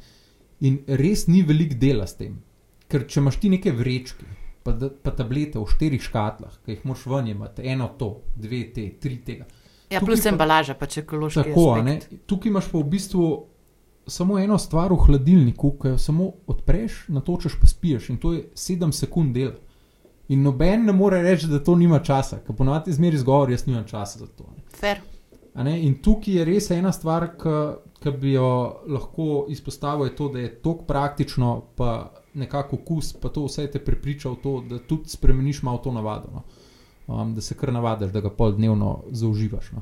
In 0.62 0.76
res 0.86 1.24
ni 1.26 1.42
velik 1.42 1.74
dela 1.82 2.06
s 2.06 2.14
tem. 2.14 2.36
Ker 2.86 3.08
če 3.10 3.18
imaš 3.18 3.40
ti 3.42 3.50
neke 3.50 3.74
vrečke, 3.74 4.28
pa, 4.62 4.76
pa 4.78 5.10
tablete 5.18 5.58
v 5.58 5.66
štirih 5.66 6.06
škatlah, 6.06 6.60
ki 6.62 6.76
jih 6.76 6.86
moš 6.86 7.08
ven 7.10 7.32
imeti, 7.34 7.66
eno 7.66 7.90
to, 7.98 8.12
dve 8.38 8.62
te, 8.76 8.86
tri 9.02 9.18
tega. 9.26 9.48
Ja, 9.90 9.98
Tukaj 9.98 10.06
plus 10.06 10.22
pa- 10.22 10.30
embalaža, 10.36 10.78
pač 10.78 11.00
ekološki. 11.02 11.48
Tako, 11.50 11.66
a 11.74 11.82
ne. 11.82 11.98
aspekt. 11.98 12.22
Tukaj 12.30 12.54
imaš 12.54 12.70
pa 12.70 12.78
v 12.78 12.90
bistvu 12.94 13.26
samo 14.10 14.40
eno 14.40 14.58
stvar 14.58 14.94
v 14.94 14.98
hladilniku, 15.06 15.74
ki 15.82 15.94
jo 15.94 15.98
samo 15.98 16.32
odpreš, 16.48 17.06
natočeš 17.08 17.60
pa 17.62 17.68
spiješ 17.68 18.10
in 18.10 18.18
to 18.18 18.34
je 18.34 18.44
7 18.54 18.92
sekund 18.92 19.36
dela. 19.36 19.56
In 20.30 20.44
noben 20.46 20.86
ne 20.86 20.94
more 20.94 21.22
reči, 21.22 21.48
da 21.48 21.58
to 21.64 21.76
nima 21.76 22.00
časa, 22.06 22.38
ker 22.46 22.56
ponovadi 22.56 22.94
zmeri 22.94 23.18
zgovor, 23.18 23.50
jaz 23.50 23.66
nimam 23.66 23.88
časa 23.88 24.20
za 24.20 24.28
to. 24.28 24.46
Ne. 25.56 25.80
In 25.82 25.96
tukaj 26.04 26.36
je 26.38 26.46
res 26.46 26.70
ena 26.72 26.92
stvar, 26.94 27.32
ki 28.00 28.12
bi 28.22 28.36
jo 28.36 28.50
lahko 28.88 29.46
izpostavil, 29.50 30.06
je 30.06 30.16
to, 30.16 30.30
da 30.30 30.40
je 30.40 30.52
tako 30.62 30.86
praktično, 30.88 31.50
pa 31.76 32.12
nekako 32.34 32.76
okus, 32.76 33.14
pa 33.14 33.30
to 33.34 33.48
vse 33.48 33.66
te 33.72 33.82
prepriča 33.82 34.30
v 34.30 34.38
to, 34.44 34.54
da 34.70 34.80
tudi 34.80 35.10
spremeniš 35.10 35.64
malo 35.66 35.82
to 35.84 35.92
navado. 35.92 36.30
No. 36.34 36.44
Um, 37.10 37.34
da 37.36 37.42
se 37.42 37.58
kar 37.58 37.74
navadiš, 37.74 38.12
da 38.14 38.22
ga 38.22 38.30
pol 38.30 38.54
dnevno 38.54 39.04
zauživaš. 39.10 39.72
No. 39.72 39.82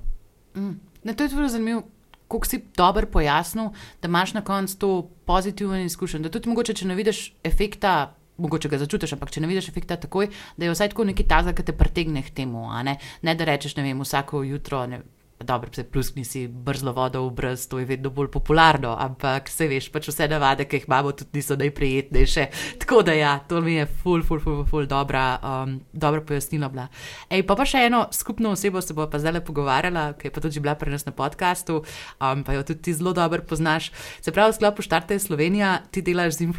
Mm. 0.55 0.80
Ne, 1.03 1.13
to 1.15 1.23
je 1.23 1.30
tudi 1.30 1.49
zanimivo, 1.49 1.84
kako 2.28 2.45
si 2.45 2.63
dobro 2.78 3.07
pojasnil, 3.07 3.69
da 4.01 4.07
imaš 4.07 4.34
na 4.34 4.41
koncu 4.41 4.78
to 4.78 5.09
pozitivno 5.25 5.80
izkušnjo. 5.80 6.19
Da 6.19 6.30
tudi 6.30 6.49
mogoče, 6.49 6.73
če 6.73 6.88
ne 6.88 6.95
vidiš 6.95 7.34
efekta 7.43 8.13
mogoče 8.38 8.69
ga 8.69 8.78
začutiš, 8.78 9.15
ampak 9.17 9.32
če 9.34 9.41
ne 9.41 9.49
vidiš 9.49 9.69
efekta 9.71 9.97
takoj, 9.97 10.30
da 10.57 10.65
je 10.65 10.73
vsaj 10.73 10.91
tako 10.93 11.07
nekaj 11.09 11.28
tazga, 11.30 11.53
ki 11.57 11.65
te 11.65 11.73
pritegne 11.78 12.23
k 12.23 12.34
temu. 12.41 12.67
Ne? 12.86 12.97
ne 13.21 13.36
da 13.36 13.47
rečeš, 13.49 13.75
ne 13.78 13.86
vem, 13.88 14.01
vsako 14.01 14.43
jutro. 14.45 14.86
Ne, 14.88 15.01
Dobro, 15.39 15.69
se 15.73 15.83
pluskni 15.83 16.25
si 16.25 16.47
brzlo 16.47 16.91
vodo 16.93 17.21
v 17.27 17.31
brez, 17.31 17.67
to 17.69 17.77
je 17.79 17.85
vedno 17.85 18.09
bolj 18.09 18.31
popularno, 18.33 18.95
ampak 18.99 19.49
se 19.53 19.67
veš, 19.69 19.91
pač 19.93 20.07
vse 20.09 20.25
navade, 20.31 20.65
ki 20.65 20.79
jih 20.79 20.88
imamo, 20.88 21.11
tudi 21.13 21.38
niso 21.38 21.55
najprijetnejše. 21.55 22.45
Tako 22.81 23.03
da 23.05 23.13
ja, 23.13 23.35
to 23.45 23.61
mi 23.61 23.75
je 23.75 23.85
ful, 23.85 24.23
ful, 24.25 24.39
ful, 24.41 24.63
ful, 24.65 24.88
dobra, 24.89 25.38
um, 25.43 25.75
dobra 25.93 26.23
pojasnila 26.25 26.69
bila. 26.73 26.88
Ej, 27.29 27.45
pa 27.45 27.53
pa 27.53 27.67
še 27.69 27.83
eno 27.85 28.07
skupno 28.11 28.55
osebo 28.57 28.81
se 28.81 28.95
bo 28.97 29.05
pa 29.05 29.21
zdaj 29.21 29.38
le 29.38 29.43
pogovarjala, 29.45 30.07
ki 30.17 30.27
je 30.27 30.33
pa 30.33 30.41
tudi 30.41 30.63
bila 30.63 30.73
pri 30.73 30.95
nas 30.95 31.05
na 31.05 31.13
podkastu, 31.13 31.83
um, 31.83 32.41
pa 32.41 32.57
jo 32.57 32.65
tudi 32.65 32.81
ti 32.89 32.97
zelo 32.97 33.13
dobro 33.13 33.45
poznaš. 33.45 33.91
Se 34.25 34.33
pravi, 34.33 34.55
v 34.55 34.57
sklopu 34.57 34.81
Štarte 34.81 35.19
Slovenija 35.21 35.83
ti 35.93 36.01
delaš 36.01 36.41
z 36.41 36.49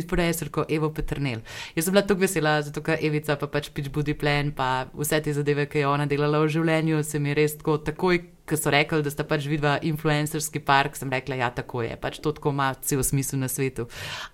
influencerko 0.00 0.64
Evo 0.64 0.88
Petrnel. 0.96 1.44
Jaz 1.76 1.84
sem 1.84 1.92
bila 1.92 2.06
tako 2.08 2.24
vesela, 2.24 2.56
zato 2.64 2.80
ker 2.80 2.96
Evica 3.04 3.36
pa 3.36 3.52
pač 3.52 3.68
pič 3.68 3.92
budi 3.92 4.16
plen, 4.16 4.56
pa 4.56 4.88
vse 4.96 5.20
te 5.20 5.36
zadeve, 5.36 5.68
ki 5.68 5.84
je 5.84 5.92
ona 5.92 6.08
delala 6.08 6.40
v 6.40 6.48
življenju, 6.56 7.04
se 7.04 7.20
mi 7.20 7.36
res 7.36 7.60
tako 7.60 7.76
takoj, 7.98 8.20
ko 8.48 8.56
so 8.56 8.70
rekli, 8.70 9.02
da 9.02 9.10
sta 9.10 9.26
pač 9.26 9.48
vidva 9.50 9.76
influencerski 9.82 10.62
park, 10.64 10.96
sem 10.96 11.10
rekla, 11.10 11.40
ja, 11.42 11.50
tako 11.50 11.82
je, 11.82 11.96
pač 12.00 12.20
to 12.22 12.32
tako 12.32 12.54
ima 12.54 12.70
cel 12.80 13.02
smisel 13.02 13.42
na 13.42 13.48
svetu. 13.50 13.88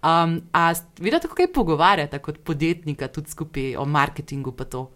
Um, 0.05 0.43
a 0.53 0.73
vidite, 1.01 1.31
kako 1.33 1.43
je 1.43 1.53
pogovarjati 1.53 2.21
kot 2.23 2.43
podjetnika, 2.45 3.09
tudi 3.09 3.33
skupaj 3.33 3.77
o 3.81 3.87
marketingu 3.89 4.53
pa 4.53 4.69
to? 4.69 4.91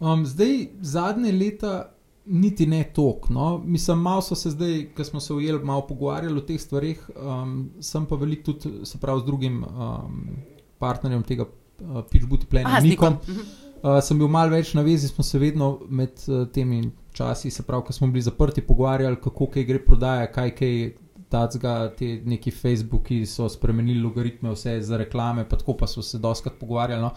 Um, 0.00 0.26
zdaj, 0.26 0.68
zadnje 0.80 1.32
leta. 1.32 1.78
Niti 2.30 2.66
ne 2.68 2.84
tok. 2.94 3.30
No. 3.32 3.58
Mislim, 3.64 3.98
malo 4.04 4.20
so 4.22 4.36
se 4.36 4.52
zdaj, 4.52 4.90
ko 4.94 5.04
smo 5.04 5.20
se 5.24 5.32
ujeli, 5.34 5.64
malo 5.64 5.86
pogovarjali 5.88 6.36
o 6.38 6.42
teh 6.46 6.60
stvarih. 6.60 7.00
Um, 7.16 7.70
sem 7.82 8.04
pa 8.06 8.18
veliko 8.20 8.52
tudi, 8.52 8.84
se 8.86 9.00
pravi, 9.00 9.22
z 9.24 9.26
drugim 9.26 9.56
um, 9.64 10.20
partnerjem 10.78 11.24
tega 11.26 11.48
uh, 11.48 12.04
Pitchbuti 12.12 12.46
Plena, 12.46 12.78
Nikom. 12.84 13.16
Uh, 13.82 13.98
sem 14.04 14.18
bil 14.18 14.28
malo 14.28 14.52
več 14.52 14.74
na 14.74 14.82
vezi, 14.82 15.08
smo 15.08 15.24
se 15.24 15.38
vedno 15.38 15.78
med 15.88 16.10
uh, 16.28 16.46
temi 16.52 16.82
časi, 17.16 17.50
se 17.50 17.62
pravi, 17.62 17.86
ko 17.86 17.92
smo 17.92 18.06
bili 18.06 18.22
zaprti, 18.22 18.60
pogovarjali, 18.60 19.16
kako 19.22 19.46
kaj 19.46 19.64
gre 19.64 19.84
prodaja, 19.84 20.32
kaj 20.32 20.56
kaj. 20.56 20.90
Tacga, 21.30 21.92
te 21.94 22.08
neki 22.26 22.50
Facebooki 22.50 23.20
so 23.22 23.44
spremenili 23.46 24.00
logaritme, 24.02 24.50
vse 24.50 24.72
za 24.82 24.96
reklame, 24.98 25.44
pa 25.46 25.54
tako 25.60 25.76
pa 25.78 25.86
so 25.86 26.02
se 26.02 26.18
doskrat 26.18 26.56
pogovarjali, 26.58 27.04
no, 27.04 27.12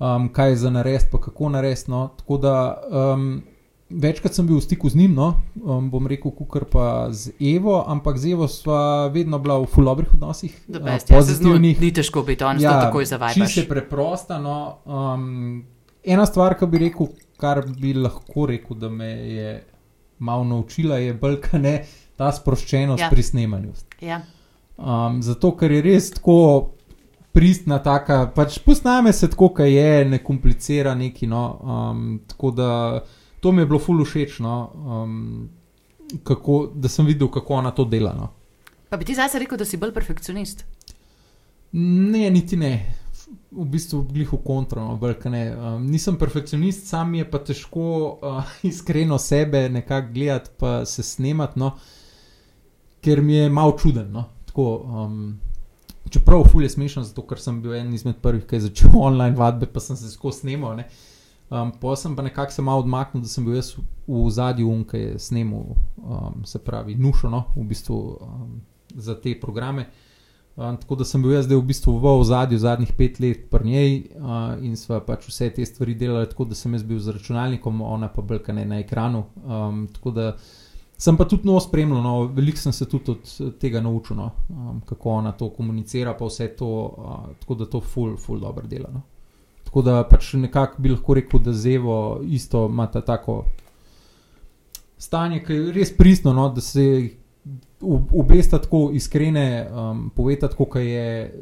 um, 0.00 0.26
kaj 0.32 0.50
je 0.50 0.56
za 0.56 0.72
narediti, 0.74 1.06
pa 1.12 1.20
kako 1.20 1.48
narediti. 1.54 1.90
No. 1.90 2.08
Tako 2.18 2.38
da 2.42 2.54
um, 2.90 3.42
večkrat 3.90 4.34
sem 4.34 4.46
bil 4.46 4.58
v 4.58 4.64
stiku 4.66 4.90
z 4.90 4.98
njim, 4.98 5.14
no, 5.14 5.28
um, 5.62 5.86
bom 5.90 6.10
rekel, 6.10 6.34
kukar 6.34 6.66
pa 6.66 7.12
z 7.14 7.30
Evo, 7.38 7.84
ampak 7.86 8.18
z 8.18 8.34
Evo 8.34 8.48
sva 8.48 9.06
vedno 9.06 9.38
bila 9.38 9.60
v 9.62 9.70
fulobrih 9.70 10.18
odnosih. 10.18 10.58
Uh, 10.68 10.98
pozitivnih. 11.08 11.80
Ni 11.80 11.94
težko 11.94 12.26
biti, 12.26 12.42
on 12.42 12.58
ja, 12.58 12.74
to 12.74 12.90
takoj 12.90 13.06
zavajati. 13.06 13.46
Čisto 13.46 13.60
je 13.60 13.68
preprosta. 13.68 14.42
No, 14.42 14.82
um, 14.82 15.62
ena 16.04 16.26
stvar, 16.26 16.56
ki 16.58 16.66
bi 16.66 16.84
rekel, 16.86 17.10
kar 17.40 17.62
bi 17.66 17.94
lahko 17.94 18.46
rekel, 18.50 18.76
da 18.78 18.88
me 18.88 19.08
je 19.08 19.52
malo 20.18 20.44
naučila, 20.44 20.98
je 20.98 21.14
bolj 21.14 21.38
ne 21.58 21.84
ta 22.16 22.32
sproščenost 22.32 23.02
ja. 23.02 23.10
pri 23.10 23.22
snemanju. 23.22 23.72
Ja. 24.00 24.22
Um, 24.78 25.22
zato, 25.22 25.52
ker 25.58 25.72
je 25.72 25.82
res 25.82 26.10
tako 26.14 26.38
pristna, 27.34 27.78
taka, 27.82 28.24
pač 28.34 28.58
posname 28.64 29.12
se 29.12 29.30
tako, 29.30 29.52
kaj 29.54 29.70
je, 29.74 30.04
ne 30.10 30.18
komplicira 30.24 30.94
neki. 30.98 31.28
No, 31.30 31.44
um, 31.62 32.08
tako 32.26 32.50
da 32.50 32.70
to 33.40 33.52
mi 33.52 33.62
je 33.62 33.70
bilo 33.70 33.78
fulu 33.78 34.06
všeč, 34.06 34.40
no, 34.42 34.56
um, 34.74 35.48
kako, 36.26 36.64
da 36.74 36.90
sem 36.90 37.06
videl, 37.06 37.30
kako 37.30 37.60
ona 37.60 37.70
to 37.74 37.86
dela. 37.86 38.14
No. 38.18 38.32
Pa 38.88 38.96
bi 38.96 39.06
ti 39.06 39.14
zdaj 39.14 39.38
rekel, 39.38 39.58
da 39.58 39.66
si 39.68 39.78
bolj 39.78 39.92
perfekcionist? 39.94 40.64
Ne, 41.72 42.30
niti 42.32 42.56
ne 42.56 42.72
v 43.50 43.64
bistvu 43.64 44.02
gliho 44.12 44.38
kontro, 44.44 44.84
no, 44.84 45.14
ne. 45.30 45.42
Um, 45.56 45.86
nisem 45.90 46.16
perfekcionist, 46.18 46.86
sam 46.86 47.14
je 47.14 47.30
pa 47.30 47.38
težko 47.38 48.18
uh, 48.22 48.54
iskreno 48.70 49.18
sebe 49.18 49.68
nekako 49.68 50.12
gledati, 50.12 50.50
pa 50.58 50.84
se 50.84 51.02
snemati, 51.02 51.58
no, 51.58 51.72
ker 53.00 53.22
mi 53.22 53.34
je 53.34 53.50
malo 53.50 53.76
čuden. 53.78 54.10
No. 54.12 54.24
Tako, 54.46 54.66
um, 54.76 55.38
čeprav 56.10 56.44
fulje 56.52 56.70
smešno, 56.70 57.04
zato 57.04 57.24
ker 57.26 57.40
sem 57.40 57.62
bil 57.62 57.74
en 57.74 57.92
izmed 57.94 58.20
prvih, 58.22 58.46
ki 58.46 58.56
je 58.56 58.66
začel 58.68 58.96
online 59.08 59.36
vadbe, 59.36 59.66
pa 59.66 59.80
sem 59.80 59.96
se 59.96 60.10
skozi 60.10 60.44
snemal. 60.44 60.76
Ne. 60.76 60.88
Um, 61.48 61.72
pa 61.80 61.96
sem 61.96 62.16
pa 62.16 62.22
nekako 62.22 62.52
se 62.52 62.62
malo 62.62 62.84
odmaknil, 62.84 63.22
da 63.24 63.28
sem 63.28 63.44
bil 63.44 63.56
jaz 63.56 63.72
v, 63.76 63.84
v 64.08 64.26
zadju, 64.30 64.68
um, 64.68 64.84
ki 64.84 64.98
je 64.98 65.18
snemal, 65.18 65.78
um, 65.96 66.44
se 66.44 66.60
pravi, 66.60 66.96
nušono 67.00 67.46
v 67.56 67.64
bistvu 67.70 67.96
um, 68.20 68.60
za 68.94 69.16
te 69.20 69.32
programe. 69.40 69.88
Tako 70.58 70.94
da 70.94 71.04
sem 71.04 71.22
bil 71.22 71.36
jaz 71.36 71.44
zdaj 71.46 71.56
v 71.60 71.66
bistvu 71.68 71.92
v 72.02 72.12
ozadju 72.18 72.58
zadnjih 72.58 72.90
pet 72.98 73.20
let 73.22 73.44
pri 73.50 73.64
njej 73.64 73.92
uh, 74.18 74.56
in 74.66 74.74
sva 74.76 74.98
pač 75.06 75.28
vse 75.28 75.52
te 75.54 75.66
stvari 75.66 75.94
delali 75.94 76.26
tako, 76.26 76.48
da 76.50 76.58
sem 76.58 76.72
jaz 76.74 76.82
bil 76.82 76.98
z 76.98 77.14
računalnikom, 77.14 77.82
ona 77.82 78.08
pa 78.10 78.22
brka 78.22 78.52
ne 78.52 78.64
na 78.66 78.80
ekranu. 78.82 79.22
Um, 79.44 79.84
tako 79.94 80.10
da 80.10 80.32
sem 80.98 81.16
pa 81.16 81.28
tudi 81.30 81.46
novo 81.46 81.60
spremljal, 81.62 82.02
no, 82.02 82.14
veliko 82.34 82.58
sem 82.58 82.74
se 82.74 82.88
tudi 82.90 83.14
od 83.14 83.54
tega 83.60 83.80
naučil, 83.80 84.18
no, 84.18 84.32
um, 84.48 84.80
kako 84.86 85.12
ona 85.20 85.32
to 85.32 85.52
komunicira, 85.54 86.16
pa 86.18 86.26
vse 86.26 86.48
to, 86.58 86.72
uh, 86.96 87.38
tako 87.38 87.54
da 87.54 87.70
to 87.70 87.80
ful, 87.80 88.16
ful 88.16 88.40
dobro 88.42 88.66
dela. 88.66 88.90
No. 88.94 89.04
Tako 89.64 89.82
da 89.82 90.02
pač 90.10 90.32
nekako 90.32 90.82
bi 90.82 90.90
lahko 90.90 91.14
rekel, 91.14 91.40
da 91.40 91.52
zevo 91.52 92.18
isto 92.24 92.66
ima 92.66 92.90
ta 92.90 93.00
tako 93.00 93.44
stanje, 94.98 95.44
ki 95.46 95.52
je 95.52 95.72
res 95.72 95.94
pristno, 95.96 96.32
no, 96.34 96.48
da 96.50 96.60
se 96.60 97.10
obe 98.12 98.42
sta 98.42 98.58
tako 98.58 98.90
iskrene, 98.94 99.68
um, 99.70 100.10
povedati, 100.16 100.54
kako 100.58 100.78
je 100.78 101.34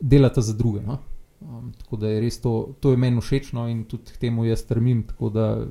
delati 0.00 0.42
za 0.42 0.52
druge. 0.52 0.80
No? 0.80 0.98
Um, 1.40 1.72
tako 1.78 1.96
da 1.96 2.08
je 2.08 2.20
res 2.20 2.40
to, 2.40 2.74
to 2.80 2.90
je 2.90 2.96
meni 2.96 3.20
všečno 3.20 3.68
in 3.68 3.84
tudi 3.84 4.12
k 4.12 4.16
temu 4.16 4.44
jaz 4.44 4.60
strmim, 4.60 5.02
tako 5.02 5.30
da 5.30 5.66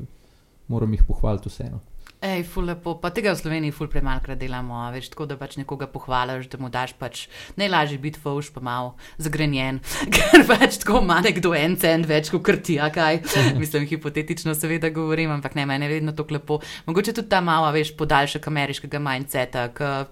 moram 0.68 0.94
jih 0.94 1.04
pohvaliti 1.08 1.50
vseeno. 1.50 1.80
Ej, 2.24 2.46
ful 2.48 2.64
lepo, 2.64 2.94
pa 3.04 3.10
tega 3.12 3.34
v 3.34 3.36
Sloveniji 3.36 3.74
ful 3.76 3.90
premalkrat 3.92 4.40
delamo, 4.40 4.80
veš, 4.96 5.10
tako 5.12 5.26
da 5.28 5.36
pač 5.36 5.58
nekoga 5.60 5.90
pohvališ, 5.92 6.46
da 6.48 6.56
mu 6.56 6.70
daš 6.72 6.94
pač 6.96 7.26
najlažji 7.60 7.98
biti 8.00 8.22
fauš, 8.24 8.48
pa 8.56 8.62
malo 8.64 8.94
zagrenjen, 9.20 9.82
ker 10.16 10.46
pač 10.48 10.78
tako 10.80 11.02
ima 11.04 11.18
nekdo 11.20 11.52
en 11.52 11.76
cent 11.76 12.08
več 12.08 12.30
kot 12.32 12.46
krti, 12.48 12.78
a 12.80 12.88
kaj. 12.96 13.20
Mislim, 13.60 13.84
hipotetično 13.92 14.56
seveda 14.56 14.88
govorim, 14.96 15.34
ampak 15.36 15.58
ne, 15.60 15.66
meni 15.68 15.90
je 15.90 15.98
vedno 15.98 16.14
to 16.16 16.24
lepo. 16.32 16.62
Mogoče 16.88 17.12
tudi 17.12 17.28
ta 17.28 17.42
mala, 17.44 17.74
veš, 17.76 17.92
podaljšek 18.00 18.48
ameriškega 18.48 19.04
mindseta, 19.04 19.66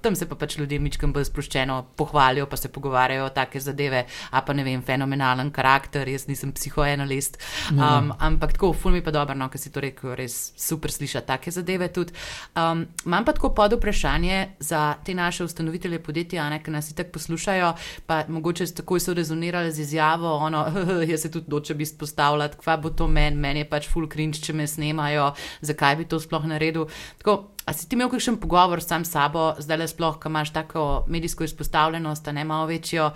tam 0.03 0.19
se 0.19 0.27
pa 0.27 0.35
pač 0.35 0.57
ljudje 0.59 0.81
mičkam 0.83 1.15
bolj 1.15 1.29
sproščeno 1.31 1.79
pohvalijo, 1.95 2.49
pa 2.51 2.59
se 2.59 2.73
pogovarjajo 2.75 3.29
o 3.29 3.31
take 3.31 3.63
zadeve, 3.63 4.03
a 4.35 4.43
pa 4.43 4.51
ne 4.51 4.67
vem, 4.67 4.83
fenomenalen 4.83 5.53
karakter, 5.55 6.11
jaz 6.11 6.27
nisem 6.27 6.51
psihoanalist. 6.59 7.39
Um, 7.71 8.11
ampak 8.19 8.59
tako, 8.59 8.75
ful 8.75 8.91
mi 8.91 8.99
pa 8.99 9.15
dobro, 9.15 9.39
no, 9.39 9.47
ker 9.47 9.63
si 9.63 9.71
to 9.71 9.79
rekel, 9.87 10.11
res 10.19 10.51
super 10.59 10.91
slišati 10.91 11.31
take 11.31 11.55
zadeve. 11.55 11.87
Tudi 11.87 12.00
tudi. 12.01 12.13
Um, 12.55 12.85
imam 13.05 13.25
pa 13.25 13.35
tako 13.37 13.53
pod 13.55 13.73
vprašanje 13.73 14.47
za 14.59 14.95
te 15.05 15.13
naše 15.13 15.43
ustanovitelje 15.43 16.01
podjetja, 16.03 16.49
ne, 16.49 16.61
ki 16.63 16.71
nas 16.71 16.93
tako 16.95 17.11
poslušajo, 17.17 17.73
pa 18.05 18.23
mogoče 18.27 18.65
takoj 18.81 18.99
so 18.99 19.13
rezonirali 19.13 19.71
z 19.71 19.79
izjavo, 19.79 20.35
ono, 20.35 20.65
jaz 21.11 21.21
se 21.21 21.31
tudi 21.31 21.45
doče 21.47 21.73
bi 21.73 21.83
izpostavljati, 21.83 22.57
kva 22.57 22.77
bo 22.77 22.89
to 22.89 23.07
meni, 23.07 23.37
meni 23.37 23.59
je 23.59 23.69
pač 23.69 23.89
full 23.89 24.09
cringe, 24.09 24.39
če 24.39 24.53
me 24.53 24.67
snemajo, 24.67 25.31
zakaj 25.61 25.95
bi 25.95 26.05
to 26.05 26.19
sploh 26.19 26.45
naredil. 26.45 26.87
Tako, 27.17 27.51
A 27.65 27.73
si 27.73 27.85
ti 27.85 27.95
imel 27.95 28.09
kakšen 28.09 28.39
pogovor 28.41 28.81
sam 28.81 29.05
s 29.05 29.13
sabo, 29.13 29.53
zdaj 29.61 29.77
le 29.77 29.87
sploh, 29.87 30.17
ko 30.19 30.29
imaš 30.29 30.49
tako 30.53 31.05
medijsko 31.07 31.45
izpostavljenost, 31.45 32.27
a 32.27 32.31
ne 32.31 32.43
malo 32.43 32.65
večjo, 32.65 33.11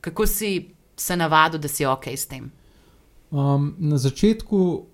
kako 0.00 0.26
si 0.26 0.70
se 0.96 1.16
navadil, 1.16 1.60
da 1.60 1.68
si 1.68 1.86
ok 1.86 2.06
s 2.06 2.26
tem? 2.26 2.50
Um, 3.30 3.74
na 3.78 3.98
začetku 3.98 4.86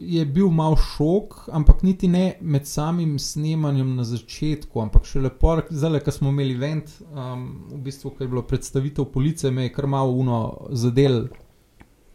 je 0.00 0.24
bil 0.24 0.48
mal 0.48 0.76
šok, 0.80 1.34
ampak 1.52 1.82
niti 1.82 2.08
ne 2.08 2.32
med 2.40 2.66
samim 2.66 3.18
snemanjem 3.18 3.92
na 3.96 4.04
začetku, 4.04 4.80
ampak 4.80 5.04
še 5.04 5.20
lepo, 5.20 5.58
zdaj, 5.68 6.00
ko 6.04 6.14
smo 6.14 6.32
imeli 6.32 6.56
vent, 6.56 6.92
um, 7.12 7.46
v 7.68 7.80
bistvu, 7.84 8.14
ki 8.16 8.24
je 8.24 8.30
bilo 8.32 8.42
predstavitev 8.48 9.10
police, 9.12 9.50
me 9.52 9.68
je 9.68 9.72
kar 9.74 9.86
malo 9.86 10.16
uno 10.16 10.38
zadel, 10.72 11.26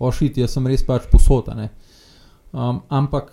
ošiti, 0.01 0.41
jaz 0.41 0.55
sem 0.57 0.67
res 0.67 0.83
pač 0.85 1.05
posota. 1.11 1.53
Um, 2.51 2.81
ampak 2.89 3.29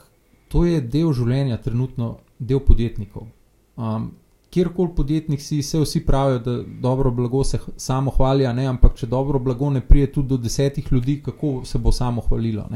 to 0.52 0.66
je 0.68 0.82
del 0.84 1.14
življenja, 1.16 1.56
trenutno 1.62 2.18
del 2.38 2.60
podjetnikov. 2.60 3.30
Um, 3.76 4.12
Kjerkoli 4.52 4.92
podjetnik 4.92 5.40
si, 5.40 5.62
se 5.64 5.78
vsi 5.80 6.02
pravijo, 6.04 6.42
da 6.44 6.58
dobro 6.60 7.08
blago 7.10 7.40
se 7.40 7.56
samo 7.80 8.12
hvali, 8.12 8.44
ampak 8.44 8.98
če 9.00 9.06
dobro 9.08 9.38
blago 9.40 9.70
ne 9.72 9.80
prije 9.80 10.10
tudi 10.12 10.28
do 10.28 10.36
desetih 10.36 10.92
ljudi, 10.92 11.22
kako 11.24 11.62
se 11.64 11.80
bo 11.80 11.88
samo 11.88 12.20
hvalilo. 12.20 12.66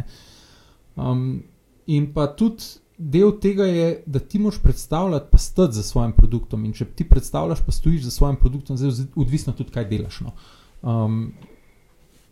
Um, 0.96 1.42
In 1.86 2.12
pa 2.12 2.26
tudi 2.26 2.64
del 2.96 3.32
tega 3.40 3.64
je, 3.64 4.02
da 4.06 4.18
ti 4.18 4.38
moš 4.38 4.58
predstavljati, 4.62 5.26
pa 5.30 5.38
stati 5.38 5.74
za 5.74 5.82
svojim 5.82 6.12
produktom. 6.12 6.64
In 6.64 6.72
če 6.72 6.84
ti 6.84 7.04
predstavljaš, 7.08 7.60
pa 7.66 7.72
stojiš 7.72 8.02
za 8.08 8.10
svojim 8.10 8.36
produktom, 8.40 8.76
zdaj 8.76 9.06
odvisno 9.16 9.52
tudi, 9.52 9.70
kaj 9.72 9.88
delaš. 9.90 10.20
No. 10.20 10.32
Um, 10.82 11.32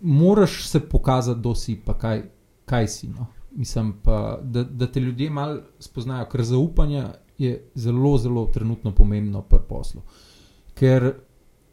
moraš 0.01 0.69
se 0.69 0.81
pokazati, 0.81 1.41
kdo 1.41 1.55
si, 1.55 1.77
pa 1.85 1.99
kaj, 1.99 2.23
kaj 2.65 2.89
si. 2.89 3.09
No. 3.09 3.27
Mislim 3.55 3.93
pa, 4.03 4.39
da, 4.43 4.65
da 4.65 4.87
te 4.87 5.01
ljudje 5.01 5.31
malo 5.31 5.61
spoznajo, 5.79 6.27
ker 6.33 6.43
zaupanje 6.43 7.05
je 7.39 7.71
zelo, 7.75 8.19
zelo 8.19 8.47
trenutno 8.55 8.95
pomembno 8.95 9.43
pri 9.43 9.61
poslu. 9.69 10.03
Ker 10.75 11.13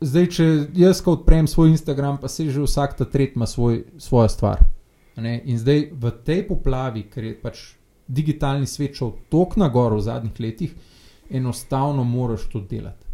zdaj, 0.01 0.27
če 0.27 0.45
jaz 0.75 1.01
odprem 1.05 1.47
svoj 1.47 1.71
Instagram, 1.73 2.19
pa 2.21 2.27
se 2.27 2.49
že 2.49 2.61
vsak 2.61 2.97
ta 2.97 3.05
tretji 3.05 3.35
ima 3.35 3.47
svoj, 3.47 3.83
svojo 3.97 4.29
stvar. 4.29 4.61
In 5.19 5.59
zdaj 5.59 5.89
v 5.91 6.11
tej 6.25 6.47
poplavi, 6.47 7.05
ker 7.11 7.23
je 7.23 7.35
pač 7.41 7.61
digitalni 8.07 8.67
svet 8.67 8.95
šel 8.95 9.13
tako 9.29 9.59
na 9.59 9.67
goro 9.69 9.99
v 9.99 10.05
zadnjih 10.07 10.39
letih, 10.39 10.73
enostavno 11.29 12.03
moraš 12.03 12.47
to 12.51 12.61
delati. 12.69 13.05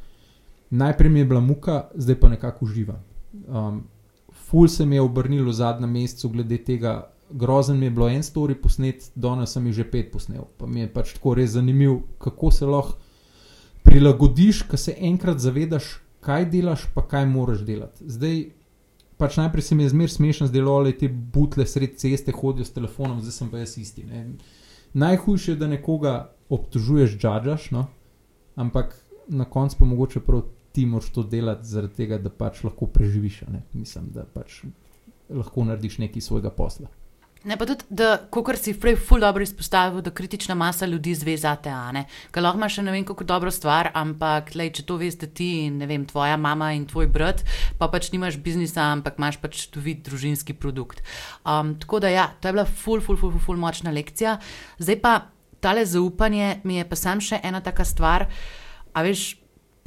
Najprej 0.69 1.09
mi 1.09 1.19
je 1.19 1.25
bila 1.25 1.39
muka, 1.39 1.87
zdaj 1.95 2.19
pa 2.19 2.29
nekako 2.29 2.65
uživam. 2.65 3.03
Um, 3.47 3.83
ful 4.31 4.67
se 4.67 4.85
mi 4.85 4.95
je 4.95 5.01
obrnil 5.01 5.45
v 5.47 5.53
zadnjem 5.53 5.91
mesecu 5.91 6.29
glede 6.29 6.57
tega. 6.57 7.11
Grozen 7.29 7.79
mi 7.79 7.85
je 7.85 7.91
bilo 7.91 8.09
en 8.09 8.23
story 8.23 8.55
posnet, 8.55 9.11
danes 9.15 9.51
sem 9.51 9.65
jih 9.67 9.75
že 9.75 9.91
pet 9.91 10.11
posnel. 10.11 10.47
Pa 10.57 10.67
mi 10.67 10.79
je 10.79 10.93
pač 10.93 11.13
tako 11.13 11.33
res 11.35 11.51
zanimivo, 11.51 12.01
kako 12.19 12.51
se 12.51 12.65
lahko 12.65 12.97
prilagodiš, 13.83 14.61
ko 14.67 14.77
se 14.77 14.95
enkrat 14.99 15.39
zavedaš, 15.39 15.97
kaj 16.19 16.45
delaš, 16.51 16.87
pa 16.95 17.03
kaj 17.07 17.25
moraš 17.25 17.63
delati. 17.67 18.03
Zdaj, 18.07 18.43
pač 19.17 19.37
najprej 19.37 19.61
se 19.61 19.75
mi 19.75 19.83
je 19.83 19.89
zmeraj 19.89 20.15
smešno 20.15 20.47
zdelo, 20.47 20.77
da 20.83 20.91
ti 20.91 21.07
butle 21.07 21.65
sred 21.65 21.97
ceste 21.97 22.31
hodijo 22.31 22.65
s 22.65 22.73
telefonom, 22.73 23.21
zdaj 23.21 23.31
sem 23.31 23.51
pa 23.51 23.61
jaz 23.63 23.77
isti. 23.77 24.03
Ne. 24.03 24.25
Najhujše 24.93 25.51
je, 25.51 25.55
da 25.55 25.67
nekoga 25.67 26.13
obtožuješ, 26.49 27.17
džadžaš, 27.17 27.71
no? 27.71 27.87
ampak 28.55 28.95
na 29.27 29.45
koncu 29.45 29.75
pa 29.79 29.85
mogoče 29.85 30.19
prav 30.19 30.41
ti 30.71 30.85
moraš 30.85 31.09
to 31.11 31.23
delati, 31.23 31.65
zaradi 31.67 31.95
tega, 31.95 32.17
da 32.17 32.29
pač 32.29 32.63
lahko 32.63 32.85
preživiš. 32.85 33.43
Mislim, 33.73 34.11
da 34.13 34.25
pač 34.33 34.61
lahko 35.29 35.65
narediš 35.65 35.97
nekaj 35.97 36.21
svojega 36.21 36.49
posla. 36.49 36.87
Ne, 37.47 37.55
pa 37.55 37.63
tudi, 37.63 37.85
da, 37.89 38.17
kot 38.27 38.57
si 38.59 38.73
prej 38.75 38.97
ful 38.99 39.21
dobro 39.23 39.45
izpostavil, 39.45 40.01
da 40.03 40.11
kritična 40.11 40.55
masa 40.55 40.85
ljudi 40.85 41.13
zvezate, 41.15 41.71
ker 42.35 42.43
lahko 42.43 42.59
imaš 42.59 42.75
še 42.75 42.83
ne 42.83 42.91
vem, 42.91 43.05
kako 43.07 43.23
dobro 43.23 43.53
stvar, 43.55 43.87
ampak 43.95 44.51
lej, 44.59 44.73
če 44.75 44.83
to 44.89 44.97
da 44.99 45.27
ti 45.31 45.47
in 45.63 45.77
ne 45.79 45.87
vem, 45.87 46.03
tvoja 46.05 46.35
mama 46.35 46.73
in 46.75 46.83
tvoj 46.85 47.07
brat, 47.07 47.45
pa 47.79 47.87
pač 47.87 48.11
nimaš 48.11 48.35
biznisa, 48.43 48.91
ampak 48.91 49.15
imaš 49.17 49.39
pač 49.39 49.67
tu 49.71 49.79
vid 49.79 50.03
družinski 50.03 50.59
produkt. 50.59 50.99
Um, 51.47 51.77
tako 51.79 52.03
da 52.03 52.11
ja, 52.11 52.27
to 52.41 52.49
je 52.49 52.53
bila 52.57 52.67
ful, 52.67 52.99
ful, 52.99 53.15
ful, 53.15 53.31
ful, 53.31 53.39
ful 53.39 53.57
močna 53.57 53.95
lekcija. 53.95 54.39
Zdaj 54.83 54.99
pa 54.99 55.31
tale 55.63 55.85
zaupanje 55.87 56.59
mi 56.67 56.81
je 56.81 56.89
pa 56.89 56.99
sam 56.99 57.23
še 57.23 57.39
ena 57.43 57.63
taka 57.63 57.87
stvar, 57.87 58.27
a 58.91 59.07
veš 59.07 59.37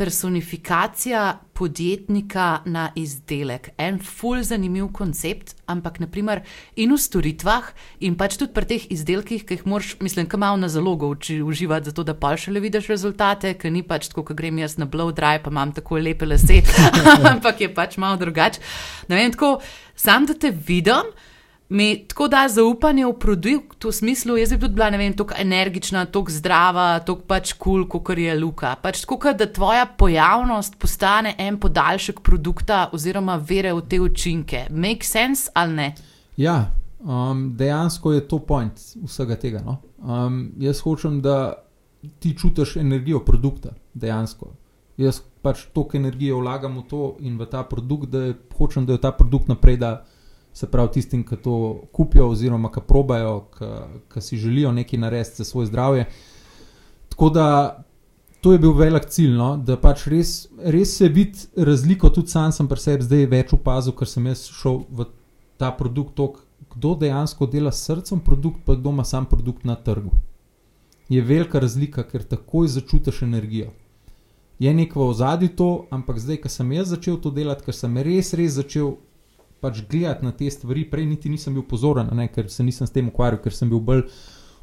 personifikacija 0.00 1.38
podjetnika 1.52 2.60
na 2.64 2.86
izdelek. 2.96 3.68
En 3.76 3.98
ful 4.00 4.40
zanimiv 4.42 4.86
koncept, 4.96 5.52
ampak 5.68 5.98
naprimer 6.00 6.40
in 6.80 6.94
v 6.94 6.96
storitvah, 6.96 7.68
in 8.00 8.16
pač 8.16 8.38
tudi 8.40 8.54
pri 8.56 8.64
teh 8.70 8.86
izdelkih, 8.96 9.44
ki 9.44 9.58
jih 9.58 9.66
moraš, 9.68 9.98
mislim, 10.00 10.24
kam 10.24 10.40
malo 10.40 10.56
na 10.56 10.70
zalogo 10.72 11.10
uči, 11.12 11.42
uživati, 11.44 11.90
zato 11.92 12.06
da 12.08 12.14
pa 12.16 12.32
še 12.32 12.54
le 12.54 12.64
vidiš 12.64 12.88
rezultate, 12.88 13.52
ker 13.60 13.74
ni 13.74 13.84
pač 13.84 14.08
tako, 14.08 14.24
kot 14.30 14.40
grem 14.40 14.62
jaz 14.62 14.78
na 14.80 14.88
blow 14.88 15.12
dry, 15.12 15.36
pa 15.44 15.52
imam 15.52 15.74
tako 15.76 16.00
lepe 16.00 16.24
lase, 16.24 16.62
ampak 17.34 17.60
je 17.60 17.68
pač 17.68 18.00
malo 18.00 18.16
drugače. 18.24 18.64
Ne 19.12 19.20
vem, 19.20 19.36
tako 19.36 19.58
sam 19.92 20.24
da 20.24 20.32
te 20.32 20.48
vidim 20.48 21.12
mi 21.70 22.06
tako 22.08 22.28
da 22.28 22.48
zaupanje 22.48 23.06
v 23.06 23.12
produkt, 23.18 23.84
v 23.84 23.92
smislu, 23.92 24.36
jaz 24.36 24.50
bi 24.50 24.58
tudi 24.58 24.74
bila, 24.74 24.90
ne 24.90 24.98
vem, 24.98 25.12
tako 25.16 25.34
energična, 25.38 26.04
tako 26.10 26.32
zdrava, 26.34 26.98
tako 27.06 27.22
pač 27.30 27.52
kul, 27.52 27.84
cool, 27.86 28.02
kot 28.02 28.18
je 28.18 28.34
Luka. 28.34 28.74
Pač 28.82 29.04
tako, 29.04 29.32
da 29.38 29.46
tvoja 29.46 29.86
pojavnost 29.86 30.78
postane 30.82 31.34
en 31.38 31.60
podaljšek 31.62 32.20
produkta 32.26 32.88
oziroma 32.92 33.38
vere 33.38 33.72
v 33.72 33.86
te 33.86 34.00
učinke. 34.00 34.66
Make 34.70 35.06
sense 35.06 35.50
ali 35.54 35.74
ne? 35.74 35.88
Ja, 36.36 36.74
um, 36.98 37.52
dejansko 37.56 38.12
je 38.18 38.28
to 38.28 38.38
point 38.38 38.74
vsega 39.06 39.38
tega. 39.38 39.62
No? 39.62 39.78
Um, 40.02 40.52
jaz 40.58 40.82
hočem, 40.82 41.20
da 41.22 41.54
ti 42.18 42.34
čutiš 42.34 42.76
energijo 42.76 43.22
produkta, 43.24 43.76
dejansko. 43.94 44.56
Jaz 44.98 45.22
pač 45.42 45.68
toliko 45.72 45.96
energije 45.96 46.34
vlagam 46.34 46.82
v 46.82 46.88
to 46.90 47.16
in 47.20 47.38
v 47.38 47.46
ta 47.46 47.62
produkt, 47.62 48.10
da 48.10 48.32
hočem, 48.58 48.86
da 48.86 48.98
je 48.98 49.06
ta 49.06 49.12
produkt 49.14 49.48
naprej. 49.48 49.78
Da 49.78 50.00
se 50.52 50.66
pravi 50.66 50.92
tistim, 50.92 51.22
ki 51.26 51.36
to 51.36 51.82
kupijo, 51.92 52.28
oziroma 52.30 52.70
ki 52.72 52.80
probajo, 52.88 53.48
ki 54.12 54.20
si 54.20 54.36
želijo 54.36 54.72
nekaj 54.72 54.98
narediti 54.98 55.36
za 55.36 55.44
svoje 55.44 55.66
zdravje. 55.66 56.06
Tako 57.08 57.30
da 57.30 57.46
to 58.40 58.52
je 58.52 58.58
bil 58.58 58.72
velik 58.72 59.04
cilj, 59.04 59.32
no? 59.36 59.56
da 59.56 59.76
pač 59.76 60.06
res, 60.08 60.48
res 60.64 60.96
se 60.96 61.08
vidi 61.08 61.46
razliko, 61.56 62.08
tudi 62.08 62.32
sam 62.32 62.52
sem 62.52 62.68
pri 62.68 62.80
sebi 62.80 63.04
zdaj 63.04 63.26
več 63.28 63.52
opazil, 63.52 63.92
ker 63.96 64.08
sem 64.08 64.26
jaz 64.30 64.46
šel 64.48 64.80
v 64.88 65.06
ta 65.60 65.68
produkt, 65.76 66.14
tok, 66.16 66.40
kdo 66.72 66.94
dejansko 67.02 67.46
dela 67.50 67.72
s 67.72 67.84
srcem 67.84 68.20
produkt, 68.24 68.62
pa 68.64 68.78
kdo 68.78 68.94
ima 68.96 69.04
sam 69.04 69.26
produkt 69.28 69.64
na 69.68 69.76
trgu. 69.76 70.14
Je 71.10 71.20
velika 71.20 71.60
razlika, 71.60 72.04
ker 72.06 72.24
takoj 72.24 72.68
začutiš 72.70 73.22
energijo. 73.26 73.74
Je 74.60 74.72
nekaj 74.74 75.00
v 75.00 75.08
ozadju 75.08 75.48
to, 75.56 75.68
ampak 75.90 76.20
zdaj, 76.20 76.40
ko 76.40 76.48
sem 76.52 76.72
jaz 76.72 76.94
začel 76.94 77.20
to 77.20 77.32
delati, 77.34 77.64
ker 77.66 77.76
sem 77.76 77.96
res, 77.98 78.32
res 78.36 78.56
začel 78.56 78.94
pač 79.60 79.82
gledati 79.90 80.24
na 80.24 80.32
te 80.32 80.50
stvari. 80.50 80.84
Prej 80.90 81.06
niti 81.06 81.30
nisem 81.32 81.54
bil 81.54 81.64
pozoren, 81.68 82.10
ne, 82.16 82.28
ker 82.32 82.50
se 82.50 82.64
nisem 82.66 82.86
s 82.86 82.94
tem 82.94 83.08
ukvarjal, 83.08 83.42
ker 83.44 83.54
sem 83.54 83.70
bil 83.70 83.80
bolj 83.84 84.06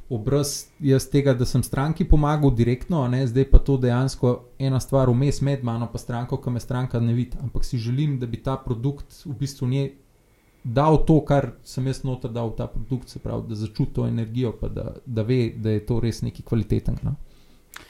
obraz 0.09 0.67
tega, 1.11 1.33
da 1.33 1.45
sem 1.45 1.63
stranki 1.63 2.05
pomagal 2.07 2.53
direktno, 2.55 3.03
ne, 3.11 3.25
zdaj 3.27 3.49
pa 3.51 3.59
to 3.59 3.75
dejansko 3.77 4.33
ena 4.59 4.79
stvar 4.79 5.11
vmes 5.11 5.41
med 5.43 5.63
mano 5.67 5.89
in 5.91 5.99
stranko, 5.99 6.37
ki 6.37 6.49
me 6.49 6.59
stranka 6.59 6.99
ne 6.99 7.13
vidi. 7.13 7.37
Ampak 7.43 7.65
si 7.65 7.77
želim, 7.77 8.19
da 8.19 8.25
bi 8.25 8.37
ta 8.43 8.57
produkt 8.57 9.23
v 9.25 9.35
bistvu 9.39 9.67
nje. 9.67 9.87
Dal 10.63 10.97
to, 11.05 11.21
kar 11.23 11.53
sem 11.63 11.85
jaz 11.87 12.01
noter 12.03 12.31
dal 12.31 12.49
v 12.49 12.57
ta 12.57 12.67
produkt, 12.67 13.09
se 13.09 13.19
pravi, 13.19 13.47
da 13.47 13.55
začuti 13.55 13.93
to 13.93 14.07
energijo, 14.07 14.51
pa 14.51 14.67
da, 14.67 14.95
da 15.05 15.23
ve, 15.23 15.53
da 15.55 15.71
je 15.71 15.85
to 15.85 15.99
res 15.99 16.21
nekaj 16.21 16.43
kvaliteten. 16.45 16.97
No? 17.03 17.15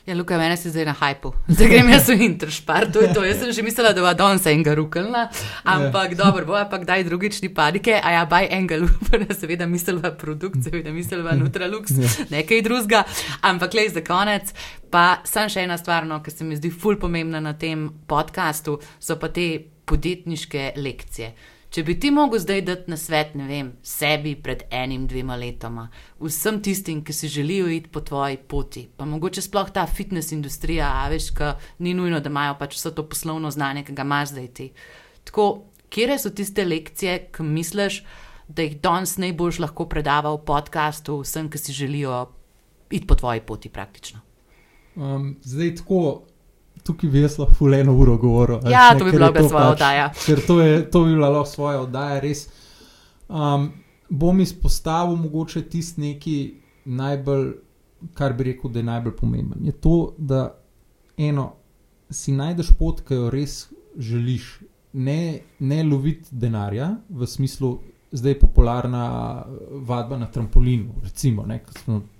Ja, 0.08 0.16
Luka, 0.16 0.38
meni 0.38 0.56
se 0.58 0.70
zdaj 0.70 0.86
na 0.88 0.94
hajpu, 0.96 1.34
zdaj 1.48 1.68
grem 1.68 1.90
jaz 1.92 2.08
v 2.08 2.16
interšpar, 2.24 2.86
to 2.92 3.02
je 3.04 3.10
to. 3.14 3.26
Jaz 3.28 3.42
sem 3.42 3.52
že 3.52 3.64
mislila, 3.66 3.92
da 3.92 4.06
bo 4.06 4.14
danes 4.16 4.46
enega 4.48 4.72
rukalna, 4.80 5.26
ampak 5.68 6.14
ja. 6.14 6.18
dobro, 6.22 6.46
bo 6.48 6.62
pa 6.72 6.80
kdaj 6.80 7.04
drugič 7.04 7.42
ni 7.44 7.50
panike, 7.52 7.98
a 8.00 8.14
ja, 8.16 8.22
baj 8.24 8.48
enega 8.48 8.78
lupana, 8.80 9.28
seveda 9.36 9.68
mislila 9.68 10.14
produkt, 10.16 10.64
seveda 10.64 10.96
mislila 10.96 11.36
Nutralux, 11.36 11.92
ja. 12.00 12.08
nekaj 12.32 12.64
drugega, 12.64 13.04
ampak 13.52 13.76
le 13.76 13.90
za 13.92 14.06
konec. 14.08 14.56
Pa 14.88 15.20
sem 15.28 15.52
še 15.52 15.68
ena 15.68 15.76
stvar, 15.76 16.08
no, 16.08 16.22
ki 16.24 16.32
se 16.32 16.48
mi 16.48 16.56
zdi 16.56 16.72
ful 16.72 16.96
pomembna 16.96 17.44
na 17.44 17.52
tem 17.60 17.90
podkastu, 18.08 18.80
so 19.04 19.20
pa 19.20 19.28
te 19.28 19.50
podjetniške 19.92 20.72
lekcije. 20.80 21.34
Če 21.68 21.84
bi 21.84 21.98
ti 22.00 22.10
mogel 22.16 22.40
zdaj 22.40 22.62
dati 22.64 22.92
na 22.92 22.98
svet, 22.98 23.34
ne 23.36 23.46
vem, 23.50 23.72
sebi 23.84 24.38
pred 24.40 24.64
enim, 24.72 25.04
dvema 25.10 25.36
letoma, 25.36 25.90
vsem 26.24 26.62
tistim, 26.64 27.02
ki 27.04 27.14
si 27.14 27.28
želijo 27.28 27.68
iti 27.74 27.92
po 27.92 28.02
tvoji 28.02 28.38
poti, 28.40 28.86
pa 28.88 29.06
mogoče 29.06 29.44
sploh 29.44 29.74
ta 29.76 29.84
fitness 29.88 30.32
industrija, 30.32 30.88
a 31.02 31.10
veš, 31.12 31.34
ki 31.36 31.52
ni 31.84 31.94
nujno, 31.98 32.22
da 32.24 32.32
imajo 32.32 32.56
pač 32.62 32.78
vse 32.78 32.94
to 32.96 33.04
poslovno 33.10 33.52
znanje, 33.52 33.84
ki 33.84 33.98
ga 33.98 34.08
imaš 34.08 34.32
zdaj 34.32 34.48
ti. 34.48 34.70
Tako, 35.28 35.48
kje 35.92 36.18
so 36.24 36.32
tiste 36.32 36.66
lekcije, 36.66 37.18
ki 37.36 37.44
misliš, 37.44 38.00
da 38.48 38.64
jih 38.64 38.80
danes 38.80 39.18
najbolj 39.20 39.60
lahko 39.60 39.90
predaval 39.92 40.40
v 40.40 40.46
podkastu 40.48 41.20
vsem, 41.26 41.52
ki 41.52 41.60
si 41.60 41.76
želijo 41.76 42.30
iti 42.90 43.08
po 43.08 43.16
tvoji 43.20 43.44
poti 43.44 43.70
praktično? 43.70 44.24
Um, 44.96 45.36
zdaj 45.44 45.76
tako 45.84 46.27
tukaj 46.88 47.12
bi 47.12 47.22
jaz 47.22 47.38
lahko 47.42 47.70
eno 47.76 47.96
uro 47.98 48.18
govoril. 48.22 48.62
Ja, 48.72 48.94
ne, 48.94 49.00
to 49.00 49.06
bi 49.06 49.12
bila 49.16 49.30
lahko 49.30 49.50
svoja 49.50 49.66
pač, 49.66 49.76
oddaja. 49.76 50.08
Ker 50.26 50.42
to, 50.48 50.60
je, 50.62 50.80
to 50.92 51.04
bi 51.06 51.16
bila 51.16 51.30
lahko 51.36 51.52
svoja 51.52 51.82
oddaja, 51.84 52.22
res. 52.24 52.48
Um, 53.28 53.72
bom 54.10 54.40
izpostavil 54.42 55.16
mogoče 55.20 55.66
tisti 55.70 56.02
neki 56.02 56.38
najbolj, 56.86 57.52
kar 58.16 58.34
bi 58.38 58.52
rekel, 58.52 58.72
da 58.72 58.80
je 58.80 58.88
najbolj 58.88 59.16
pomemben. 59.18 59.66
Je 59.66 59.72
to, 59.72 59.98
da 60.18 60.48
eno 61.18 61.52
si 62.10 62.32
najdeš 62.32 62.72
pot, 62.80 63.04
ki 63.08 63.20
jo 63.20 63.30
res 63.34 63.68
želiš. 63.98 64.58
Ne, 64.94 65.40
ne 65.60 65.84
loviti 65.84 66.32
denarja 66.32 66.96
v 67.10 67.28
smislu, 67.28 67.74
zdaj 68.12 68.32
je 68.32 68.40
popularna 68.40 69.04
vadba 69.86 70.18
na 70.18 70.30
trampolinu, 70.32 71.02
recimo, 71.04 71.46
ne, 71.46 71.60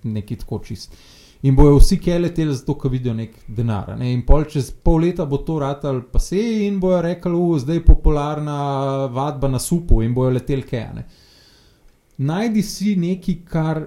nekaj 0.04 0.44
tako 0.44 0.60
čist. 0.66 0.94
In 1.42 1.56
bojo 1.56 1.78
vsi 1.78 2.00
keleteli 2.02 2.54
zato, 2.56 2.74
ker 2.82 2.92
vidijo 2.92 3.14
nek 3.14 3.36
denar. 3.48 3.92
Ne? 3.98 4.10
In 4.14 4.24
pol 4.26 4.48
čez 4.50 4.72
pol 4.72 5.04
leta 5.06 5.26
bo 5.26 5.38
to 5.46 5.60
ratal 5.62 6.02
pa 6.12 6.20
se 6.20 6.40
in 6.66 6.80
bojo 6.80 7.02
rekli, 7.02 7.32
da 7.32 7.54
je 7.54 7.60
zdaj 7.66 7.84
popularna 7.86 8.58
vadba 9.14 9.48
na 9.48 9.60
supu 9.60 10.02
in 10.02 10.16
bojo 10.18 10.34
leteli 10.34 10.66
kejane. 10.66 11.06
Najdi 12.18 12.64
si 12.66 12.96
nekaj, 12.98 13.38
kar 13.46 13.84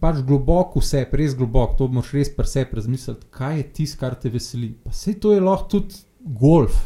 pač 0.00 0.22
globoko 0.24 0.80
vse, 0.80 1.04
res 1.12 1.36
globoko, 1.36 1.76
to 1.78 1.88
moš 1.92 2.14
res 2.16 2.30
pri 2.32 2.48
sebi 2.48 2.80
razmisliti, 2.80 3.28
kaj 3.34 3.58
je 3.58 3.66
tisto, 3.78 4.00
kar 4.00 4.16
te 4.16 4.32
veseli. 4.32 4.72
Pa 4.84 4.92
se 4.92 5.18
to 5.20 5.34
je 5.34 5.44
lahko 5.44 5.68
tudi 5.76 6.00
golf. 6.40 6.80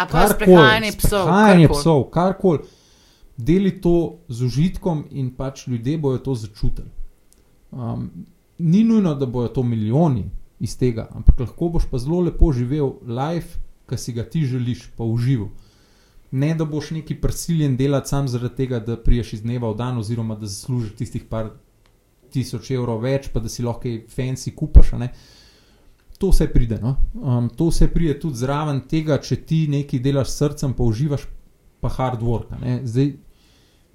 A 0.00 0.06
pa 0.08 0.24
sprehajanje 0.32 0.94
psov. 0.96 1.26
Sprehajanje 1.28 1.68
psov, 1.74 2.04
karkoli. 2.14 2.76
Deli 3.36 3.72
to 3.80 4.20
z 4.28 4.44
užitkom 4.48 5.06
in 5.16 5.30
pač 5.36 5.66
ljudje 5.68 5.98
bojo 5.98 6.18
to 6.24 6.34
začutili. 6.36 6.88
Um, 7.70 8.08
ni 8.60 8.84
nujno, 8.84 9.14
da 9.14 9.26
bojo 9.26 9.48
to 9.48 9.62
milijoni 9.62 10.28
iz 10.60 10.76
tega, 10.78 11.08
ampak 11.16 11.40
lahko 11.40 11.68
boš 11.68 11.88
pa 11.90 11.98
zelo 11.98 12.20
lepo 12.20 12.52
živel 12.52 12.92
life, 13.02 13.58
ki 13.88 13.98
si 13.98 14.12
ga 14.12 14.24
ti 14.24 14.44
želiš, 14.46 14.90
pa 14.96 15.04
užival. 15.04 15.48
Ne, 16.30 16.52
da 16.54 16.64
boš 16.64 16.92
neki 16.94 17.16
prisiljen 17.20 17.76
delati 17.76 18.08
sam 18.08 18.28
zaradi 18.28 18.56
tega, 18.56 18.78
da 18.78 18.96
priješ 18.96 19.32
iz 19.32 19.42
dneva 19.42 19.72
v 19.72 19.76
dan, 19.80 19.98
oziroma 19.98 20.36
da 20.38 20.46
zaslužiš 20.46 20.94
tistih 20.98 21.24
par 21.30 21.50
tisoč 22.30 22.70
evrov 22.70 23.00
več, 23.02 23.32
pa 23.34 23.40
da 23.40 23.48
si 23.48 23.64
lahko 23.66 23.96
fancy 24.14 24.54
kupaš. 24.54 24.92
to 26.18 26.28
vse 26.30 26.52
pride. 26.52 26.78
No? 26.82 26.96
Um, 27.14 27.48
to 27.48 27.70
vse 27.70 27.88
pride 27.88 28.18
tudi 28.20 28.36
zraven 28.36 28.82
tega, 28.88 29.18
če 29.18 29.36
ti 29.36 29.66
nekaj 29.68 30.00
delaš 30.04 30.28
s 30.28 30.36
srcem, 30.42 30.74
pa 30.76 30.84
uživaš, 30.84 31.24
pa 31.80 31.88
hard 31.88 32.20
work. 32.20 32.52
Zdaj, 32.84 33.14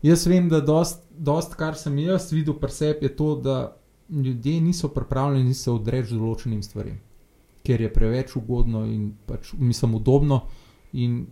jaz 0.02 0.26
vem, 0.28 0.50
da 0.50 0.60
dost, 0.60 1.06
dost, 1.10 1.54
kar 1.54 1.78
sem 1.78 1.98
jaz 2.02 2.32
videl 2.34 2.58
pri 2.60 2.74
sebi, 2.74 3.06
je 3.06 3.16
to, 3.16 3.36
da 3.38 3.78
ljudje 4.10 4.62
niso 4.62 4.90
pripravljeni 4.94 5.54
se 5.54 5.72
odreči 5.72 6.16
določenim 6.16 6.62
stvarem, 6.64 7.00
ker 7.66 7.82
je 7.82 7.94
preveč 7.94 8.36
ugodno 8.36 8.86
in 8.86 9.14
pač 9.26 9.54
mislim 9.58 9.96
udobno. 9.96 10.44
In 10.94 11.26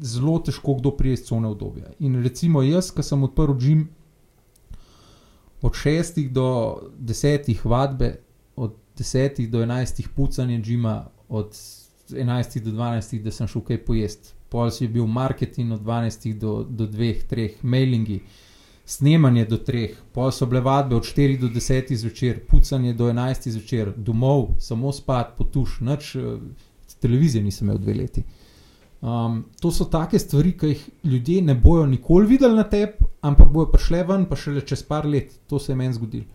zelo 0.00 0.38
težko 0.38 0.76
kdo 0.78 0.92
prije 0.96 1.18
iz 1.18 1.24
cone 1.26 1.48
obdobja. 1.48 1.90
In 1.98 2.22
recimo 2.22 2.62
jaz, 2.62 2.92
ki 2.94 3.02
sem 3.02 3.22
odprl 3.26 3.56
Jim 3.60 3.88
od 5.62 5.72
6 5.72 6.28
do 6.32 6.46
10 7.00 7.64
vadbe, 7.64 8.16
od 8.56 8.76
10 8.98 9.48
do 9.50 9.64
11 9.64 10.08
pucanje 10.16 10.62
Jima, 10.64 11.08
od 11.28 11.56
11 12.08 12.60
do 12.60 12.70
12, 12.70 13.22
da 13.22 13.30
sem 13.30 13.48
šel 13.48 13.62
kaj 13.62 13.84
pojesti. 13.84 14.34
Pol 14.50 14.70
si 14.70 14.84
je 14.84 14.88
bil 14.88 15.06
marketing 15.06 15.72
od 15.72 15.82
12 15.82 16.38
do, 16.38 16.62
do 16.64 16.86
2, 16.86 17.26
3, 17.30 17.50
mailingi, 17.62 18.20
snemanje 18.90 19.44
do 19.46 19.58
3, 19.66 19.88
pol 20.12 20.32
so 20.34 20.46
bile 20.50 20.60
vadbe 20.66 20.96
od 20.96 21.06
4 21.06 21.38
do 21.38 21.48
10 21.48 21.94
zvečer, 21.94 22.40
pucanje 22.46 22.94
do 22.94 23.06
11 23.06 23.48
zvečer, 23.48 23.92
domov, 23.96 24.56
samo 24.58 24.92
spat, 24.92 25.36
potuš, 25.38 25.78
noč 25.80 26.16
eh, 26.16 26.38
televizije 27.00 27.44
nisem 27.44 27.68
imel 27.68 27.78
dve 27.78 27.94
leti. 27.94 28.24
Um, 29.00 29.44
to 29.60 29.70
so 29.72 29.86
take 29.88 30.18
stvari, 30.18 30.52
ki 30.58 30.66
jih 30.66 30.88
ljudje 31.04 31.42
ne 31.42 31.54
bojo 31.54 31.86
nikoli 31.86 32.26
videli 32.26 32.56
na 32.56 32.66
tebi, 32.68 33.06
ampak 33.20 33.48
bojo 33.52 33.70
prišle 33.72 34.02
ven, 34.04 34.26
pa 34.28 34.36
šele 34.36 34.60
čez 34.60 34.82
par 34.82 35.06
let. 35.06 35.38
To 35.48 35.58
se 35.58 35.72
je 35.72 35.76
meni 35.76 35.94
zgodilo. 35.94 36.26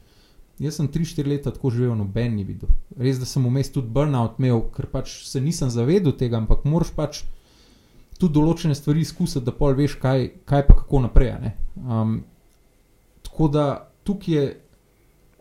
Jaz 0.60 0.80
sem 0.80 0.88
3-4 0.88 1.28
leta 1.28 1.52
tako 1.52 1.70
živel, 1.70 1.94
noben 2.00 2.36
ni 2.36 2.44
videl. 2.48 2.72
Res, 2.98 3.20
da 3.20 3.28
sem 3.28 3.44
vmes 3.44 3.70
tudi 3.76 3.92
burnout 3.92 4.40
imel, 4.40 4.64
ker 4.74 4.88
pač 4.88 5.12
se 5.28 5.42
nisem 5.44 5.70
zavedel 5.70 6.16
tega, 6.16 6.40
ampak 6.40 6.64
moraš 6.64 6.94
pač 6.96 7.26
tudi 8.16 8.34
določene 8.40 8.76
stvari 8.76 9.04
izkusiti, 9.04 9.44
da 9.46 9.52
pol 9.52 9.76
veš, 9.76 9.98
kaj, 10.00 10.30
kaj 10.48 10.64
pa 10.70 10.80
kako 10.80 11.04
naprej. 11.10 11.52
Um, 11.76 12.22
tako 13.36 13.48
da 13.48 13.92
tukaj 14.04 14.34
je 14.34 14.62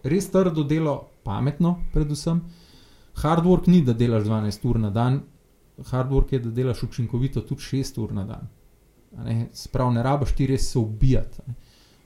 res 0.03 0.27
trdo 0.31 0.65
delo, 0.67 0.97
pametno, 1.23 1.77
predvsem. 1.93 2.41
Hard 3.23 3.47
work 3.47 3.69
ni, 3.71 3.85
da 3.87 3.95
delaš 3.95 4.25
12 4.27 4.67
ur 4.67 4.79
na 4.83 4.91
dan, 4.91 5.21
hard 5.91 6.11
work 6.11 6.33
je, 6.33 6.41
da 6.43 6.51
delaš 6.51 6.83
učinkovito 6.83 7.41
tudi 7.47 7.63
6 7.63 8.01
ur 8.03 8.13
na 8.13 8.25
dan. 8.25 8.49
Sprav 9.53 9.93
ne 9.95 10.03
rabiš 10.03 10.33
ti 10.35 10.49
res 10.51 10.67
se 10.73 10.79
ubijati. 10.79 11.55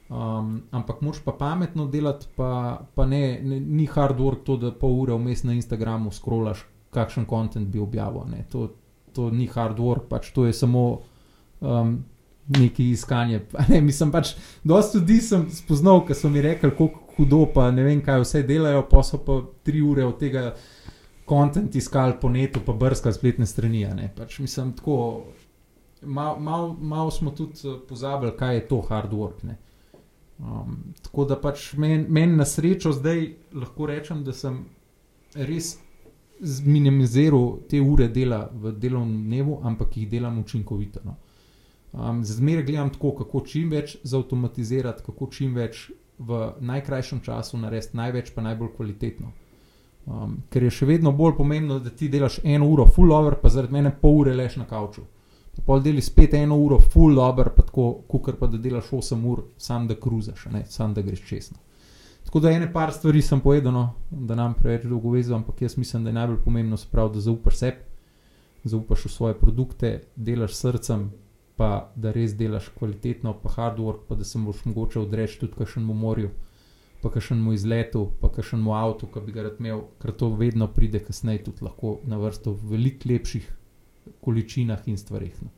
Um, 0.08 0.62
ampak 0.70 1.00
moš 1.00 1.22
pa 1.24 1.32
pametno 1.32 1.86
delati, 1.86 2.28
pa, 2.36 2.82
pa 2.94 3.06
ne, 3.06 3.40
ne, 3.42 3.60
ni 3.60 3.86
hard 3.86 4.20
work 4.20 4.44
to, 4.44 4.58
da 4.60 4.72
pol 4.72 4.92
ure 5.00 5.16
vmes 5.16 5.42
na 5.48 5.56
Instagramu 5.56 6.12
scrollaš, 6.12 6.66
kakšen 6.92 7.24
kontent 7.24 7.68
bi 7.72 7.80
objavil. 7.80 8.28
To, 8.52 8.68
to 9.16 9.30
ni 9.30 9.48
hard 9.48 9.80
work, 9.80 10.04
pač 10.12 10.34
to 10.36 10.44
je 10.44 10.52
samo 10.52 10.84
um, 11.60 12.04
neki 12.48 12.90
iskanje. 12.90 13.40
Ne, 13.68 13.80
mislim 13.80 14.12
pač, 14.12 14.34
dosta 14.64 14.98
ljudi 14.98 15.20
sem 15.20 15.46
spoznal, 15.50 16.04
ker 16.06 16.16
so 16.16 16.30
mi 16.32 16.42
rekli, 16.42 16.70
kako 16.70 17.14
hudo, 17.16 17.44
pa 17.54 17.70
ne 17.70 17.84
vem, 17.84 18.02
kaj 18.04 18.22
vse 18.22 18.42
delajo, 18.46 18.84
pa 18.90 19.02
so 19.02 19.20
pa 19.24 19.40
tri 19.66 19.82
ure 19.82 20.04
od 20.06 20.18
tega 20.18 20.52
kontent 21.28 21.74
iskali 21.76 22.14
po 22.20 22.28
netu, 22.28 22.60
pa 22.64 22.72
brskali 22.72 23.14
spletne 23.14 23.46
strani. 23.46 23.86
Pač, 24.16 24.38
mislim, 24.38 24.72
tako, 24.72 25.24
malo 26.02 26.38
mal, 26.40 26.76
mal 26.80 27.10
smo 27.10 27.30
tudi 27.30 27.68
eh, 27.68 27.80
pozabili, 27.88 28.36
kaj 28.38 28.54
je 28.54 28.68
to 28.68 28.80
hard 28.88 29.12
work. 29.12 29.44
Um, 30.38 30.94
tako 31.02 31.24
da 31.24 31.36
pač 31.40 31.72
meni 31.74 32.06
men 32.08 32.36
na 32.36 32.44
srečo 32.46 32.92
zdaj 32.94 33.24
lahko 33.52 33.86
rečem, 33.90 34.22
da 34.24 34.32
sem 34.32 34.60
res 35.34 35.76
zminimiziral 36.40 37.58
te 37.68 37.80
ure 37.82 38.06
dela 38.08 38.44
v 38.54 38.72
delovnem 38.72 39.24
dnevu, 39.26 39.58
ampak 39.66 39.96
jih 39.96 40.08
delam 40.08 40.38
učinkovito. 40.38 41.00
No. 41.04 41.16
Um, 41.92 42.24
Zmeraj 42.24 42.64
gledam 42.64 42.90
tako, 42.92 43.14
kako 43.22 43.40
čim 43.46 43.70
več 43.70 43.96
zautomatizirati, 44.04 45.02
kako 45.06 45.28
čim 45.32 45.54
več 45.56 45.90
v 46.18 46.40
najkrajšem 46.60 47.20
času 47.24 47.58
narediti, 47.58 47.96
največ 47.96 48.32
pa 48.34 48.42
najbolj 48.42 48.74
kvalitetno. 48.76 49.30
Um, 50.08 50.38
ker 50.50 50.64
je 50.64 50.72
še 50.72 50.88
vedno 50.88 51.12
bolj 51.12 51.36
pomembno, 51.36 51.78
da 51.84 51.90
ti 51.90 52.08
delaš 52.08 52.40
eno 52.44 52.68
uro 52.68 52.86
full 52.88 53.12
over, 53.12 53.38
pa 53.40 53.52
zaradi 53.52 53.76
mene 53.76 53.92
pol 54.00 54.22
ure 54.22 54.34
lež 54.36 54.56
na 54.60 54.66
kavču. 54.68 55.04
Pol 55.66 55.80
deli 55.82 56.02
spet 56.04 56.36
eno 56.38 56.56
uro 56.62 56.78
full 56.78 57.18
over, 57.20 57.50
pa 57.56 57.64
tako, 57.66 57.88
kukar 58.08 58.36
pa 58.38 58.46
da 58.46 58.60
delaš 58.62 58.92
8 58.94 59.24
ur, 59.26 59.42
sam 59.58 59.88
da 59.88 59.96
kruzaš, 59.98 60.46
ne 60.52 60.62
sam 60.70 60.94
da 60.94 61.02
greš 61.02 61.24
čestno. 61.28 61.58
Tako 62.28 62.40
da 62.44 62.52
ene 62.52 62.68
par 62.72 62.92
stvari 62.92 63.22
sem 63.22 63.40
povedal, 63.40 63.72
no, 63.72 63.84
da 64.10 64.36
nam 64.36 64.54
preveč 64.54 64.84
dolgo 64.86 65.10
vezam, 65.16 65.42
ampak 65.42 65.62
jaz 65.62 65.76
mislim, 65.80 66.04
da 66.04 66.10
je 66.10 66.18
najbolj 66.20 66.42
pomembno 66.44 66.76
sprav, 66.76 67.08
da 67.12 67.20
zaupaš 67.24 67.56
sebi, 67.56 67.84
zaupaš 68.64 69.04
v 69.04 69.12
svoje 69.12 69.38
produkte, 69.40 69.92
delaš 70.16 70.54
srcem, 70.54 71.08
pa 71.58 71.90
da 71.96 72.12
res 72.14 72.36
delaš 72.38 72.70
kvalitetno, 72.78 73.34
pa 73.42 73.50
hard 73.56 73.80
work, 73.82 74.06
pa 74.08 74.14
da 74.14 74.24
se 74.24 74.38
boš 74.38 74.64
mogoče 74.64 75.00
odreči 75.02 75.40
tudi 75.42 75.58
kakšnemu 75.58 75.94
morju 75.94 76.30
pa 77.02 77.10
kakšnemu 77.10 77.52
izletu, 77.52 78.10
pa 78.20 78.30
kakšnemu 78.32 78.74
avtu, 78.74 79.06
ki 79.06 79.22
bi 79.26 79.32
ga 79.32 79.46
rad 79.46 79.60
imel, 79.62 79.84
ker 80.02 80.12
to 80.12 80.32
vedno 80.34 80.66
pride 80.72 81.00
kasneje, 81.04 81.44
tudi 81.46 81.64
lahko 81.66 81.98
na 82.04 82.18
vrsto 82.18 82.52
v 82.52 82.74
veliko 82.74 83.08
lepših 83.12 83.46
količinah 84.24 84.88
in 84.90 84.98
stvarih. 84.98 85.36
No. 85.42 85.50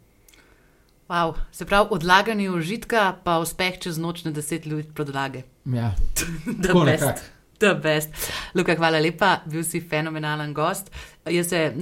Wow, 1.10 1.34
se 1.52 1.66
pravi, 1.66 1.88
odlaganje 1.90 2.50
užitka, 2.50 3.16
pa 3.24 3.40
uspeh 3.42 3.80
čez 3.80 3.98
noč 3.98 4.24
na 4.24 4.30
deset 4.30 4.66
let 4.66 4.92
podlage. 4.94 5.42
Ja, 5.64 5.94
tako 6.62 6.84
nekako. 6.84 7.39
The 7.60 7.74
best. 7.74 8.08
Luka, 8.54 8.74
hvala 8.76 8.98
lepa, 8.98 9.42
bil 9.46 9.64
si 9.64 9.82
fenomenalen 9.84 10.54
gost. 10.54 10.90
Jaz 11.28 11.48
se 11.48 11.72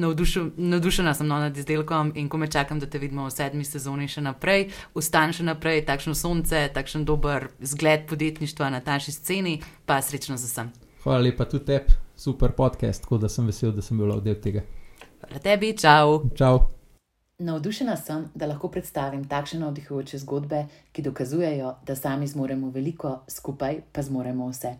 navdušena 0.56 1.12
sem 1.14 1.26
no 1.26 1.36
nad 1.38 1.56
izdelkom 1.56 2.10
in 2.16 2.28
ko 2.28 2.36
me 2.36 2.50
čakam, 2.50 2.80
da 2.80 2.86
te 2.86 2.98
vidimo 2.98 3.26
v 3.26 3.30
sedmi 3.30 3.64
sezoni 3.64 4.08
še 4.10 4.24
naprej, 4.26 4.66
ustan 4.98 5.30
še 5.32 5.46
naprej, 5.46 5.84
takšno 5.86 6.16
sonce, 6.18 6.64
takšen 6.74 7.04
dober 7.06 7.46
zgled 7.62 8.08
podjetništva 8.10 8.72
na 8.74 8.80
taši 8.80 9.14
sceni, 9.14 9.60
pa 9.86 10.00
srečno 10.02 10.36
za 10.36 10.50
vsem. 10.50 10.72
Hvala 11.04 11.22
lepa 11.28 11.46
tudi 11.46 11.70
tebi, 11.70 11.94
super 12.16 12.56
podcast, 12.58 13.04
tako 13.06 13.22
da 13.22 13.30
sem 13.30 13.46
vesel, 13.46 13.70
da 13.70 13.82
sem 13.82 14.02
bil 14.02 14.18
del 14.20 14.40
tega. 14.42 14.64
Hvala 15.22 15.44
tebi, 15.46 15.76
čau. 15.78 16.24
Čau. 16.34 16.58
Navdušena 17.38 17.94
sem, 17.96 18.26
da 18.34 18.50
lahko 18.50 18.66
predstavim 18.66 19.22
takšne 19.30 19.60
navdihujoče 19.62 20.18
zgodbe, 20.26 20.64
ki 20.90 21.06
dokazujejo, 21.06 21.76
da 21.86 21.94
sami 21.94 22.26
zmoremo 22.26 22.74
veliko, 22.74 23.20
skupaj 23.30 23.78
pa 23.94 24.02
zmoremo 24.02 24.50
vse. 24.50 24.74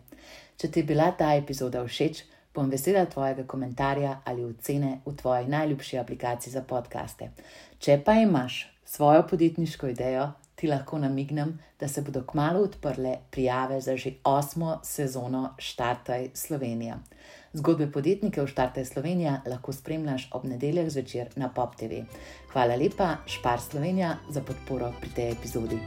Če 0.59 0.67
ti 0.67 0.81
je 0.81 0.89
bila 0.89 1.11
ta 1.15 1.31
epizoda 1.39 1.85
všeč, 1.85 2.25
bom 2.55 2.67
vesela 2.67 3.05
tvojega 3.07 3.45
komentarja 3.47 4.17
ali 4.27 4.43
ocene 4.43 4.99
v 5.05 5.15
tvoji 5.15 5.47
najljubši 5.47 5.99
aplikaciji 6.01 6.53
za 6.53 6.65
podkaste. 6.67 7.29
Če 7.79 8.01
pa 8.03 8.17
imaš 8.19 8.65
svojo 8.83 9.23
podjetniško 9.29 9.93
idejo, 9.93 10.31
ti 10.59 10.67
lahko 10.67 10.99
namignem, 10.99 11.53
da 11.79 11.87
se 11.87 12.01
bodo 12.01 12.25
kmalo 12.27 12.65
odprle 12.67 13.15
prijave 13.31 13.79
za 13.81 13.95
že 13.95 14.17
osmo 14.23 14.79
sezono 14.83 15.53
Štartaj 15.57 16.29
Slovenija. 16.33 16.99
Zgodbe 17.53 17.87
podjetnikov 17.91 18.47
Štartaj 18.47 18.85
Slovenija 18.85 19.41
lahko 19.47 19.73
spremljaš 19.73 20.27
ob 20.31 20.45
nedeljah 20.45 20.89
zvečer 20.89 21.31
na 21.35 21.49
Pop 21.49 21.75
TV. 21.75 22.03
Hvala 22.51 22.75
lepa, 22.75 23.15
Špar 23.25 23.61
Slovenija, 23.61 24.17
za 24.29 24.41
podporo 24.41 24.91
pri 24.99 25.09
tej 25.15 25.31
epizodi. 25.31 25.79